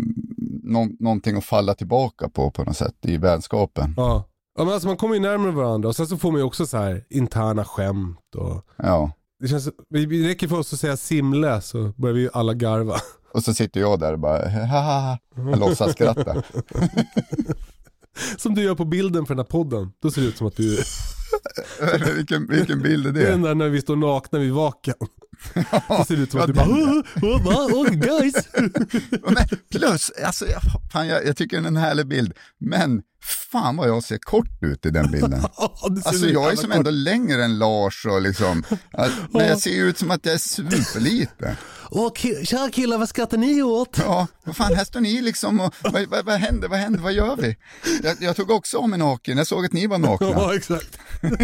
nå- 0.63 0.89
någonting 0.99 1.37
att 1.37 1.45
falla 1.45 1.73
tillbaka 1.75 2.29
på 2.29 2.51
på 2.51 2.63
något 2.63 2.77
sätt 2.77 2.95
i 3.01 3.17
vänskapen. 3.17 3.93
Ja. 3.97 4.25
Ja 4.57 4.63
men 4.65 4.73
alltså 4.73 4.87
man 4.87 4.97
kommer 4.97 5.13
ju 5.15 5.21
närmare 5.21 5.51
varandra 5.51 5.89
och 5.89 5.95
sen 5.95 6.07
så 6.07 6.17
får 6.17 6.31
man 6.31 6.39
ju 6.41 6.45
också 6.45 6.65
så 6.65 6.77
här 6.77 7.03
interna 7.09 7.65
skämt 7.65 8.35
och 8.35 8.65
Ja. 8.77 9.11
det 9.39 9.47
känns, 9.47 9.69
det 9.89 9.99
räcker 10.27 10.47
för 10.47 10.59
oss 10.59 10.73
att 10.73 10.79
säga 10.79 10.97
simle 10.97 11.61
så 11.61 11.93
börjar 11.97 12.13
vi 12.15 12.21
ju 12.21 12.29
alla 12.33 12.53
garva. 12.53 12.95
Och 13.33 13.43
så 13.43 13.53
sitter 13.53 13.79
jag 13.79 13.99
där 13.99 14.13
och 14.13 14.19
bara, 14.19 14.49
haha, 14.49 15.17
jag 15.35 15.59
låtsas 15.59 15.91
skratta. 15.91 16.43
Som 18.37 18.55
du 18.55 18.61
gör 18.63 18.75
på 18.75 18.85
bilden 18.85 19.25
för 19.25 19.35
den 19.35 19.39
här 19.45 19.49
podden. 19.49 19.91
Då 20.01 20.11
ser 20.11 20.21
det 20.21 20.27
ut 20.27 20.37
som 20.37 20.47
att 20.47 20.55
du, 20.55 20.83
vilken, 22.15 22.47
vilken 22.47 22.81
bild 22.81 23.07
är 23.07 23.11
det 23.11 23.27
är 23.27 23.31
den 23.31 23.41
det? 23.41 23.47
där 23.47 23.55
när 23.55 23.69
vi 23.69 23.81
står 23.81 23.95
nakna 23.95 24.39
vid 24.39 24.51
vaken. 24.53 24.95
Det 25.53 26.05
ser 26.07 26.17
ut 26.17 26.31
som 26.31 26.41
att 26.41 26.47
du 26.47 26.53
bara, 26.53 26.67
oh, 26.67 27.03
oh, 27.21 27.73
oh, 27.73 27.89
guys. 27.89 28.47
Men 29.23 29.47
plus, 29.71 30.11
alltså, 30.25 30.47
jag, 30.47 30.61
fan, 30.91 31.07
jag, 31.07 31.25
jag 31.25 31.37
tycker 31.37 31.57
det 31.57 31.63
är 31.63 31.67
en 31.67 31.77
härlig 31.77 32.07
bild, 32.07 32.33
men 32.59 33.01
fan 33.51 33.75
vad 33.75 33.89
jag 33.89 34.03
ser 34.03 34.17
kort 34.17 34.63
ut 34.63 34.85
i 34.85 34.89
den 34.89 35.11
bilden. 35.11 35.41
Alltså 36.05 36.27
jag 36.27 36.51
är 36.51 36.55
som 36.55 36.71
ändå 36.71 36.91
längre 36.91 37.43
än 37.43 37.59
Lars 37.59 38.05
och 38.05 38.21
liksom, 38.21 38.63
men 39.31 39.47
jag 39.47 39.59
ser 39.59 39.83
ut 39.83 39.97
som 39.97 40.11
att 40.11 40.25
jag 40.25 40.33
är 40.33 40.37
superliten. 40.37 41.55
Åh, 41.91 42.13
ki 42.13 42.45
tja 42.45 42.69
killar, 42.73 42.97
vad 42.97 43.09
skrattar 43.09 43.37
ni 43.37 43.61
åt? 43.61 43.97
Ja, 43.97 44.27
vad 44.43 44.55
fan, 44.55 44.75
här 44.75 44.85
står 44.85 44.99
ni 44.99 45.21
liksom 45.21 45.59
och 45.59 45.73
vad, 45.83 46.07
vad, 46.07 46.25
vad 46.25 46.39
händer, 46.39 46.67
vad 46.67 46.79
händer, 46.79 46.99
vad 46.99 47.13
gör 47.13 47.35
vi? 47.35 47.57
Jag, 48.03 48.17
jag 48.19 48.35
tog 48.35 48.51
också 48.51 48.77
av 48.77 48.89
mig 48.89 48.99
naken, 48.99 49.37
jag 49.37 49.47
såg 49.47 49.65
att 49.65 49.73
ni 49.73 49.87
var 49.87 49.97
nakna. 49.97 50.27
Ja, 50.27 50.55
exakt. 50.55 50.99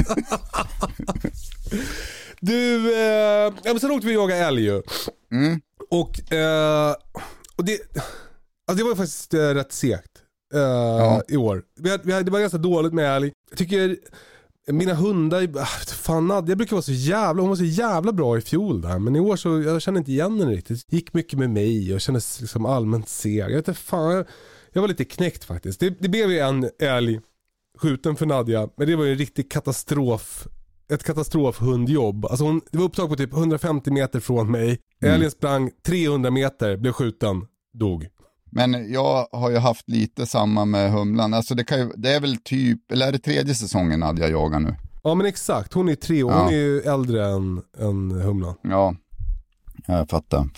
du, 2.45 2.75
eh, 2.95 3.53
men 3.63 3.79
sen 3.79 3.91
åkte 3.91 4.07
vi 4.07 4.17
och 4.17 4.21
jagade 4.21 4.41
älg 4.41 4.63
ju. 4.63 4.81
Mm. 5.31 5.61
Och, 5.89 6.33
eh, 6.33 6.95
och 7.55 7.65
det, 7.65 7.79
alltså 8.67 8.83
det 8.83 8.89
var 8.89 8.95
faktiskt 8.95 9.33
eh, 9.33 9.39
rätt 9.39 9.73
segt 9.73 10.11
eh, 10.53 10.59
Ja. 10.61 11.21
i 11.27 11.37
år. 11.37 11.63
Vi 11.79 11.89
hade, 11.89 12.03
vi 12.03 12.11
hade, 12.11 12.23
det 12.23 12.31
var 12.31 12.39
ganska 12.39 12.57
dåligt 12.57 12.93
med 12.93 13.15
älg. 13.15 13.31
Jag 13.49 13.57
tycker 13.57 13.97
mina 14.67 14.93
hundar, 14.93 15.49
ah, 15.57 15.65
fan 15.95 16.27
Nadja 16.27 16.55
brukar 16.55 16.75
vara 16.75 16.81
så 16.81 16.91
jävla, 16.91 17.41
hon 17.41 17.49
var 17.49 17.55
så 17.55 17.63
jävla 17.63 18.11
bra 18.11 18.37
i 18.37 18.41
fjol 18.41 18.81
där. 18.81 18.99
Men 18.99 19.15
i 19.15 19.19
år 19.19 19.35
så, 19.35 19.61
jag 19.61 19.81
kände 19.81 19.97
inte 19.97 20.11
igen 20.11 20.39
henne 20.39 20.51
riktigt. 20.51 20.93
Gick 20.93 21.13
mycket 21.13 21.39
med 21.39 21.49
mig 21.49 21.93
och 21.93 22.01
kändes 22.01 22.41
liksom 22.41 22.65
allmänt 22.65 23.09
seg. 23.09 23.37
Jag 23.39 23.47
vet 23.47 23.67
inte 23.67 23.73
fan, 23.73 24.15
jag, 24.15 24.25
jag 24.73 24.81
var 24.81 24.87
lite 24.87 25.05
knäckt 25.05 25.43
faktiskt. 25.43 25.79
Det, 25.79 25.89
det 25.99 26.09
blev 26.09 26.31
ju 26.31 26.39
en 26.39 26.69
älg 26.79 27.21
skjuten 27.77 28.15
för 28.15 28.25
Nadja, 28.25 28.69
men 28.77 28.87
det 28.87 28.95
var 28.95 29.05
ju 29.05 29.11
en 29.11 29.17
riktig 29.17 29.51
katastrof 29.51 30.47
ett 30.93 31.03
katastrofhundjobb. 31.03 32.25
Alltså 32.25 32.45
hon, 32.45 32.61
det 32.71 32.77
var 32.77 32.85
upptag 32.85 33.09
på 33.09 33.15
typ 33.15 33.33
150 33.33 33.91
meter 33.91 34.19
från 34.19 34.51
mig. 34.51 34.79
Älgen 35.05 35.31
sprang 35.31 35.71
300 35.87 36.31
meter, 36.31 36.77
blev 36.77 36.91
skjuten, 36.91 37.41
dog. 37.73 38.07
Men 38.51 38.93
jag 38.93 39.27
har 39.31 39.49
ju 39.49 39.57
haft 39.57 39.89
lite 39.89 40.25
samma 40.25 40.65
med 40.65 40.91
humlan, 40.91 41.33
alltså 41.33 41.55
det, 41.55 41.63
kan 41.63 41.79
ju, 41.79 41.89
det 41.97 42.09
är 42.11 42.19
väl 42.19 42.37
typ, 42.37 42.91
eller 42.91 43.07
är 43.07 43.11
det 43.11 43.19
tredje 43.19 43.55
säsongen 43.55 43.99
Nadja 43.99 44.29
jagar 44.29 44.59
nu? 44.59 44.75
Ja 45.03 45.15
men 45.15 45.25
exakt, 45.25 45.73
hon 45.73 45.89
är 45.89 45.95
tre 45.95 46.23
år, 46.23 46.31
Ja. 46.31 46.39
hon 46.43 46.53
är 46.53 46.57
ju 46.57 46.79
äldre 46.81 47.25
än, 47.27 47.61
än 47.79 48.11
humlan. 48.11 48.55
Ja, 48.61 48.95
jag 49.85 50.09
fattar. 50.09 50.49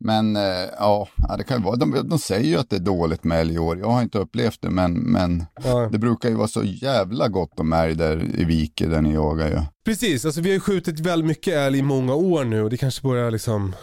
Men 0.00 0.36
eh, 0.36 0.42
ja, 0.78 1.08
det 1.38 1.44
kan 1.44 1.58
ju 1.58 1.64
vara, 1.64 1.76
de, 1.76 2.08
de 2.08 2.18
säger 2.18 2.48
ju 2.50 2.56
att 2.56 2.70
det 2.70 2.76
är 2.76 2.80
dåligt 2.80 3.24
med 3.24 3.40
älg 3.40 3.54
i 3.54 3.58
år. 3.58 3.78
Jag 3.78 3.90
har 3.90 4.02
inte 4.02 4.18
upplevt 4.18 4.62
det, 4.62 4.70
men, 4.70 4.92
men 4.94 5.44
Ja. 5.64 5.88
det 5.92 5.98
brukar 5.98 6.28
ju 6.28 6.34
vara 6.34 6.48
så 6.48 6.62
jävla 6.64 7.28
gott 7.28 7.60
om 7.60 7.72
älg 7.72 7.94
där 7.94 8.40
i 8.40 8.44
Vike 8.44 8.86
där 8.86 9.02
ni 9.02 9.14
jagar 9.14 9.48
ju. 9.48 9.60
Precis, 9.84 10.24
alltså 10.24 10.40
vi 10.40 10.48
har 10.48 10.54
ju 10.54 10.60
skjutit 10.60 11.00
väldigt 11.00 11.26
mycket 11.26 11.54
älg 11.54 11.78
i 11.78 11.82
många 11.82 12.14
år 12.14 12.44
nu 12.44 12.62
och 12.62 12.70
det 12.70 12.76
kanske 12.76 13.02
börjar 13.02 13.30
liksom 13.30 13.74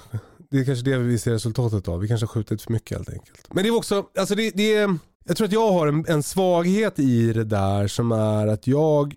det 0.52 0.58
är 0.60 0.66
kanske 0.66 0.86
det 0.86 0.98
vi 0.98 1.18
ser 1.20 1.32
resultatet 1.32 1.88
av. 1.88 2.00
Vi 2.00 2.08
kanske 2.08 2.26
har 2.26 2.34
skjutit 2.34 2.62
för 2.62 2.72
mycket 2.74 2.98
helt 2.98 3.10
enkelt. 3.10 3.48
Men 3.54 3.64
det 3.64 3.70
är 3.70 3.76
också, 3.78 4.06
alltså 4.20 4.36
det, 4.36 4.52
det 4.56 4.76
är, 4.76 4.98
jag 5.26 5.38
tror 5.38 5.46
att 5.48 5.54
jag 5.54 5.72
har 5.72 5.88
en, 5.88 6.06
en 6.08 6.24
svaghet 6.24 7.00
i 7.00 7.34
det 7.34 7.44
där 7.44 7.88
som 7.88 8.12
är 8.12 8.48
att 8.48 8.68
jag 8.68 9.14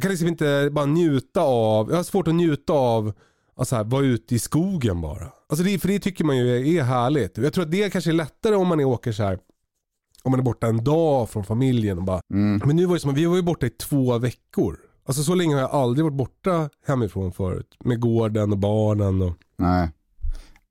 kan 0.00 0.10
liksom 0.10 0.28
inte 0.28 0.68
bara 0.72 0.86
njuta 0.86 1.40
av, 1.40 1.90
jag 1.90 1.96
har 1.96 2.04
svårt 2.04 2.28
att 2.28 2.34
njuta 2.34 2.72
av 2.72 3.12
att 3.56 3.68
så 3.68 3.76
här, 3.76 3.84
vara 3.84 4.04
ute 4.04 4.34
i 4.34 4.38
skogen 4.38 5.00
bara. 5.00 5.26
Alltså 5.48 5.64
det, 5.64 5.78
för 5.78 5.88
det 5.88 5.98
tycker 5.98 6.24
man 6.24 6.36
ju 6.36 6.56
är, 6.56 6.80
är 6.80 6.82
härligt. 6.82 7.38
Jag 7.38 7.52
tror 7.52 7.64
att 7.64 7.70
det 7.70 7.90
kanske 7.92 8.10
är 8.10 8.14
lättare 8.14 8.54
om 8.54 8.68
man 8.68 8.80
är, 8.80 8.84
åker 8.84 9.12
så 9.12 9.22
här 9.22 9.38
om 10.22 10.30
man 10.30 10.40
är 10.40 10.44
borta 10.44 10.66
en 10.66 10.84
dag 10.84 11.30
från 11.30 11.44
familjen 11.44 11.98
och 11.98 12.04
bara, 12.04 12.20
Mm. 12.34 12.60
men 12.64 12.76
nu 12.76 12.86
var 12.86 12.94
det 12.94 13.00
som 13.00 13.14
vi 13.14 13.24
var 13.26 13.36
ju 13.36 13.42
borta 13.42 13.66
i 13.66 13.70
två 13.70 14.18
veckor. 14.18 14.76
Alltså 15.06 15.22
så 15.22 15.34
länge 15.34 15.54
har 15.54 15.60
jag 15.60 15.70
aldrig 15.70 16.04
varit 16.04 16.16
borta 16.16 16.70
hemifrån 16.86 17.32
förut. 17.32 17.76
Med 17.84 18.00
gården 18.00 18.52
och 18.52 18.58
barnen 18.58 19.22
och... 19.22 19.32
Nej. 19.58 19.90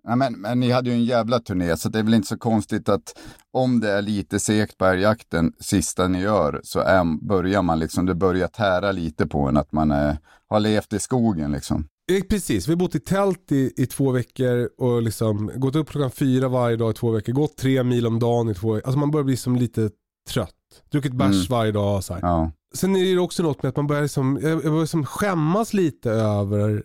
Nej, 0.04 0.16
men, 0.16 0.34
men 0.34 0.60
ni 0.60 0.72
hade 0.72 0.90
ju 0.90 0.96
en 0.96 1.06
jävla 1.06 1.40
turné, 1.40 1.78
så 1.78 1.90
det 1.90 2.00
är 2.00 2.04
väl 2.04 2.14
inte 2.14 2.28
så 2.28 2.38
konstigt 2.38 2.90
att 2.90 3.18
om 3.52 3.80
det 3.80 3.92
är 3.92 4.02
lite 4.02 4.40
segt 4.40 4.78
på 4.78 4.86
älgjakten, 4.86 5.54
sista 5.60 6.08
ni 6.08 6.22
gör, 6.22 6.62
så 6.64 6.80
är, 6.80 7.28
börjar 7.28 7.62
man 7.62 7.80
liksom, 7.80 8.06
det 8.06 8.16
börjar 8.16 8.48
tära 8.48 8.92
lite 8.92 9.28
på 9.28 9.48
en 9.48 9.58
att 9.58 9.72
man 9.72 9.92
är, 9.92 10.18
har 10.50 10.60
levt 10.60 10.94
i 10.94 11.00
skogen 11.00 11.52
liksom. 11.52 11.88
Eh, 12.18 12.22
Precis, 12.24 12.68
vi 12.68 12.72
har 12.72 12.78
bott 12.78 12.96
i 12.96 13.00
tält 13.00 13.52
i, 13.52 13.74
i 13.78 13.86
två 13.86 14.12
veckor 14.12 14.70
och 14.78 15.02
liksom 15.02 15.52
gått 15.56 15.76
upp 15.76 15.90
klockan 15.90 16.12
fyra 16.12 16.48
varje 16.48 16.76
dag 16.78 16.92
i 16.92 16.94
två 16.94 17.12
veckor. 17.12 17.34
Gått 17.34 17.58
tre 17.58 17.84
mil 17.84 18.08
om 18.08 18.20
dagen 18.20 18.50
i 18.50 18.54
två 18.54 18.74
veckor. 18.74 18.88
Alltså 18.88 19.00
man 19.00 19.12
börjar 19.12 19.24
bli 19.24 19.38
som 19.38 19.56
lite 19.56 19.90
trött. 20.30 20.56
Druckit 20.92 21.14
bärs 21.14 21.36
Mm. 21.36 21.46
varje 21.50 21.72
dag 21.72 22.04
så. 22.04 22.18
Ja. 22.22 22.52
Sen 22.76 22.96
är 22.96 23.16
det 23.16 23.22
också 23.22 23.44
något 23.44 23.64
med 23.64 23.70
att 23.70 23.76
man 23.76 23.88
börjar 23.88 24.02
liksom, 24.02 24.40
jag 24.42 24.64
börjar 24.64 24.82
liksom 24.82 25.06
skämmas 25.06 25.74
lite 25.74 26.12
över 26.12 26.84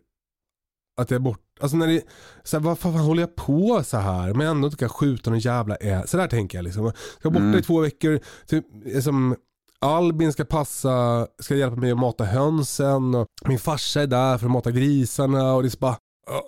att 1.00 1.10
jag 1.10 1.16
är 1.18 1.22
borta. 1.22 1.42
Alltså 1.60 1.76
när 1.76 1.86
det, 1.86 2.02
så 2.44 2.56
här, 2.56 2.64
vad 2.64 2.78
fan 2.78 2.92
håller 2.94 3.22
jag 3.22 3.34
på 3.36 3.82
så 3.84 3.96
här 3.96 4.34
men 4.34 4.46
ändå 4.46 4.66
inte 4.66 4.76
kan 4.78 4.88
skjuta 4.88 5.30
någon 5.30 5.38
jävla 5.38 5.76
ä. 5.76 6.02
Så 6.06 6.16
där 6.16 6.26
tänker 6.28 6.58
jag 6.58 6.62
liksom. 6.64 6.84
Jag 6.84 6.92
vara 7.22 7.32
borta 7.32 7.44
Mm. 7.44 7.58
i 7.58 7.62
två 7.62 7.80
veckor. 7.80 8.20
Typ, 8.46 8.64
som 9.02 9.36
Albin 9.78 10.32
ska 10.32 10.44
passa, 10.44 11.26
ska 11.42 11.56
hjälpa 11.56 11.76
mig 11.76 11.92
att 11.92 11.98
mata 11.98 12.24
hönsen 12.24 13.14
och 13.14 13.26
min 13.44 13.58
farsa 13.58 14.02
är 14.02 14.06
där 14.06 14.38
för 14.38 14.46
att 14.46 14.52
mata 14.52 14.70
grisarna 14.70 15.54
och 15.54 15.62
det 15.62 15.68
är 15.68 15.70
så 15.70 15.78
bara 15.78 15.96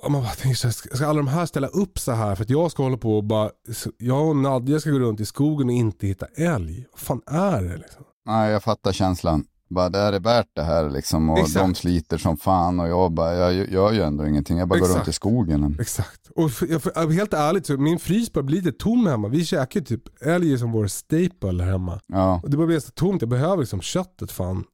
och 0.02 0.10
man 0.10 0.22
bara 0.22 0.32
tänker 0.32 0.56
så 0.56 0.66
här, 0.66 0.96
ska 0.96 1.06
alla 1.06 1.16
de 1.16 1.28
här 1.28 1.46
ställa 1.46 1.66
upp 1.66 1.98
så 1.98 2.12
här 2.12 2.34
för 2.34 2.44
att 2.44 2.50
jag 2.50 2.70
ska 2.70 2.82
hålla 2.82 2.96
på 2.96 3.16
och 3.16 3.24
bara, 3.24 3.50
jag 3.98 4.28
och 4.28 4.36
Nadja 4.36 4.80
ska 4.80 4.90
gå 4.90 4.98
runt 4.98 5.20
i 5.20 5.26
skogen 5.26 5.68
och 5.68 5.74
inte 5.74 6.06
hitta 6.06 6.26
älg. 6.26 6.86
Vad 6.92 7.00
fan 7.00 7.22
är 7.26 7.62
det 7.62 7.76
liksom? 7.76 8.04
Nej, 8.26 8.50
jag 8.50 8.62
fattar 8.62 8.92
känslan. 8.92 9.44
Bara, 9.70 9.88
det 9.88 9.98
är 9.98 10.12
det 10.12 10.18
värt 10.18 10.48
det 10.54 10.62
här 10.62 10.90
liksom. 10.90 11.30
Och 11.30 11.38
Exakt. 11.38 11.54
de 11.54 11.74
sliter 11.74 12.18
som 12.18 12.36
fan 12.36 12.80
och 12.80 12.88
jag 12.88 13.12
bara, 13.12 13.34
jag 13.34 13.70
gör 13.72 13.92
ju 13.92 14.00
ändå 14.02 14.26
ingenting. 14.26 14.58
Jag 14.58 14.68
bara 14.68 14.78
går 14.78 14.86
Exakt. 14.86 14.98
runt 14.98 15.08
i 15.08 15.12
skogen. 15.12 15.76
Exakt. 15.80 16.28
Och 16.34 16.50
för, 16.50 16.66
jag, 16.66 16.82
för, 16.82 17.10
helt 17.12 17.34
ärligt 17.34 17.66
så 17.66 17.76
min 17.76 17.98
frys 17.98 18.32
börjar 18.32 18.44
bli 18.46 18.56
lite 18.60 18.72
tom 18.72 19.06
hemma. 19.06 19.28
Vi 19.28 19.44
käkar 19.44 19.80
ju 19.80 19.86
typ 19.86 20.02
älg 20.22 20.58
som 20.58 20.72
vår 20.72 20.86
staple 20.86 21.64
här 21.64 21.70
hemma. 21.70 22.00
Ja, 22.06 22.40
Och 22.42 22.50
det 22.50 22.56
börjar 22.56 22.68
bli 22.68 22.80
så 22.80 22.90
tomt, 22.90 23.22
jag 23.22 23.28
behöver 23.28 23.56
liksom 23.56 23.80
köttet 23.80 24.32
fan. 24.32 24.64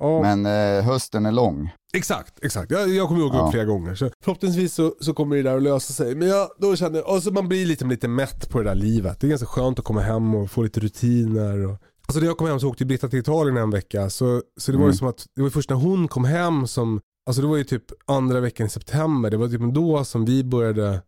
Ja, 0.00 0.22
men 0.22 0.46
eh, 0.46 0.84
hösten 0.84 1.26
är 1.26 1.32
lång. 1.32 1.70
Exakt, 1.94 2.44
exakt. 2.44 2.70
Jag, 2.70 2.88
jag 2.88 3.08
kommer 3.08 3.20
ihåg 3.20 3.34
Ja. 3.34 3.44
upp 3.46 3.50
flera 3.52 3.64
gånger. 3.64 3.94
Så 3.94 4.10
förhoppningsvis 4.24 4.74
så, 4.74 4.94
så 5.00 5.14
kommer 5.14 5.36
det 5.36 5.42
där 5.42 5.56
att 5.56 5.62
lösa 5.62 5.92
sig. 5.92 6.14
Men 6.14 6.28
jag, 6.28 6.48
då 6.58 6.76
känner 6.76 6.98
jag, 6.98 7.08
och 7.16 7.22
så 7.22 7.30
man 7.32 7.48
blir 7.48 7.66
lite, 7.66 7.84
lite 7.84 8.08
mätt 8.08 8.48
på 8.50 8.58
det 8.58 8.64
där 8.64 8.74
livet. 8.74 9.20
Det 9.20 9.26
är 9.26 9.28
ganska 9.28 9.46
skönt 9.46 9.78
att 9.78 9.84
komma 9.84 10.00
hem 10.00 10.34
och 10.34 10.50
få 10.50 10.62
lite 10.62 10.80
rutiner. 10.80 11.66
Och, 11.66 11.78
alltså 12.06 12.20
när 12.20 12.26
jag 12.26 12.38
kom 12.38 12.46
hem 12.46 12.60
så 12.60 12.68
åkte 12.68 12.84
Britta 12.84 13.08
till 13.08 13.18
Italien 13.18 13.56
en 13.56 13.70
vecka. 13.70 14.10
Så, 14.10 14.42
så 14.56 14.72
det 14.72 14.78
var 14.78 14.84
ju 14.84 14.88
Mm. 14.88 14.96
som 14.96 15.08
att, 15.08 15.26
det 15.36 15.42
var 15.42 15.50
först 15.50 15.70
när 15.70 15.76
hon 15.76 16.08
kom 16.08 16.24
hem 16.24 16.66
som, 16.66 17.00
alltså 17.26 17.42
det 17.42 17.48
var 17.48 17.56
ju 17.56 17.64
typ 17.64 17.84
andra 18.06 18.40
veckan 18.40 18.66
i 18.66 18.70
september. 18.70 19.30
Det 19.30 19.36
var 19.36 19.48
typ 19.48 19.74
då 19.74 20.04
som 20.04 20.24
vi 20.24 20.44
började 20.44 21.02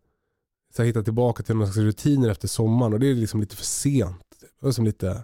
så 0.75 0.81
här, 0.81 0.87
hitta 0.87 1.03
tillbaka 1.03 1.43
till 1.43 1.55
några 1.55 1.67
slags 1.71 1.77
rutiner 1.85 2.29
efter 2.29 2.47
sommaren. 2.47 2.93
Och 2.93 2.99
det 2.99 3.07
är 3.07 3.13
liksom 3.15 3.39
lite 3.41 3.55
för 3.55 3.65
sent. 3.65 4.17
Det 4.59 4.65
var 4.65 4.71
som 4.71 4.85
lite 4.85 5.23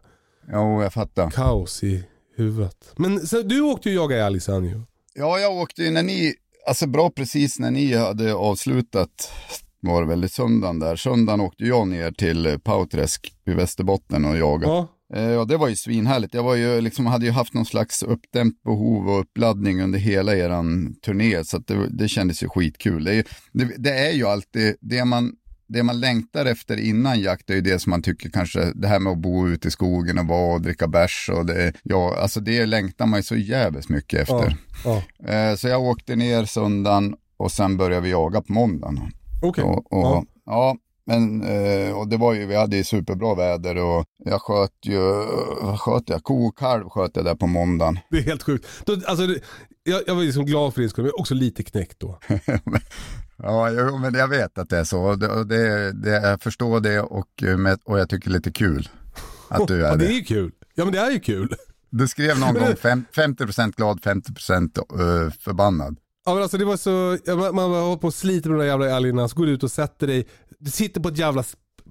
Jo, 0.51 0.81
jag 0.83 0.93
fattar. 0.93 1.29
kaos 1.29 1.83
i 1.83 2.03
huvudet. 2.35 2.93
Men 2.95 3.27
så, 3.27 3.41
du 3.41 3.61
åkte 3.61 3.89
ju 3.89 3.95
jaga 3.95 4.25
älg 4.25 4.39
sen 4.39 4.65
ju. 4.65 4.81
Ja, 5.13 5.39
jag 5.39 5.53
åkte 5.57 5.83
ju 5.83 5.91
när 5.91 6.03
ni, 6.03 6.33
alltså 6.67 6.87
bra 6.87 7.09
precis 7.09 7.59
när 7.59 7.71
ni 7.71 7.93
hade 7.93 8.33
avslutat, 8.33 9.31
var 9.79 10.01
det 10.01 10.07
väl 10.07 10.23
i 10.23 10.29
söndagen 10.29 10.79
där. 10.79 10.95
Söndagen 10.95 11.41
åkte 11.41 11.63
jag 11.63 11.87
ner 11.87 12.11
till 12.11 12.59
Pauträsk 12.63 13.33
i 13.45 13.51
Västerbotten 13.53 14.25
och 14.25 14.37
jagade. 14.37 14.73
Ja. 14.73 14.87
Eh, 15.13 15.21
Ja, 15.31 15.45
det 15.45 15.57
var 15.57 15.67
ju 15.67 15.75
svinhärligt. 15.75 16.33
Jag 16.33 16.43
var 16.43 16.55
ju, 16.55 16.81
liksom, 16.81 17.05
hade 17.05 17.25
ju 17.25 17.31
haft 17.31 17.53
någon 17.53 17.65
slags 17.65 18.03
uppdämt 18.03 18.63
behov 18.63 19.09
och 19.09 19.19
uppladdning 19.19 19.81
under 19.81 19.99
hela 19.99 20.35
eran 20.35 20.95
turné, 21.05 21.43
så 21.43 21.57
det, 21.57 21.87
det 21.89 22.07
kändes 22.07 22.43
ju 22.43 22.49
skitkul. 22.49 23.03
Det 23.03 23.11
är, 23.11 23.15
ju- 23.15 23.23
det, 23.53 23.69
det 23.77 23.89
är 24.07 24.11
ju 24.11 24.27
alltid 24.27 24.75
det 24.81 25.05
man, 25.05 25.31
det 25.67 25.83
man 25.83 25.99
längtar 25.99 26.45
efter 26.45 26.77
innan 26.79 27.19
jakt, 27.19 27.49
är 27.49 27.53
ju 27.55 27.61
det 27.61 27.79
som 27.79 27.89
man 27.89 28.01
tycker 28.01 28.29
kanske, 28.29 28.71
det 28.75 28.87
här 28.87 28.99
med 28.99 29.11
att 29.13 29.17
bo 29.21 29.47
ute 29.47 29.67
i 29.67 29.71
skogen 29.71 30.17
och 30.19 30.27
vara 30.27 30.53
och 30.53 30.61
dricka 30.61 30.87
bärs 30.87 31.29
och 31.33 31.45
det, 31.45 31.73
ja, 31.83 32.17
alltså 32.21 32.39
det 32.39 32.65
längtar 32.65 33.05
man 33.05 33.19
ju 33.19 33.23
så 33.23 33.35
jävligt 33.35 33.89
mycket 33.89 34.19
efter. 34.21 34.57
Ja. 34.85 35.03
Eh, 35.33 35.55
Så 35.55 35.67
jag 35.67 35.81
åkte 35.81 36.15
ner 36.15 36.45
söndagen 36.45 37.15
och 37.37 37.51
sen 37.51 37.77
började 37.77 38.01
vi 38.01 38.09
jaga 38.09 38.41
på 38.41 38.53
måndagen. 38.53 38.99
Okej. 39.41 39.63
Och, 39.63 39.85
Ja. 39.89 40.25
ja. 40.45 40.77
Men 41.05 41.43
eh, 41.43 41.97
och 41.97 42.07
det 42.07 42.17
var 42.17 42.33
ju, 42.33 42.45
vi 42.45 42.55
hade 42.55 42.77
ju 42.77 42.83
superbra 42.83 43.35
väder 43.35 43.77
och 43.77 44.05
jag 44.25 44.41
sköt 44.41 44.71
ju, 44.85 44.99
vad 45.61 45.79
sköt 45.79 46.09
jag? 46.09 46.23
Ko 46.23 46.47
och 46.47 46.57
kalv 46.57 46.89
sköt 46.89 47.15
jag 47.15 47.25
där 47.25 47.35
på 47.35 47.47
måndagen. 47.47 47.99
Det 48.09 48.17
är 48.17 48.21
helt 48.21 48.43
sjukt. 48.43 48.67
Då, 48.85 48.93
alltså, 48.93 49.23
jag, 49.83 50.01
jag 50.07 50.15
var 50.15 50.23
liksom 50.23 50.45
glad 50.45 50.73
för 50.73 50.81
din 50.81 50.89
skull, 50.89 51.03
men 51.03 51.11
också 51.17 51.33
lite 51.33 51.63
knäckt 51.63 51.99
då. 51.99 52.19
Ja, 53.43 53.69
jo, 53.69 53.97
men 53.97 54.13
jag 54.13 54.27
vet 54.27 54.57
att 54.57 54.69
det 54.69 54.77
är 54.77 54.83
så. 54.83 55.15
Det, 55.15 55.43
det, 55.43 55.91
det, 55.91 56.09
jag 56.09 56.41
förstår 56.41 56.79
det 56.79 56.99
och, 56.99 57.43
eh, 57.43 57.75
och 57.83 57.99
jag 57.99 58.09
tycker 58.09 58.29
det 58.29 58.33
är 58.33 58.37
lite 58.37 58.51
kul 58.51 58.89
att 59.47 59.67
du 59.67 59.77
ja, 59.79 59.87
är 59.87 59.97
det 59.97 60.05
är 60.05 60.11
ju 60.11 60.23
kul. 60.23 60.51
Ja 60.75 60.83
men 60.85 60.93
det 60.93 60.99
är 60.99 61.11
ju 61.11 61.19
kul. 61.19 61.55
Du 61.93 62.07
skrev 62.07 62.39
någon 62.39 62.53
gång 62.53 62.75
fem, 62.75 63.05
50% 63.15 63.71
glad, 63.75 63.99
50% 63.99 64.77
eh, 64.77 65.31
förbannad. 65.31 65.97
Ja 66.25 66.33
men 66.33 66.43
alltså 66.43 66.57
det 66.57 66.65
var 66.65 66.77
så, 66.77 67.17
ja, 67.25 67.35
man, 67.35 67.55
man 67.55 67.71
håller 67.71 67.97
på 67.97 68.07
och 68.07 68.13
sliter 68.13 68.49
med 68.49 68.59
de 68.59 68.63
där 68.63 68.69
jävla 68.69 68.89
älgarna, 68.97 69.27
så 69.27 69.35
går 69.35 69.45
du 69.45 69.51
ut 69.51 69.63
och 69.63 69.71
sätter 69.71 70.07
dig, 70.07 70.27
du 70.61 70.71
sitter 70.71 71.01
på 71.01 71.09
ett 71.09 71.17
jävla 71.17 71.43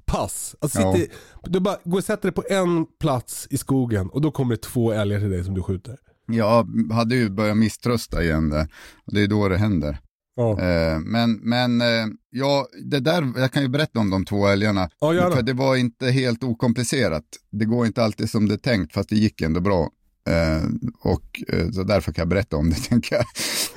pass. 0.06 0.56
Alltså, 0.60 0.80
Ja. 0.80 0.94
sitter, 0.94 1.16
Du 1.44 1.60
bara 1.60 1.76
går 1.84 1.98
och 1.98 2.04
sätter 2.04 2.22
dig 2.22 2.32
på 2.32 2.44
en 2.50 2.86
plats 3.00 3.46
i 3.50 3.56
skogen 3.56 4.08
och 4.08 4.20
då 4.20 4.30
kommer 4.30 4.54
det 4.54 4.62
två 4.62 4.92
älgar 4.92 5.18
till 5.18 5.30
dig 5.30 5.44
som 5.44 5.54
du 5.54 5.62
skjuter. 5.62 5.96
Jag 6.26 6.68
hade 6.92 7.14
ju 7.14 7.30
börjat 7.30 7.56
misströsta 7.56 8.22
igen 8.22 8.50
där. 8.50 8.68
Det 9.06 9.22
är 9.22 9.26
då 9.28 9.48
det 9.48 9.56
händer. 9.58 9.98
Ja. 10.36 10.60
Eh, 10.60 10.98
men 10.98 11.32
men 11.32 11.80
eh, 11.80 12.06
ja, 12.30 12.66
det 12.84 13.00
där, 13.00 13.32
jag 13.36 13.52
kan 13.52 13.62
ju 13.62 13.68
berätta 13.68 13.98
om 14.00 14.10
de 14.10 14.24
två 14.24 14.46
älgarna. 14.46 14.90
Ja. 15.00 15.30
För 15.34 15.42
det 15.42 15.52
var 15.52 15.76
inte 15.76 16.10
helt 16.10 16.44
okomplicerat. 16.44 17.24
Det 17.50 17.64
går 17.64 17.86
inte 17.86 18.04
alltid 18.04 18.30
som 18.30 18.48
det 18.48 18.54
är 18.54 18.58
tänkt, 18.58 18.92
fast 18.92 19.08
det 19.08 19.16
gick 19.16 19.40
ändå 19.40 19.60
bra. 19.60 19.90
Eh, 20.28 20.62
och 21.02 21.42
eh, 21.48 21.70
så 21.70 21.82
därför 21.82 22.12
kan 22.12 22.22
jag 22.22 22.28
berätta 22.28 22.56
om 22.56 22.70
det, 22.70 22.76
tänker 22.88 23.16
jag. 23.16 23.24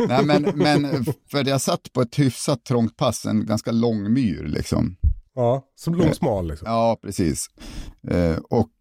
Nej, 0.07 0.25
men, 0.25 0.51
men 0.55 1.05
för 1.31 1.47
jag 1.49 1.61
satt 1.61 1.93
på 1.93 2.01
ett 2.01 2.19
hyfsat 2.19 2.65
trångt 2.65 2.97
pass, 2.97 3.25
en 3.25 3.45
ganska 3.45 3.71
lång 3.71 4.13
myr 4.13 4.43
liksom. 4.47 4.95
ja, 5.35 5.63
som 5.75 5.95
långsmal 5.95 6.47
liksom. 6.47 6.67
Ja, 6.67 6.97
precis. 7.01 7.47
Eh, 8.07 8.37
och 8.49 8.71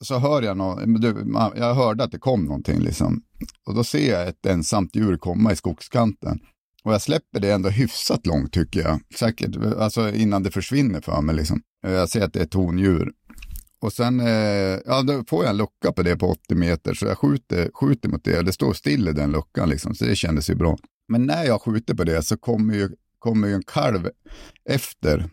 så 0.00 0.18
hör 0.18 0.42
jag 0.42 0.56
något, 0.56 0.80
jag 1.56 1.74
hörde 1.74 2.04
att 2.04 2.12
det 2.12 2.18
kom 2.18 2.44
någonting 2.44 2.80
liksom. 2.80 3.22
Och 3.66 3.74
då 3.74 3.84
ser 3.84 4.10
jag 4.12 4.28
ett 4.28 4.46
ensamt 4.46 4.96
djur 4.96 5.16
komma 5.16 5.52
i 5.52 5.56
skogskanten. 5.56 6.40
Och 6.84 6.92
jag 6.92 7.02
släpper 7.02 7.40
det 7.40 7.50
ändå 7.52 7.68
hyfsat 7.68 8.26
långt 8.26 8.52
tycker 8.52 8.80
jag. 8.80 9.00
Säkert, 9.18 9.56
alltså 9.78 10.10
innan 10.14 10.42
det 10.42 10.50
försvinner 10.50 11.00
för 11.00 11.20
mig 11.22 11.34
liksom. 11.34 11.62
Eh, 11.86 11.92
Jag 11.92 12.08
ser 12.08 12.24
att 12.24 12.32
det 12.32 12.38
är 12.40 12.44
ett 12.44 12.54
hondjur. 12.54 13.12
Och 13.80 13.92
sen, 13.92 14.20
eh, 14.20 14.78
ja 14.86 15.02
då 15.02 15.24
får 15.28 15.44
jag 15.44 15.50
en 15.50 15.56
lucka 15.56 15.92
på 15.92 16.02
det 16.02 16.16
på 16.16 16.26
80 16.30 16.54
meter. 16.54 16.94
Så 16.94 17.06
jag 17.06 17.18
skjuter, 17.18 17.70
skjuter 17.74 18.08
mot 18.08 18.24
det 18.24 18.38
och 18.38 18.44
det 18.44 18.52
står 18.52 18.72
still 18.72 19.08
i 19.08 19.12
den 19.12 19.32
luckan 19.32 19.68
liksom. 19.68 19.94
Så 19.94 20.04
det 20.04 20.16
kändes 20.16 20.50
ju 20.50 20.54
bra. 20.54 20.78
Men 21.08 21.26
när 21.26 21.44
jag 21.44 21.62
skjuter 21.62 21.94
på 21.94 22.04
det 22.04 22.22
så 22.22 22.36
kommer 22.36 22.74
ju, 22.74 22.90
kommer 23.18 23.48
ju 23.48 23.54
en 23.54 23.62
kalv 23.62 24.10
efter. 24.68 25.30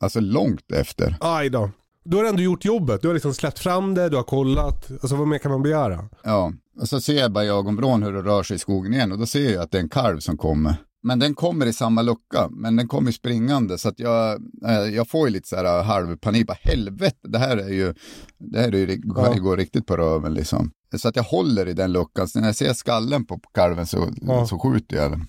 Alltså 0.00 0.20
långt 0.20 0.72
efter. 0.72 1.16
Aj 1.20 1.50
då. 1.50 1.70
Då 2.04 2.16
har 2.16 2.22
du 2.22 2.28
ändå 2.28 2.42
gjort 2.42 2.64
jobbet. 2.64 3.02
Du 3.02 3.08
har 3.08 3.14
liksom 3.14 3.34
släppt 3.34 3.58
fram 3.58 3.94
det, 3.94 4.08
du 4.08 4.16
har 4.16 4.22
kollat. 4.22 4.90
Alltså 4.90 5.16
vad 5.16 5.28
mer 5.28 5.38
kan 5.38 5.50
man 5.50 5.62
begära? 5.62 6.08
Ja, 6.24 6.52
och 6.80 6.88
så 6.88 7.00
ser 7.00 7.20
jag 7.20 7.32
bara 7.32 7.44
i 7.44 7.48
ögonvrån 7.48 8.02
hur 8.02 8.12
det 8.12 8.22
rör 8.22 8.42
sig 8.42 8.56
i 8.56 8.58
skogen 8.58 8.94
igen 8.94 9.12
och 9.12 9.18
då 9.18 9.26
ser 9.26 9.52
jag 9.52 9.62
att 9.62 9.70
det 9.70 9.78
är 9.78 9.82
en 9.82 9.88
kalv 9.88 10.18
som 10.18 10.36
kommer. 10.36 10.76
Men 11.06 11.18
den 11.18 11.34
kommer 11.34 11.66
i 11.66 11.72
samma 11.72 12.02
lucka, 12.02 12.48
men 12.50 12.76
den 12.76 12.88
kommer 12.88 13.10
springande 13.12 13.78
så 13.78 13.88
att 13.88 13.98
jag, 13.98 14.32
eh, 14.66 14.94
jag 14.94 15.08
får 15.08 15.28
ju 15.28 15.32
lite 15.32 15.48
så 15.48 15.56
här 15.56 15.82
halvpanik. 15.82 16.46
Bara, 16.46 16.58
helvete, 16.60 17.16
det 17.28 17.38
här 17.38 17.56
är 17.56 17.68
ju, 17.68 17.94
det 18.38 18.58
här 18.58 18.72
är 18.74 18.78
ju, 18.78 18.86
det 18.86 19.00
Ja. 19.16 19.34
går 19.34 19.56
riktigt 19.56 19.86
på 19.86 19.96
röven 19.96 20.34
liksom. 20.34 20.70
Så 20.98 21.08
att 21.08 21.16
jag 21.16 21.22
håller 21.22 21.68
i 21.68 21.72
den 21.72 21.92
luckan, 21.92 22.28
så 22.28 22.40
när 22.40 22.46
jag 22.46 22.56
ser 22.56 22.72
skallen 22.72 23.24
på 23.24 23.40
kalven 23.54 23.86
så, 23.86 24.08
Ja. 24.20 24.46
så 24.46 24.58
skjuter 24.58 24.96
jag 24.96 25.10
den. 25.10 25.20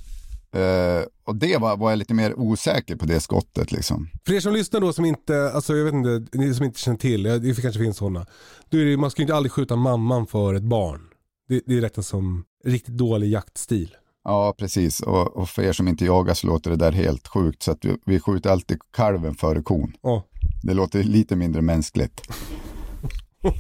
Eh, 0.63 1.03
och 1.23 1.35
det 1.35 1.57
var, 1.57 1.77
var 1.77 1.89
jag 1.89 1.99
lite 1.99 2.13
mer 2.13 2.39
osäker 2.39 2.95
på 2.95 3.05
det 3.05 3.19
skottet 3.19 3.71
liksom. 3.71 4.09
För 4.25 4.33
er 4.33 4.39
som 4.39 4.53
lyssnar 4.53 4.79
då 4.81 4.93
som 4.93 5.05
inte, 5.05 5.51
alltså 5.51 5.75
jag 5.75 5.85
vet 5.85 5.93
inte, 5.93 6.37
ni 6.37 6.53
som 6.53 6.65
inte 6.65 6.79
känner 6.79 6.97
till, 6.97 7.23
det 7.23 7.61
kanske 7.61 7.79
finns 7.81 7.97
sådana. 7.97 8.25
Man 8.97 9.11
ska 9.11 9.21
ju 9.21 9.23
inte 9.23 9.35
aldrig 9.35 9.51
skjuta 9.51 9.75
mamman 9.75 10.27
för 10.27 10.53
ett 10.53 10.63
barn. 10.63 11.01
Det, 11.49 11.61
det 11.65 11.77
är 11.77 11.81
räknas 11.81 12.07
som 12.07 12.43
riktigt 12.65 12.97
dålig 12.97 13.31
jaktstil. 13.31 13.95
Ja, 14.29 14.55
precis. 14.57 14.99
Och, 14.99 15.37
och 15.37 15.49
för 15.49 15.63
er 15.63 15.73
som 15.73 15.87
inte 15.87 16.05
jagar 16.05 16.33
så 16.33 16.47
låter 16.47 16.69
det 16.69 16.75
där 16.75 16.91
helt 16.91 17.27
sjukt. 17.27 17.63
Så 17.63 17.71
att 17.71 17.85
vi, 17.85 17.97
vi 18.05 18.19
skjuter 18.19 18.49
alltid 18.49 18.77
kalven 18.93 19.35
före 19.35 19.61
kon. 19.61 19.93
Ja, 20.01 20.23
Det 20.63 20.73
låter 20.73 21.03
lite 21.03 21.35
mindre 21.35 21.61
mänskligt. 21.61 22.21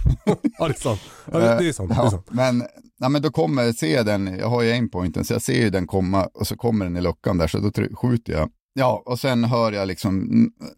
ja 0.59 0.67
det 0.67 0.73
är 0.73 0.81
sant. 0.81 0.99
Ja, 1.31 1.39
det, 1.39 1.67
är 1.67 1.71
sant. 1.73 1.89
Det 1.89 1.95
är 1.95 2.03
Ja, 2.03 2.11
sant. 2.11 2.27
men, 2.31 2.63
ja, 2.97 3.09
men 3.09 3.21
då 3.21 3.31
kommer, 3.31 3.71
ser 3.71 3.95
jag 3.95 4.05
den, 4.05 4.27
jag 4.39 4.49
har 4.49 4.61
ju 4.61 4.71
aimpointen, 4.71 5.25
så 5.25 5.33
jag 5.33 5.41
ser 5.41 5.61
ju 5.63 5.69
den 5.69 5.87
komma 5.87 6.25
och 6.33 6.47
så 6.47 6.57
kommer 6.57 6.85
den 6.85 6.97
i 6.97 7.01
luckan 7.01 7.37
där, 7.37 7.47
så 7.47 7.57
då 7.57 7.71
skjuter 7.95 8.33
jag. 8.33 8.49
Ja, 8.79 9.03
och 9.05 9.19
sen 9.19 9.43
hör 9.43 9.71
jag 9.71 9.87
liksom, 9.87 10.29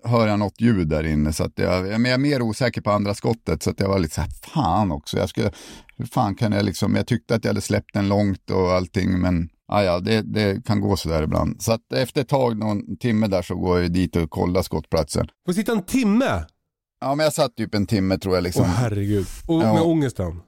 hör 0.04 0.28
jag 0.28 0.40
något 0.40 0.62
ljud 0.62 0.88
där 0.88 1.04
inne, 1.06 1.34
så 1.34 1.44
att 1.44 1.52
jag, 1.56 1.88
jag 1.88 2.02
är 2.06 2.18
mer 2.18 2.42
osäker 2.42 2.82
på 2.82 2.92
andra 2.92 3.14
skottet, 3.14 3.64
så 3.64 3.70
att 3.70 3.80
jag 3.80 3.90
var 3.90 4.00
lite 4.00 4.16
så 4.16 4.22
här, 4.22 4.30
fan 4.54 4.92
också, 4.92 5.18
jag 5.18 5.30
skulle, 5.30 5.52
hur 5.98 6.06
fan 6.06 6.36
kan 6.36 6.52
jag 6.52 6.66
liksom, 6.66 6.96
jag 6.96 7.08
tyckte 7.08 7.36
att 7.36 7.44
jag 7.44 7.50
hade 7.50 7.62
släppt 7.62 7.94
den 7.94 8.08
långt 8.08 8.50
och 8.52 8.72
allting, 8.72 9.20
men 9.20 9.50
ja, 9.68 9.84
ja, 9.84 10.00
det, 10.00 10.22
det 10.22 10.66
kan 10.66 10.82
gå 10.82 10.98
så 10.98 11.10
där 11.10 11.24
ibland. 11.24 11.62
Så 11.62 11.72
att 11.72 11.94
efter 11.94 12.22
ett 12.22 12.28
tag, 12.30 12.58
någon 12.58 12.98
timme 12.98 13.28
där, 13.28 13.42
så 13.42 13.56
går 13.56 13.80
jag 13.82 13.92
dit 13.92 14.16
och 14.16 14.30
kollar 14.30 14.62
skottplatsen. 14.62 15.28
Får 15.46 15.54
sitta 15.54 15.72
en 15.72 15.84
timme? 15.86 16.44
Ja, 17.02 17.16
men 17.16 17.24
jag 17.24 17.34
satt 17.34 17.56
typ 17.56 17.76
en 17.76 17.86
timme 17.88 18.18
tror 18.18 18.36
jag 18.36 18.42
Åh 18.42 18.44
liksom. 18.44 18.66
herregud. 18.66 19.26
Och 19.48 19.64
Ja. 19.64 19.74
med 19.74 19.82
ångesten. 19.82 20.42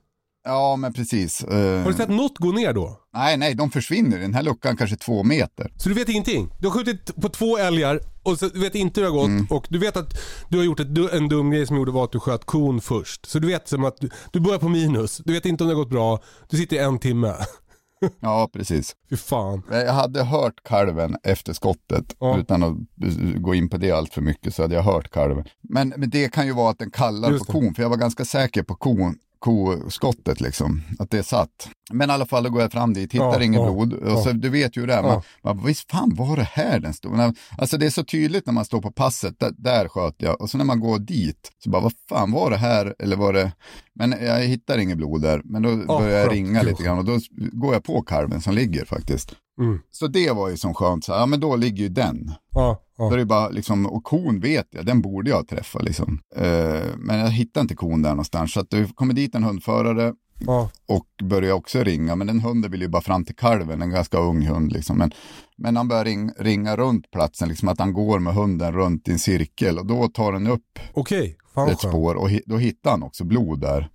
Ja, 0.44 0.76
men 0.76 0.94
precis. 0.94 1.44
Eh, 1.44 1.82
Har 1.82 1.92
du 1.92 1.98
sett 1.98 2.10
något 2.10 2.38
gå 2.38 2.52
ner 2.52 2.74
då? 2.74 2.98
Nej, 3.14 3.38
nej, 3.38 3.56
de 3.56 3.72
försvinner 3.72 4.20
den 4.20 4.34
här 4.34 4.44
luckan 4.44 4.78
kanske 4.78 4.96
två 4.98 5.24
meter. 5.24 5.72
Så 5.78 5.90
du 5.90 5.96
vet 5.96 6.10
ingenting? 6.10 6.50
Du 6.60 6.68
har 6.68 6.74
skjutit 6.74 7.16
på 7.22 7.30
två 7.30 7.58
älgar 7.58 8.00
och 8.24 8.40
så, 8.40 8.48
du 8.48 8.60
vet 8.60 8.76
inte 8.76 9.02
hur 9.02 9.08
det 9.08 9.14
har 9.14 9.20
gått 9.20 9.28
Mm. 9.30 9.46
och 9.50 9.68
du 9.70 9.80
vet 9.80 9.98
att 9.98 10.14
du 10.50 10.58
har 10.58 10.66
gjort 10.66 10.80
ett, 10.80 11.14
en 11.14 11.30
dum 11.30 11.52
grej 11.52 11.68
som 11.68 11.76
gjorde 11.78 11.92
var 11.92 12.04
att 12.04 12.12
du 12.12 12.20
sköt 12.20 12.46
kon 12.46 12.82
först. 12.82 13.26
Så 13.26 13.40
du 13.40 13.48
vet 13.48 13.68
som 13.68 13.86
att 13.86 13.98
du, 14.00 14.10
du 14.32 14.40
börjar 14.40 14.60
på 14.60 14.70
minus, 14.70 15.18
du 15.26 15.34
vet 15.34 15.46
inte 15.46 15.64
om 15.64 15.68
det 15.70 15.76
har 15.76 15.82
gått 15.84 15.90
bra, 15.90 16.20
du 16.50 16.58
sitter 16.58 16.76
i 16.76 16.80
en 16.80 17.00
timme. 17.00 17.34
Ja, 18.20 18.50
precis. 18.54 18.96
Fy 19.10 19.18
fan. 19.18 19.62
Jag 19.72 19.94
hade 19.94 20.24
hört 20.24 20.64
kalven 20.64 21.16
efter 21.24 21.54
skottet, 21.54 22.16
Ja. 22.20 22.38
utan 22.38 22.64
att 22.64 22.76
gå 23.38 23.56
in 23.56 23.70
på 23.70 23.78
det 23.78 23.92
allt 23.92 24.14
för 24.14 24.22
mycket 24.22 24.56
så 24.56 24.62
hade 24.62 24.76
jag 24.76 24.84
hört 24.84 25.12
kalven. 25.12 25.46
Men, 25.70 25.94
men 25.98 26.10
det 26.10 26.34
kan 26.34 26.46
ju 26.46 26.54
vara 26.54 26.70
att 26.72 26.80
den 26.80 26.92
kallar 26.92 27.32
Just 27.32 27.46
på 27.46 27.52
kon, 27.52 27.74
för 27.76 27.84
jag 27.84 27.90
var 27.90 27.98
ganska 27.98 28.26
säker 28.26 28.64
på 28.64 28.76
kon, 28.76 29.16
koskottet 29.42 30.42
liksom, 30.42 30.82
att 31.00 31.10
det 31.12 31.24
satt. 31.24 31.70
Men 31.92 32.10
i 32.10 32.14
alla 32.14 32.26
fall, 32.26 32.44
då 32.44 32.50
går 32.50 32.62
jag 32.62 32.72
fram 32.72 32.94
dit, 32.94 33.14
hittar 33.14 33.26
Ja, 33.26 33.44
inget 33.44 33.60
ja, 33.62 33.72
blod. 33.72 33.94
Och 33.94 34.12
ja. 34.12 34.24
så, 34.24 34.32
du 34.32 34.50
vet 34.50 34.78
ju 34.78 34.82
hur 34.82 34.88
det 34.88 34.94
är, 34.94 35.02
man, 35.02 35.12
Ja. 35.12 35.24
man, 35.54 35.66
visst 35.66 35.92
fan 35.92 36.16
var 36.16 36.36
det 36.38 36.44
här 36.54 36.80
den 36.80 36.94
stod? 36.94 37.34
Alltså 37.58 37.78
det 37.78 37.86
är 37.86 37.90
så 37.90 38.04
tydligt 38.04 38.46
när 38.46 38.54
man 38.54 38.66
står 38.66 38.82
på 38.82 38.92
passet, 38.92 39.40
där, 39.40 39.54
där 39.58 39.88
sköt 39.88 40.16
jag. 40.18 40.42
Och 40.42 40.50
så 40.50 40.58
när 40.58 40.66
man 40.66 40.80
går 40.80 41.00
dit, 41.00 41.52
så 41.64 41.70
bara 41.70 41.82
vad 41.82 41.94
fan 42.10 42.32
var 42.32 42.50
det 42.52 42.58
här? 42.58 42.96
Eller 43.00 43.16
var 43.18 43.34
det, 43.34 43.52
men 43.96 44.16
jag 44.22 44.40
hittar 44.40 44.78
inget 44.78 44.98
blod 44.98 45.22
där. 45.22 45.42
Men 45.46 45.62
då 45.62 45.70
Ja, 45.88 46.00
börjar 46.00 46.20
jag 46.20 46.32
ringa 46.34 46.62
lite 46.62 46.84
grann 46.84 46.98
och 46.98 47.06
då 47.06 47.20
går 47.52 47.74
jag 47.74 47.84
på 47.84 48.02
kalven 48.02 48.42
som 48.42 48.54
ligger 48.54 48.86
faktiskt. 48.86 49.34
Mm. 49.62 49.80
Så 49.92 50.08
det 50.08 50.32
var 50.32 50.50
ju 50.50 50.58
som 50.58 50.74
skönt, 50.74 51.06
så 51.06 51.14
här, 51.14 51.20
ja 51.20 51.26
men 51.26 51.40
då 51.40 51.56
ligger 51.56 51.84
ju 51.84 51.90
den. 51.90 52.34
Ja, 52.54 52.82
Då 52.98 53.08
är 53.08 53.12
ja. 53.12 53.18
det 53.18 53.26
bara 53.26 53.50
liksom, 53.50 53.86
och 53.86 54.04
kon 54.04 54.40
vet 54.40 54.68
jag, 54.72 54.86
den 54.86 55.02
borde 55.02 55.30
jag 55.30 55.48
träffa 55.48 55.80
liksom. 55.80 56.20
Eh, 56.36 56.86
men 56.98 57.20
jag 57.20 57.30
hittar 57.30 57.62
inte 57.62 57.76
kon 57.76 58.02
där 58.02 58.10
någonstans. 58.10 58.54
Så 58.54 58.60
att 58.60 58.70
det 58.70 58.96
kommer 58.96 59.14
dit 59.14 59.36
en 59.36 59.44
hundförare 59.44 60.14
ja. 60.40 60.70
och 60.88 61.06
börjar 61.24 61.54
också 61.54 61.84
ringa. 61.84 62.16
Men 62.16 62.28
den 62.28 62.40
hunden 62.40 62.72
vill 62.72 62.82
ju 62.82 62.88
bara 62.88 63.02
fram 63.02 63.26
till 63.26 63.36
kalven, 63.36 63.82
en 63.82 63.90
ganska 63.90 64.18
ung 64.18 64.48
hund 64.48 64.72
liksom. 64.72 64.98
Men, 64.98 65.12
men 65.58 65.78
han 65.78 65.88
börjar 65.88 66.06
ring, 66.06 66.32
ringa 66.38 66.76
runt 66.76 67.12
platsen, 67.12 67.50
liksom 67.50 67.68
att 67.68 67.80
han 67.80 67.94
går 67.94 68.20
med 68.20 68.34
hunden 68.34 68.74
runt 68.74 69.08
i 69.08 69.12
en 69.12 69.20
cirkel. 69.20 69.80
Och 69.80 69.86
då 69.86 70.08
tar 70.08 70.32
den 70.32 70.48
upp 70.48 70.80
fan 71.54 71.70
ett 71.70 71.80
spår 71.80 72.16
och 72.16 72.30
hi, 72.30 72.42
då 72.46 72.58
hittar 72.58 72.92
han 72.92 73.04
också 73.04 73.24
blod 73.24 73.62
där. 73.62 73.90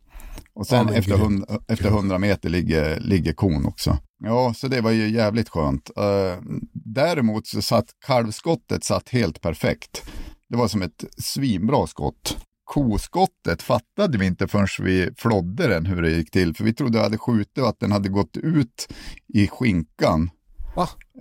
Och 0.56 0.66
sen 0.66 0.88
Ja, 0.88 0.94
efter, 0.94 1.16
hund, 1.16 1.44
efter 1.68 1.88
100 1.88 2.18
meter 2.18 2.48
ligger, 2.48 3.00
ligger 3.00 3.32
kon 3.32 3.66
också. 3.66 3.98
Ja, 4.24 4.54
så 4.54 4.68
det 4.68 4.80
var 4.80 4.90
ju 4.90 5.08
jävligt 5.08 5.48
skönt. 5.48 5.90
Uh, 5.98 6.42
däremot 6.72 7.46
så 7.46 7.62
satt 7.62 7.86
kalvskottet 8.06 8.84
satt 8.84 9.08
helt 9.08 9.40
perfekt. 9.40 10.02
Det 10.48 10.56
var 10.56 10.68
som 10.68 10.82
ett 10.82 11.04
svinbra 11.18 11.86
skott. 11.86 12.36
Koskottet 12.64 13.62
fattade 13.62 14.18
vi 14.18 14.26
inte 14.26 14.48
förrän 14.48 14.68
vi 14.80 15.10
flodde 15.16 15.68
den 15.68 15.86
hur 15.86 16.02
det 16.02 16.10
gick 16.10 16.30
till. 16.30 16.54
För 16.54 16.64
vi 16.64 16.74
trodde 16.74 16.98
jag 16.98 17.04
hade 17.04 17.18
skjutit 17.18 17.58
och 17.58 17.68
att 17.68 17.80
den 17.80 17.92
hade 17.92 18.08
gått 18.08 18.36
ut 18.36 18.88
i 19.34 19.48
skinkan 19.48 20.30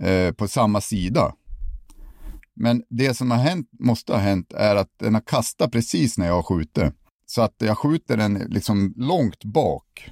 eh, 0.02 0.32
på 0.32 0.48
samma 0.48 0.80
sida. 0.80 1.32
Men 2.54 2.82
det 2.88 3.14
som 3.14 3.30
har 3.30 3.38
hänt, 3.38 3.68
måste 3.80 4.12
ha 4.12 4.20
hänt 4.20 4.52
är 4.52 4.76
att 4.76 4.90
den 4.98 5.14
har 5.14 5.20
kastat 5.20 5.72
precis 5.72 6.18
när 6.18 6.26
jag 6.26 6.34
har 6.34 6.42
skjutit. 6.42 6.92
Så 7.26 7.42
att 7.42 7.54
jag 7.58 7.78
skjuter 7.78 8.16
den 8.16 8.34
liksom 8.34 8.94
långt 8.96 9.44
bak. 9.44 10.10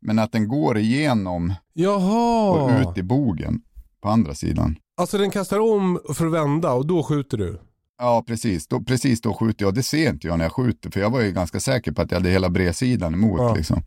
Men 0.00 0.18
att 0.18 0.32
den 0.32 0.48
går 0.48 0.78
igenom 0.78 1.50
och 1.50 1.80
Jaha. 1.80 2.80
ut 2.80 2.98
i 2.98 3.02
bogen 3.02 3.60
på 4.02 4.08
andra 4.08 4.34
sidan. 4.34 4.76
Alltså 4.96 5.18
den 5.18 5.30
kastar 5.30 5.58
om 5.58 6.00
för 6.14 6.26
att 6.26 6.32
vända 6.32 6.72
och 6.72 6.86
då 6.86 7.02
skjuter 7.02 7.38
du? 7.38 7.60
Ja, 7.98 8.24
precis. 8.26 8.68
Då, 8.68 8.80
precis 8.80 9.20
då 9.20 9.34
skjuter 9.34 9.64
jag. 9.64 9.74
Det 9.74 9.82
ser 9.82 10.10
inte 10.10 10.26
jag 10.26 10.38
när 10.38 10.44
jag 10.44 10.52
skjuter, 10.52 10.90
för 10.90 11.00
jag 11.00 11.10
var 11.10 11.20
ju 11.20 11.32
ganska 11.32 11.60
säker 11.60 11.92
på 11.92 12.02
att 12.02 12.10
jag 12.10 12.18
hade 12.18 12.30
hela 12.30 12.50
bredsidan 12.50 13.14
emot. 13.14 13.40
Ja. 13.40 13.54
Liksom. 13.54 13.82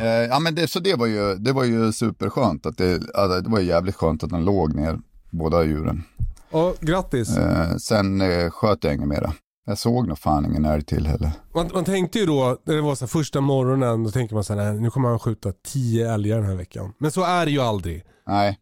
Eh, 0.00 0.08
ja, 0.08 0.38
men 0.38 0.54
det, 0.54 0.68
så 0.68 0.80
det 0.80 0.94
var 0.94 1.06
ju, 1.06 1.34
det 1.34 1.52
var 1.52 1.64
ju 1.64 1.92
superskönt. 1.92 2.66
Att 2.66 2.78
det, 2.78 3.00
ja, 3.14 3.26
det 3.26 3.50
var 3.50 3.60
ju 3.60 3.66
jävligt 3.66 3.94
skönt 3.96 4.22
att 4.22 4.30
den 4.30 4.44
låg 4.44 4.74
ner, 4.74 4.98
båda 5.30 5.64
djuren. 5.64 6.04
Ja, 6.50 6.74
grattis. 6.80 7.36
Eh, 7.36 7.76
sen 7.76 8.20
eh, 8.20 8.50
sköt 8.50 8.84
jag 8.84 8.94
inget 8.94 9.08
mera. 9.08 9.32
Jag 9.66 9.78
såg 9.78 10.08
nog 10.08 10.18
fan 10.18 10.46
ingen 10.46 10.64
älg 10.64 10.82
till 10.84 11.06
heller. 11.06 11.30
Man, 11.54 11.70
man 11.74 11.84
tänkte 11.84 12.18
ju 12.18 12.26
då, 12.26 12.58
när 12.64 12.74
det 12.74 12.80
var 12.82 12.94
så 12.94 13.04
här 13.04 13.08
första 13.08 13.40
morgonen, 13.40 14.04
då 14.04 14.10
tänker 14.10 14.34
man 14.34 14.44
så 14.44 14.54
här, 14.54 14.72
nej, 14.72 14.80
nu 14.80 14.90
kommer 14.90 15.08
han 15.08 15.18
skjuta 15.18 15.52
tio 15.72 16.14
älgar 16.14 16.36
den 16.36 16.46
här 16.46 16.54
veckan. 16.56 16.92
Men 16.98 17.10
så 17.10 17.24
är 17.24 17.44
det 17.46 17.50
ju 17.52 17.60
aldrig. 17.60 18.04
Nej, 18.26 18.58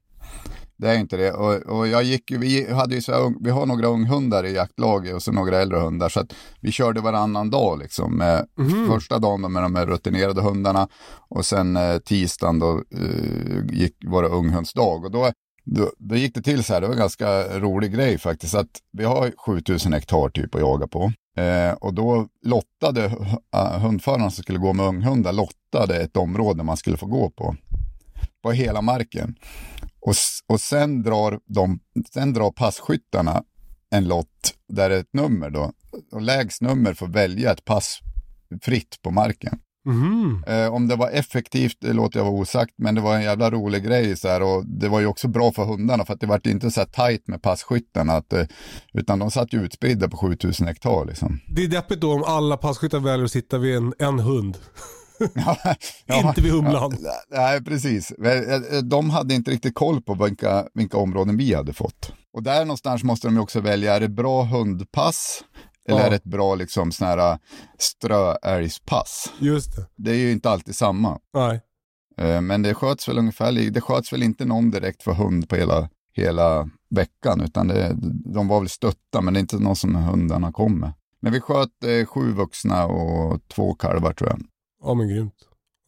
det 0.77 0.89
är 0.89 0.99
inte 0.99 1.17
det. 1.17 1.33
Och, 1.33 1.55
och 1.79 1.89
jag 1.89 2.03
gick, 2.03 2.31
ju- 2.31 2.39
vi, 2.39 2.73
hade 2.73 2.95
ju 2.95 3.01
så 3.03 3.13
här, 3.13 3.35
vi 3.45 3.51
har 3.51 3.67
några 3.67 3.87
unghundar 3.87 4.45
i 4.47 4.55
jaktlaget 4.55 5.15
och 5.15 5.23
så 5.23 5.33
några 5.33 5.59
äldre 5.63 5.79
hundar. 5.79 6.09
Så 6.09 6.21
att 6.21 6.33
vi 6.61 6.73
körde 6.73 7.01
varannan 7.01 7.51
dag 7.51 7.79
liksom. 7.79 8.17
Med 8.17 8.47
Första 8.89 9.19
dagen 9.19 9.43
då 9.43 9.49
med 9.49 9.63
de 9.63 9.75
här 9.75 9.87
rutinerade 9.87 10.41
hundarna 10.43 10.89
och 11.29 11.45
sen 11.47 11.77
eh, 11.77 11.99
tisdagen 11.99 12.59
då 12.59 12.83
eh, 12.95 13.65
gick, 13.77 13.97
var 14.07 14.23
det 14.23 14.29
unghundsdag. 14.29 15.05
Och 15.05 15.11
då, 15.11 15.33
då, 15.65 15.93
då 15.99 16.17
gick 16.17 16.35
det 16.35 16.43
till 16.43 16.65
så 16.65 16.75
här, 16.75 16.81
det 16.81 16.87
var 16.87 16.95
en 16.95 17.01
ganska 17.01 17.59
rolig 17.59 17.95
grej 17.95 18.19
faktiskt. 18.19 18.55
Att 18.55 18.81
vi 18.93 19.05
har 19.05 19.33
7000 19.37 19.93
hektar 19.93 20.29
typ 20.29 20.55
att 20.55 20.61
jaga 20.61 20.87
på. 20.87 21.13
Eh, 21.37 21.73
och 21.73 21.95
då 21.95 22.29
lottade 22.43 23.07
uh, 23.07 23.35
ah, 23.51 23.79
hundförarna 23.79 24.31
som 24.31 24.43
skulle 24.43 24.59
gå 24.59 24.73
med 24.73 24.87
unghundar 24.87 25.33
lottade 25.33 26.03
ett 26.03 26.17
område 26.17 26.63
man 26.63 26.77
skulle 26.77 26.97
få 26.97 27.07
gå 27.07 27.31
på. 27.31 27.57
På 28.43 28.53
hela 28.53 28.83
marken. 28.83 29.35
Och, 30.01 30.15
och 30.47 30.61
sen, 30.61 31.03
drar 31.03 31.41
de, 31.47 31.81
sen 32.13 32.33
drar 32.33 32.51
passkyttarna 32.51 33.43
en 33.91 34.05
lott 34.05 34.55
där 34.69 34.89
det 34.89 34.97
är 34.97 35.01
ett 35.01 35.13
nummer 35.13 35.51
då. 35.51 35.73
Och 36.13 36.23
lägst 36.23 36.63
nummer 36.63 36.95
får 36.95 37.07
välja 37.07 37.53
ett 37.53 37.65
pass 37.65 38.01
fritt 38.63 39.03
på 39.03 39.11
marken. 39.11 39.61
Mhm. 39.85 40.45
Eh, 40.47 40.75
om 40.75 40.89
det 40.89 40.97
var 40.97 41.11
effektivt, 41.11 41.77
det 41.81 41.93
låter 41.93 42.19
jag 42.19 42.25
vara 42.25 42.35
osagt, 42.35 42.75
men 42.79 42.95
det 42.95 43.01
var 43.01 43.17
en 43.17 43.23
jävla 43.23 43.51
rolig 43.51 43.85
grej 43.85 44.17
så 44.17 44.29
här, 44.29 44.43
och 44.43 44.67
det 44.67 44.89
var 44.89 45.01
ju 45.01 45.07
också 45.07 45.29
bra 45.29 45.53
för 45.53 45.65
hundarna 45.65 46.05
för 46.05 46.15
att 46.15 46.21
det 46.21 46.27
var 46.27 46.49
inte 46.49 46.71
så 46.71 46.81
här 46.81 46.87
tajt 46.87 47.29
med 47.29 47.43
passkyttarna, 47.43 48.13
att, 48.13 48.33
eh, 48.33 48.45
utan 48.93 49.19
de 49.19 49.31
satt 49.31 49.53
ju 49.55 49.63
utspridda 49.63 50.09
på 50.09 50.17
7000 50.17 50.67
hektar 50.67 51.05
liksom. 51.07 51.41
Det 51.49 51.65
är 51.65 51.69
deppigt 51.69 52.01
då 52.01 52.13
om 52.13 52.25
alla 52.25 52.57
passkyttar 52.57 53.01
väljer 53.01 53.25
att 53.25 53.31
sitta 53.33 53.59
vid 53.59 53.77
en, 53.77 53.95
en 53.99 54.19
hund. 54.19 54.59
Ja, 56.07 56.29
Inte 56.29 56.41
vid 56.41 56.53
humlan. 56.53 56.97
Ja, 57.01 57.13
nej, 57.31 57.65
precis. 57.65 58.11
Eh, 58.11 58.79
De 58.83 59.11
hade 59.11 59.35
inte 59.35 59.51
riktigt 59.51 59.75
koll 59.75 60.03
på 60.03 60.15
vilka, 60.15 60.65
vilka 60.75 60.97
områden 60.97 61.37
vi 61.37 61.55
hade 61.55 61.73
fått. 61.73 62.13
Och 62.35 62.43
där 62.43 62.65
någonstans 62.65 63.03
måste 63.05 63.29
de 63.29 63.39
också 63.39 63.61
välja, 63.61 63.95
är 63.95 64.01
det 64.01 64.09
bra 64.09 64.43
hundpass? 64.43 65.45
Eller 65.89 66.01
Ja. 66.11 66.15
ett 66.15 66.25
bra 66.25 66.55
liksom 66.55 66.93
sån 66.93 67.07
här 67.09 67.39
ströälgspass? 67.79 69.33
Just 69.39 69.77
det. 69.77 69.87
Det 69.97 70.11
är 70.11 70.15
ju 70.17 70.33
inte 70.33 70.51
alltid 70.51 70.75
samma. 70.75 71.19
Nej. 71.35 71.61
Eh, 72.19 72.41
Men 72.41 72.63
det 72.63 72.75
sköts 72.75 73.09
väl 73.09 73.19
ungefär, 73.19 73.71
det 73.71 73.81
sköts 73.81 74.13
väl 74.13 74.23
inte 74.23 74.45
någon 74.45 74.71
direkt 74.71 75.03
för 75.03 75.13
hund 75.13 75.49
på 75.49 75.57
hela, 75.57 75.89
hela 76.13 76.69
veckan, 76.91 77.41
utan 77.41 77.69
det, 77.69 77.97
de 78.35 78.49
var 78.49 78.61
väl 78.61 78.69
stötta, 78.69 79.21
men 79.21 79.35
det 79.35 79.39
är 79.39 79.41
inte 79.41 79.59
någon 79.59 79.77
som 79.77 79.95
hundarna 79.95 80.53
kom 80.53 80.81
med. 80.81 80.93
Men 81.21 81.33
vi 81.33 81.41
sköt 81.41 81.85
eh, 81.85 82.07
sju 82.07 82.33
vuxna 82.33 82.87
och 82.87 83.41
två 83.49 83.75
kalvar 83.75 84.13
tror 84.13 84.31
jag. 84.31 84.41
Ja 84.85 84.95
men 84.95 85.09
grymt. 85.09 85.35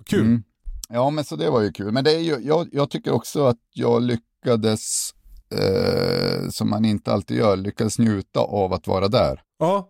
Kul. 0.07 0.20
Mm. 0.20 0.42
Ja, 0.88 1.11
men 1.11 1.24
så 1.24 1.36
det 1.36 1.51
var 1.51 1.61
ju 1.61 1.72
kul. 1.72 1.92
Men 1.92 2.05
det 2.05 2.12
är 2.14 2.18
ju, 2.20 2.36
jag, 2.42 2.68
jag 2.72 2.90
tycker 2.90 3.12
också 3.12 3.47
att 3.47 3.59
jag 3.72 4.03
lyckades, 4.03 5.11
eh, 5.59 6.48
som 6.50 6.70
man 6.70 6.84
inte 6.84 7.12
alltid 7.12 7.36
gör, 7.36 7.57
lyckades 7.57 7.98
njuta 7.98 8.40
av 8.40 8.72
att 8.72 8.86
vara 8.86 9.09
där. 9.09 9.40
Ja. 9.59 9.88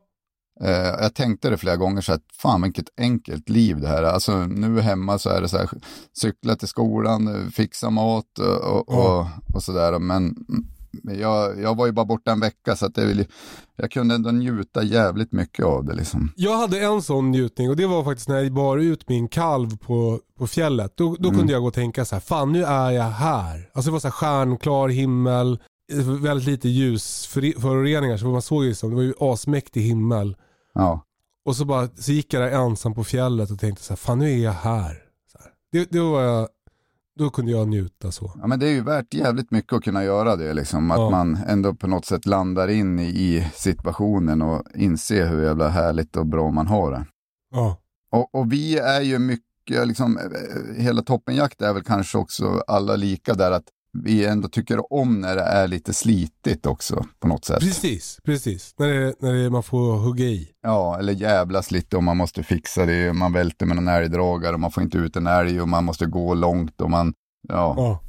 Eh, 0.61 0.71
jag 0.71 1.15
tänkte 1.15 1.51
det 1.51 1.57
flera 1.57 1.77
gånger 1.77 2.01
så 2.01 2.13
att 2.13 2.25
fan 2.33 2.63
vilket 2.63 2.89
enkelt 3.01 3.49
liv 3.49 3.81
det 3.81 3.89
här 3.89 4.03
är. 4.03 4.09
Alltså 4.13 4.47
nu 4.47 4.81
hemma 4.81 5.19
så 5.19 5.31
är 5.31 5.41
det 5.41 5.49
så 5.49 5.57
här, 5.59 5.69
cykla 6.21 6.57
till 6.57 6.69
skolan, 6.69 7.29
eh, 7.29 7.51
fixa 7.51 7.91
mat 7.91 8.39
och, 8.39 8.47
och, 8.79 8.85
Ja. 8.89 9.31
och, 9.49 9.55
och 9.55 9.63
sådär. 9.63 9.99
Men 9.99 10.35
jag, 11.03 11.61
jag 11.61 11.77
var 11.77 11.87
ju 11.87 11.93
bara 11.93 12.05
borta 12.05 12.33
en 12.33 12.41
vecka 12.41 12.77
så 12.77 12.87
att 12.87 12.95
det 12.95 13.07
vill, 13.07 13.27
jag 13.77 13.91
kunde 13.91 14.15
ändå 14.15 14.31
njuta 14.31 14.83
jävligt 14.83 15.33
mycket 15.33 15.65
av 15.65 15.85
det 15.85 15.95
liksom. 15.95 16.33
Jag 16.37 16.57
hade 16.57 16.81
en 16.81 17.03
sån 17.03 17.31
njutning 17.31 17.71
och 17.71 17.77
det 17.77 17.87
var 17.87 18.05
faktiskt 18.05 18.29
när 18.29 18.43
jag 18.43 18.53
bar 18.53 18.79
ut 18.79 19.09
min 19.09 19.29
kalv 19.29 19.77
på, 19.77 20.21
på 20.39 20.47
fjället. 20.47 20.93
Då, 20.97 21.17
då 21.19 21.31
kunde 21.31 21.53
jag 21.53 21.63
gå 21.63 21.69
och 21.69 21.75
tänka 21.75 22.05
så 22.05 22.15
här, 22.15 22.21
fan 22.21 22.53
nu 22.53 22.65
är 22.65 22.91
jag 22.91 23.05
här. 23.05 23.71
Alltså 23.73 23.91
det 23.91 23.93
var 23.93 24.01
så 24.01 24.09
här 24.09 24.13
stjärnklar 24.13 24.89
himmel, 24.89 25.59
väldigt 26.21 26.47
lite 26.47 26.69
ljusföroreningar 26.69 28.17
så 28.17 28.27
man 28.27 28.43
såg 28.43 28.65
ju 28.65 28.75
som, 28.75 28.91
det 28.91 28.97
var 28.97 29.03
ju 29.03 29.15
asmäktig 29.21 29.81
himmel. 29.81 30.37
Ja. 30.75 31.05
Och 31.45 31.57
så, 31.57 31.65
bara, 31.65 31.89
så 31.89 32.13
gick 32.13 32.35
jag 32.35 32.43
där 32.43 32.51
ensam 32.51 32.95
på 32.95 33.05
fjället 33.05 33.51
och 33.51 33.59
tänkte 33.59 33.85
så 33.85 33.93
här, 33.93 33.97
fan 33.97 34.19
nu 34.19 34.33
är 34.33 34.45
jag 34.45 34.53
här. 34.53 34.83
Här. 34.83 35.51
Det, 35.73 35.91
det 35.91 36.01
var 36.01 36.23
jag, 36.23 36.49
då 37.19 37.31
kunde 37.31 37.53
jag 37.53 37.69
njuta 37.69 38.13
så. 38.13 38.33
Ja, 38.41 38.47
men 38.47 38.59
det 38.61 38.67
är 38.67 38.71
ju 38.73 38.81
värt 38.83 39.15
jävligt 39.15 39.51
mycket 39.51 39.73
att 39.73 39.85
kunna 39.85 40.05
göra 40.05 40.37
det, 40.37 40.55
liksom. 40.55 40.91
Att 40.91 40.99
Ja. 40.99 41.11
man 41.11 41.37
ändå 41.49 41.75
på 41.75 41.87
något 41.87 42.05
sätt 42.05 42.27
landar 42.27 42.69
in 42.69 42.99
i, 42.99 43.05
i 43.09 43.49
situationen 43.55 44.43
och 44.43 44.63
inser 44.75 45.27
hur 45.27 45.43
jävla 45.45 45.69
härligt 45.69 46.17
och 46.17 46.27
bra 46.27 46.51
man 46.51 46.67
har 46.67 46.91
det. 46.91 47.07
Ja. 47.51 47.77
Och, 48.13 48.35
och 48.35 48.53
vi 48.53 48.79
är 48.79 49.01
ju 49.01 49.19
mycket, 49.19 49.89
liksom, 49.89 50.19
eh, 50.19 50.83
hela 50.83 51.03
toppenjakt 51.03 51.63
är 51.63 51.73
väl 51.73 51.83
kanske 51.85 52.19
också 52.19 52.63
alla 52.67 52.97
lika 52.97 53.35
där, 53.35 53.51
att 53.51 53.65
vi 53.95 54.25
ändå 54.25 54.49
tycker 54.49 54.93
om 54.93 55.21
när 55.21 55.37
det 55.37 55.43
är 55.43 55.69
lite 55.69 55.93
slitigt 55.93 56.67
också 56.67 57.07
på 57.21 57.29
något 57.29 57.45
sätt. 57.45 57.61
Precis, 57.61 58.19
precis. 58.25 58.75
När, 58.79 58.89
det, 58.89 59.15
när 59.19 59.33
det, 59.33 59.51
man 59.51 59.63
får 59.63 59.97
hugga 59.97 60.25
i. 60.25 60.49
Ja, 60.63 60.99
eller 60.99 61.13
jävlas 61.13 61.71
lite 61.71 61.97
om 61.97 62.05
man 62.05 62.17
måste 62.17 62.43
fixa 62.43 62.87
det, 62.87 63.13
man 63.13 63.33
välter 63.33 63.67
med 63.67 63.77
någon 63.77 63.89
älgdragare 63.89 64.55
och 64.55 64.61
man 64.61 64.71
får 64.71 64.83
inte 64.83 64.99
ut 64.99 65.17
en 65.17 65.27
älg 65.27 65.61
och 65.61 65.69
man 65.69 65.85
måste 65.85 66.07
gå 66.07 66.35
långt 66.35 66.81
och 66.81 66.91
man, 66.91 67.15
ja. 67.49 67.75
Ja. 67.77 68.01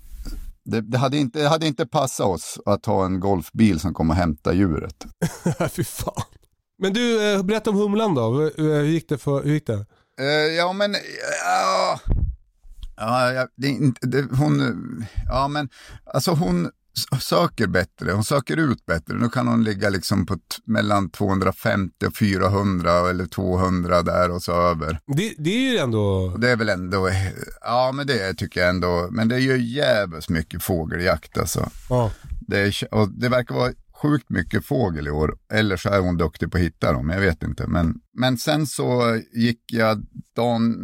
Det, 0.65 0.81
det, 0.81 0.97
hade 0.97 1.17
inte, 1.17 1.39
det 1.39 1.47
hade 1.47 1.67
inte 1.67 1.85
passat 1.85 2.27
oss 2.27 2.59
att 2.65 2.85
ha 2.85 3.05
en 3.05 3.19
golfbil 3.19 3.79
som 3.79 3.93
kommer 3.93 4.13
hämta 4.13 4.53
djuret. 4.53 5.05
Fy 5.71 5.83
fan. 5.83 6.23
Men 6.77 6.93
du, 6.93 7.33
eh, 7.33 7.43
berätta 7.43 7.69
om 7.69 7.75
humlan 7.75 8.15
då. 8.15 8.51
Hur, 8.57 8.83
gick 8.83 9.09
det? 9.09 9.17
För, 9.17 9.43
hur 9.43 9.53
gick 9.53 9.67
det? 9.67 9.85
Eh, 10.21 10.55
ja, 10.57 10.73
men... 10.73 10.95
Ja, 11.45 11.99
ja, 12.97 13.47
det, 13.55 13.67
är 13.67 13.71
inte- 13.71 14.07
det, 14.07 14.25
hon... 14.31 15.05
Ja, 15.29 15.47
men 15.47 15.69
alltså 16.13 16.31
hon 16.31 16.69
söker 17.21 17.67
bättre. 17.67 18.11
Hon 18.11 18.23
söker 18.23 18.57
ut 18.57 18.85
bättre. 18.85 19.13
Nu 19.13 19.29
kan 19.29 19.47
hon 19.47 19.63
ligga 19.63 19.89
liksom 19.89 20.25
på 20.25 20.37
mellan 20.65 21.09
250 21.09 22.05
och 22.05 22.15
400 22.17 23.09
eller 23.09 23.25
200 23.25 24.01
där 24.01 24.31
och 24.31 24.41
så 24.41 24.51
över. 24.51 24.99
Det, 25.17 25.33
det 25.37 25.49
är 25.49 25.71
ju 25.71 25.77
ändå... 25.77 26.35
Det 26.37 26.49
är 26.49 26.55
väl 26.55 26.69
ändå... 26.69 27.09
Ja, 27.61 27.91
men 27.93 28.07
det 28.07 28.33
tycker 28.33 28.59
jag 28.59 28.69
ändå. 28.69 29.07
Men 29.11 29.27
det 29.27 29.35
är 29.35 29.39
ju 29.39 29.57
jävligt 29.57 30.29
mycket 30.29 30.63
fågeljakt 30.63 31.37
alltså. 31.37 31.69
Ja. 31.89 32.11
Det, 32.47 32.59
är, 32.59 32.93
och 32.93 33.09
det 33.09 33.29
verkar 33.29 33.55
vara 33.55 33.71
sjukt 34.05 34.29
mycket 34.29 34.65
fågel 34.65 35.07
i 35.07 35.11
år. 35.11 35.37
Eller 35.53 35.77
så 35.77 35.89
är 35.89 35.99
hon 35.99 36.17
duktig 36.17 36.51
på 36.51 36.57
att 36.57 36.63
hitta 36.63 36.93
dem, 36.93 37.09
jag 37.09 37.19
vet 37.19 37.43
inte. 37.43 37.67
Men, 37.67 37.95
men 38.13 38.37
sen 38.37 38.67
så 38.67 39.19
gick 39.33 39.61
jag 39.71 40.05
dagen... 40.35 40.75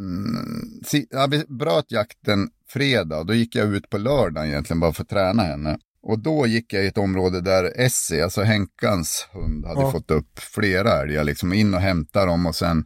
Jag 1.09 1.29
bröt 1.57 1.91
jakten 1.91 2.49
fredag, 2.69 3.23
då 3.23 3.33
gick 3.33 3.55
jag 3.55 3.75
ut 3.75 3.89
på 3.89 3.97
lördag 3.97 4.47
egentligen 4.47 4.79
bara 4.79 4.93
för 4.93 5.03
att 5.03 5.09
träna 5.09 5.43
henne. 5.43 5.77
Och 6.03 6.19
då 6.19 6.47
gick 6.47 6.73
jag 6.73 6.83
i 6.83 6.87
ett 6.87 6.97
område 6.97 7.41
där 7.41 7.79
Essie, 7.81 8.23
alltså 8.23 8.41
Henkans 8.41 9.27
hund, 9.31 9.65
hade 9.65 9.81
Ja. 9.81 9.91
fått 9.91 10.11
upp 10.11 10.39
flera 10.39 11.01
älgar. 11.01 11.23
Liksom 11.23 11.53
in 11.53 11.73
och 11.73 11.79
hämta 11.81 12.25
dem 12.25 12.45
och 12.45 12.55
sen... 12.55 12.85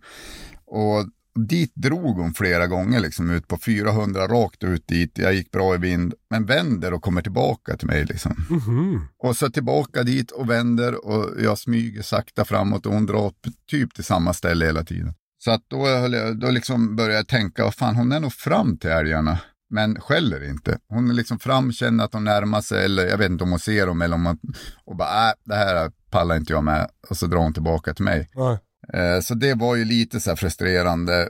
Och 0.67 1.05
dit 1.35 1.71
drog 1.75 2.17
hon 2.17 2.33
flera 2.33 2.67
gånger, 2.67 2.99
liksom 2.99 3.31
ut 3.31 3.47
på 3.47 3.57
400 3.57 4.27
rakt 4.27 4.63
ut 4.63 4.87
dit. 4.87 5.17
Jag 5.17 5.33
gick 5.33 5.51
bra 5.51 5.75
i 5.75 5.77
vind, 5.77 6.13
men 6.29 6.45
vänder 6.45 6.93
och 6.93 7.01
kommer 7.01 7.21
tillbaka 7.21 7.77
till 7.77 7.87
mig. 7.87 8.05
Liksom. 8.05 8.45
Mhm. 8.49 9.07
Och 9.17 9.35
så 9.35 9.49
tillbaka 9.49 10.03
dit 10.03 10.31
och 10.31 10.49
vänder 10.49 11.05
och 11.05 11.41
jag 11.43 11.57
smyger 11.57 12.01
sakta 12.01 12.45
framåt 12.45 12.85
och 12.85 12.93
hon 12.93 13.05
drar 13.05 13.33
typ 13.69 13.93
till 13.93 14.03
samma 14.03 14.33
ställe 14.33 14.65
hela 14.65 14.83
tiden. 14.83 15.13
Så 15.43 15.51
att 15.51 15.61
då, 15.67 15.87
jag, 15.87 16.39
då 16.39 16.49
liksom 16.49 16.95
började 16.95 17.15
jag 17.15 17.27
tänka, 17.27 17.63
vad 17.63 17.75
fan 17.75 17.95
hon 17.95 18.11
är 18.11 18.19
nog 18.19 18.33
fram 18.33 18.77
till 18.77 18.89
älgarna. 18.89 19.39
Men 19.69 20.01
skäller 20.01 20.49
inte. 20.49 20.79
Hon 20.89 21.09
är 21.09 21.13
liksom 21.13 21.39
fram, 21.39 21.71
känner 21.71 22.03
att 22.03 22.13
hon 22.13 22.23
närmar 22.23 22.61
sig 22.61 22.85
eller 22.85 23.07
jag 23.07 23.17
vet 23.17 23.31
inte 23.31 23.43
om 23.43 23.49
hon 23.49 23.59
ser 23.59 23.87
dem 23.87 24.01
eller 24.01 24.15
om 24.15 24.25
hon 24.25 24.37
och 24.85 24.95
bara, 24.95 25.29
äh, 25.29 25.33
det 25.45 25.55
här 25.55 25.91
pallar 26.11 26.35
inte 26.35 26.53
jag 26.53 26.63
med. 26.63 26.89
Och 27.09 27.17
så 27.17 27.27
drar 27.27 27.37
hon 27.39 27.53
tillbaka 27.53 27.93
till 27.93 28.05
mig. 28.05 28.29
Ja. 28.33 28.59
Eh, 28.93 29.19
Så 29.21 29.33
det 29.35 29.53
var 29.53 29.75
ju 29.75 29.85
lite 29.85 30.19
så 30.19 30.35
frustrerande. 30.35 31.29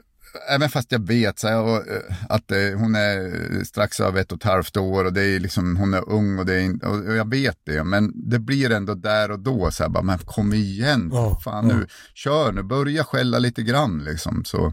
Även 0.50 0.68
fast 0.68 0.92
jag 0.92 1.06
vet 1.06 1.38
så 1.38 1.48
här, 1.48 1.76
eh, 1.76 2.14
att 2.28 2.50
eh, 2.52 2.78
hon 2.78 2.94
är 2.94 3.64
strax 3.64 4.00
över 4.00 4.20
ett 4.20 4.32
och 4.32 4.38
ett 4.38 4.44
halvt 4.50 4.76
år 4.76 5.04
och 5.04 5.12
det 5.12 5.22
är 5.24 5.40
liksom, 5.40 5.76
hon 5.76 5.94
är 5.94 6.08
ung 6.08 6.38
och, 6.38 6.46
det 6.46 6.54
är, 6.54 6.84
och 7.08 7.16
jag 7.16 7.30
vet 7.30 7.58
det. 7.64 7.84
Men 7.84 8.12
det 8.30 8.38
blir 8.38 8.70
ändå 8.70 8.94
där 8.94 9.30
och 9.30 9.38
då 9.40 9.70
så 9.70 9.82
här, 9.82 9.90
bara, 9.90 10.02
men 10.02 10.18
kom 10.18 10.52
igen, 10.54 11.10
Ja, 11.12 11.38
fan 11.44 11.68
ja. 11.68 11.76
nu, 11.76 11.86
kör 12.14 12.52
nu, 12.52 12.62
börja 12.62 13.04
skälla 13.04 13.38
lite 13.38 13.62
grann 13.62 14.04
liksom. 14.04 14.44
Så. 14.44 14.66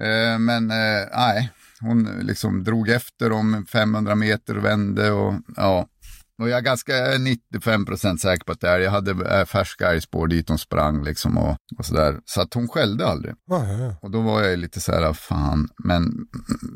Eh, 0.00 0.38
Men 0.38 0.66
nej, 0.66 1.50
hon 1.80 2.08
liksom 2.22 2.64
drog 2.64 2.88
efter 2.88 3.32
om 3.32 3.66
500 3.72 4.14
meter 4.14 4.58
och 4.58 4.64
vände 4.64 5.10
och 5.10 5.34
ja. 5.56 5.86
Och 6.38 6.48
jag 6.48 6.58
är 6.58 6.62
ganska 6.62 6.92
jag 6.96 7.14
är 7.14 7.18
95% 7.18 8.16
säker 8.16 8.44
på 8.44 8.52
att 8.52 8.60
det 8.60 8.68
är, 8.68 8.78
jag 8.78 8.90
hade 8.90 9.38
äh, 9.38 9.44
färska 9.44 9.88
älgspår 9.92 10.26
dit 10.28 10.48
hon 10.48 10.58
sprang 10.58 11.02
liksom 11.04 11.38
och, 11.38 11.56
och 11.78 11.86
sådär. 11.86 12.20
Så 12.24 12.40
att 12.40 12.54
hon 12.54 12.68
skällde 12.68 13.06
aldrig. 13.06 13.34
Ja. 13.50 13.94
Och 14.02 14.10
då 14.10 14.20
var 14.20 14.42
jag 14.42 14.58
lite 14.58 14.80
så 14.80 14.92
här, 14.92 15.12
fan, 15.12 15.68
men 15.84 16.26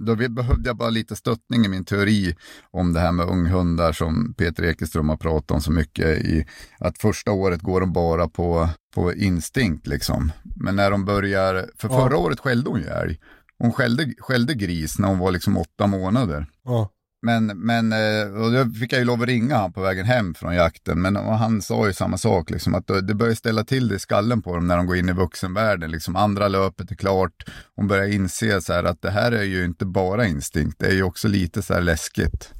då 0.07 0.17
behövde 0.17 0.69
jag 0.69 0.77
bara 0.77 0.91
lite 0.91 1.17
stöttning 1.17 1.65
i 1.65 1.69
min 1.69 1.85
teori 1.85 2.37
om 2.71 2.93
det 2.93 3.01
här 3.01 3.13
med 3.13 3.27
unghundar 3.29 3.93
som 3.93 4.35
Peter 4.39 4.65
Ekeström 4.65 5.09
har 5.09 5.17
pratat 5.17 5.51
om 5.51 5.61
så 5.61 5.73
mycket 5.73 6.07
i 6.19 6.47
att 6.79 6.99
första 6.99 7.31
året 7.33 7.61
går 7.63 7.81
de 7.81 7.93
bara 7.93 8.29
på, 8.29 8.69
på 8.95 9.13
instinkt 9.15 9.87
liksom. 9.87 10.33
Men 10.57 10.77
när 10.77 10.91
de 10.91 11.05
börjar, 11.05 11.67
för 11.79 11.89
Ja. 11.89 11.95
förra 12.09 12.17
året 12.17 12.41
skällde 12.41 12.71
hon 12.71 12.81
ju 12.81 12.87
älg. 12.87 13.19
Hon 13.59 13.73
skällde, 13.73 14.13
skällde 14.19 14.55
gris 14.55 14.99
när 14.99 15.09
hon 15.09 15.19
var 15.19 15.31
liksom 15.31 15.57
åtta 15.57 15.87
månader. 15.87 16.47
ja. 16.65 16.91
Men, 17.25 17.47
men 17.47 17.93
eh, 17.93 18.43
och 18.43 18.53
då 18.53 18.64
fick 18.81 18.93
jag 18.93 18.99
ju 18.99 19.05
lov 19.05 19.23
att 19.23 19.29
ringa 19.29 19.57
han 19.57 19.73
på 19.73 19.81
vägen 19.81 20.07
hem 20.07 20.35
från 20.35 20.55
jakten. 20.55 21.03
Men 21.03 21.16
han 21.16 21.62
sa 21.62 21.87
ju 21.87 21.93
samma 21.93 22.18
sak, 22.18 22.51
liksom, 22.51 22.75
att 22.75 22.87
det 22.87 23.14
börjar 23.14 23.35
ställa 23.35 23.64
till 23.64 23.89
det 23.89 23.95
i 23.95 23.99
skallen 23.99 24.43
på 24.43 24.55
dem 24.55 24.66
när 24.66 24.77
de 24.77 24.87
går 24.87 24.97
in 24.97 25.09
i 25.09 25.12
vuxenvärlden. 25.12 25.91
Liksom, 25.91 26.16
andra 26.16 26.49
löpet 26.49 26.91
är 26.91 26.95
klart. 26.95 27.45
Hon 27.77 27.89
börjar 27.89 28.07
inse 28.12 28.61
så 28.61 28.73
här, 28.73 28.85
att 28.85 29.03
det 29.03 29.11
här 29.11 29.33
är 29.33 29.43
ju 29.43 29.64
inte 29.64 29.85
bara 29.85 30.27
instinkt, 30.27 30.79
det 30.79 30.87
är 30.87 30.95
ju 30.95 31.03
också 31.03 31.29
lite 31.29 31.62
så 31.62 31.75
här 31.75 31.81
läskigt. 31.81 32.51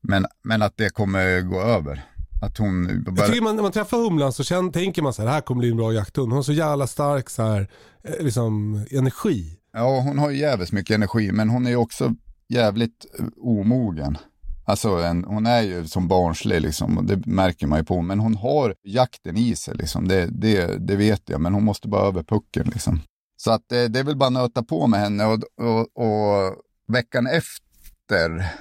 Men, 0.00 0.26
men 0.42 0.62
att 0.62 0.76
det 0.76 0.90
kommer 0.90 1.40
gå 1.40 1.60
över. 1.62 2.04
Att 2.42 2.58
hon 2.58 3.02
Jag 3.06 3.14
bara... 3.14 3.26
tycker 3.26 3.42
man, 3.42 3.56
när 3.56 3.62
man 3.62 3.72
träffar 3.72 3.98
humlan 3.98 4.32
så 4.32 4.44
känner, 4.44 4.72
tänker 4.72 5.02
man 5.02 5.12
så 5.12 5.22
här, 5.22 5.26
det 5.26 5.32
här 5.32 5.40
kommer 5.40 5.58
bli 5.58 5.70
en 5.70 5.76
bra 5.76 5.92
jakthund. 5.92 6.28
Hon 6.28 6.36
har 6.36 6.42
så 6.42 6.52
jävla 6.52 6.86
stark 6.86 7.30
så 7.30 7.42
här, 7.42 7.68
eh, 8.04 8.24
liksom, 8.24 8.84
energi. 8.90 9.58
Ja, 9.72 10.00
hon 10.00 10.18
har 10.18 10.30
ju 10.30 10.38
jävligt 10.38 10.72
mycket 10.72 10.94
energi, 10.94 11.32
men 11.32 11.48
hon 11.48 11.66
är 11.66 11.70
ju 11.70 11.76
också 11.76 12.14
jävligt 12.54 13.06
eh, 13.18 13.26
omogen. 13.36 14.18
Alltså 14.66 14.88
en, 14.88 15.24
hon 15.24 15.46
är 15.46 15.62
ju 15.62 15.84
som 15.84 16.08
barnslig 16.08 16.60
liksom, 16.60 16.98
och 16.98 17.04
det 17.04 17.26
märker 17.26 17.66
man 17.66 17.78
ju 17.78 17.84
på. 17.84 18.02
Men 18.02 18.20
hon 18.20 18.34
har 18.36 18.74
jakten 18.82 19.36
i 19.36 19.56
sig, 19.56 19.74
liksom. 19.74 20.08
det, 20.08 20.26
det, 20.26 20.86
det 20.86 20.96
vet 20.96 21.22
jag. 21.26 21.40
Men 21.40 21.54
hon 21.54 21.64
måste 21.64 21.88
bara 21.88 22.08
över 22.08 22.22
pucken. 22.22 22.70
Liksom. 22.72 23.00
Så 23.36 23.50
att 23.50 23.62
det, 23.68 23.88
det 23.88 23.98
är 23.98 24.04
väl 24.04 24.16
bara 24.16 24.26
att 24.26 24.32
nöta 24.32 24.62
på 24.62 24.86
med 24.86 25.00
henne 25.00 25.24
och, 25.24 25.40
och, 25.60 25.80
och 25.80 26.56
veckan 26.88 27.26
efter 27.26 28.52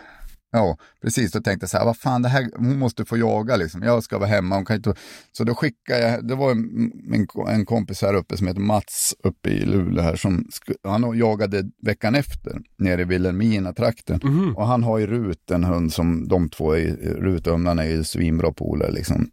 Ja, 0.56 0.78
precis. 1.02 1.32
Då 1.32 1.42
tänkte 1.42 1.64
jag 1.64 1.70
så 1.70 1.78
här, 1.78 1.86
vad 1.86 1.98
fan, 1.98 2.22
det 2.22 2.30
här, 2.30 2.50
hon 2.56 2.80
måste 2.80 3.06
få 3.06 3.18
jaga 3.18 3.56
liksom. 3.56 3.84
Jag 3.84 4.04
ska 4.04 4.18
vara 4.18 4.30
hemma, 4.30 4.56
hon 4.56 4.66
kan 4.66 4.76
inte... 4.76 4.96
Så 5.32 5.44
då 5.44 5.56
skickade 5.56 6.00
jag, 6.00 6.28
det 6.28 6.36
var 6.36 6.52
en, 6.52 6.92
en, 7.14 7.28
en 7.48 7.66
kompis 7.66 8.02
här 8.02 8.14
uppe 8.14 8.38
som 8.38 8.48
heter 8.48 8.62
Mats 8.62 9.16
uppe 9.24 9.50
i 9.50 9.66
Luleå 9.66 10.04
här 10.04 10.16
som, 10.16 10.46
han 10.84 11.18
jagade 11.18 11.64
veckan 11.82 12.16
efter 12.16 12.62
nere 12.78 13.02
i 13.02 13.06
Vilhelmina-trakten. 13.06 14.20
Mm. 14.24 14.56
Och 14.56 14.68
han 14.68 14.84
har 14.84 14.98
ju 14.98 15.08
Rut, 15.08 15.52
en 15.52 15.64
hund 15.64 15.94
som 15.94 16.28
de 16.28 16.50
två, 16.50 16.76
är, 16.76 16.96
Rut 16.96 17.48
och 17.48 17.54
Humlan 17.54 17.80
är 17.80 17.86
ju 17.86 18.04
svinbra 18.04 18.52
polare 18.52 18.92
liksom. 18.92 19.30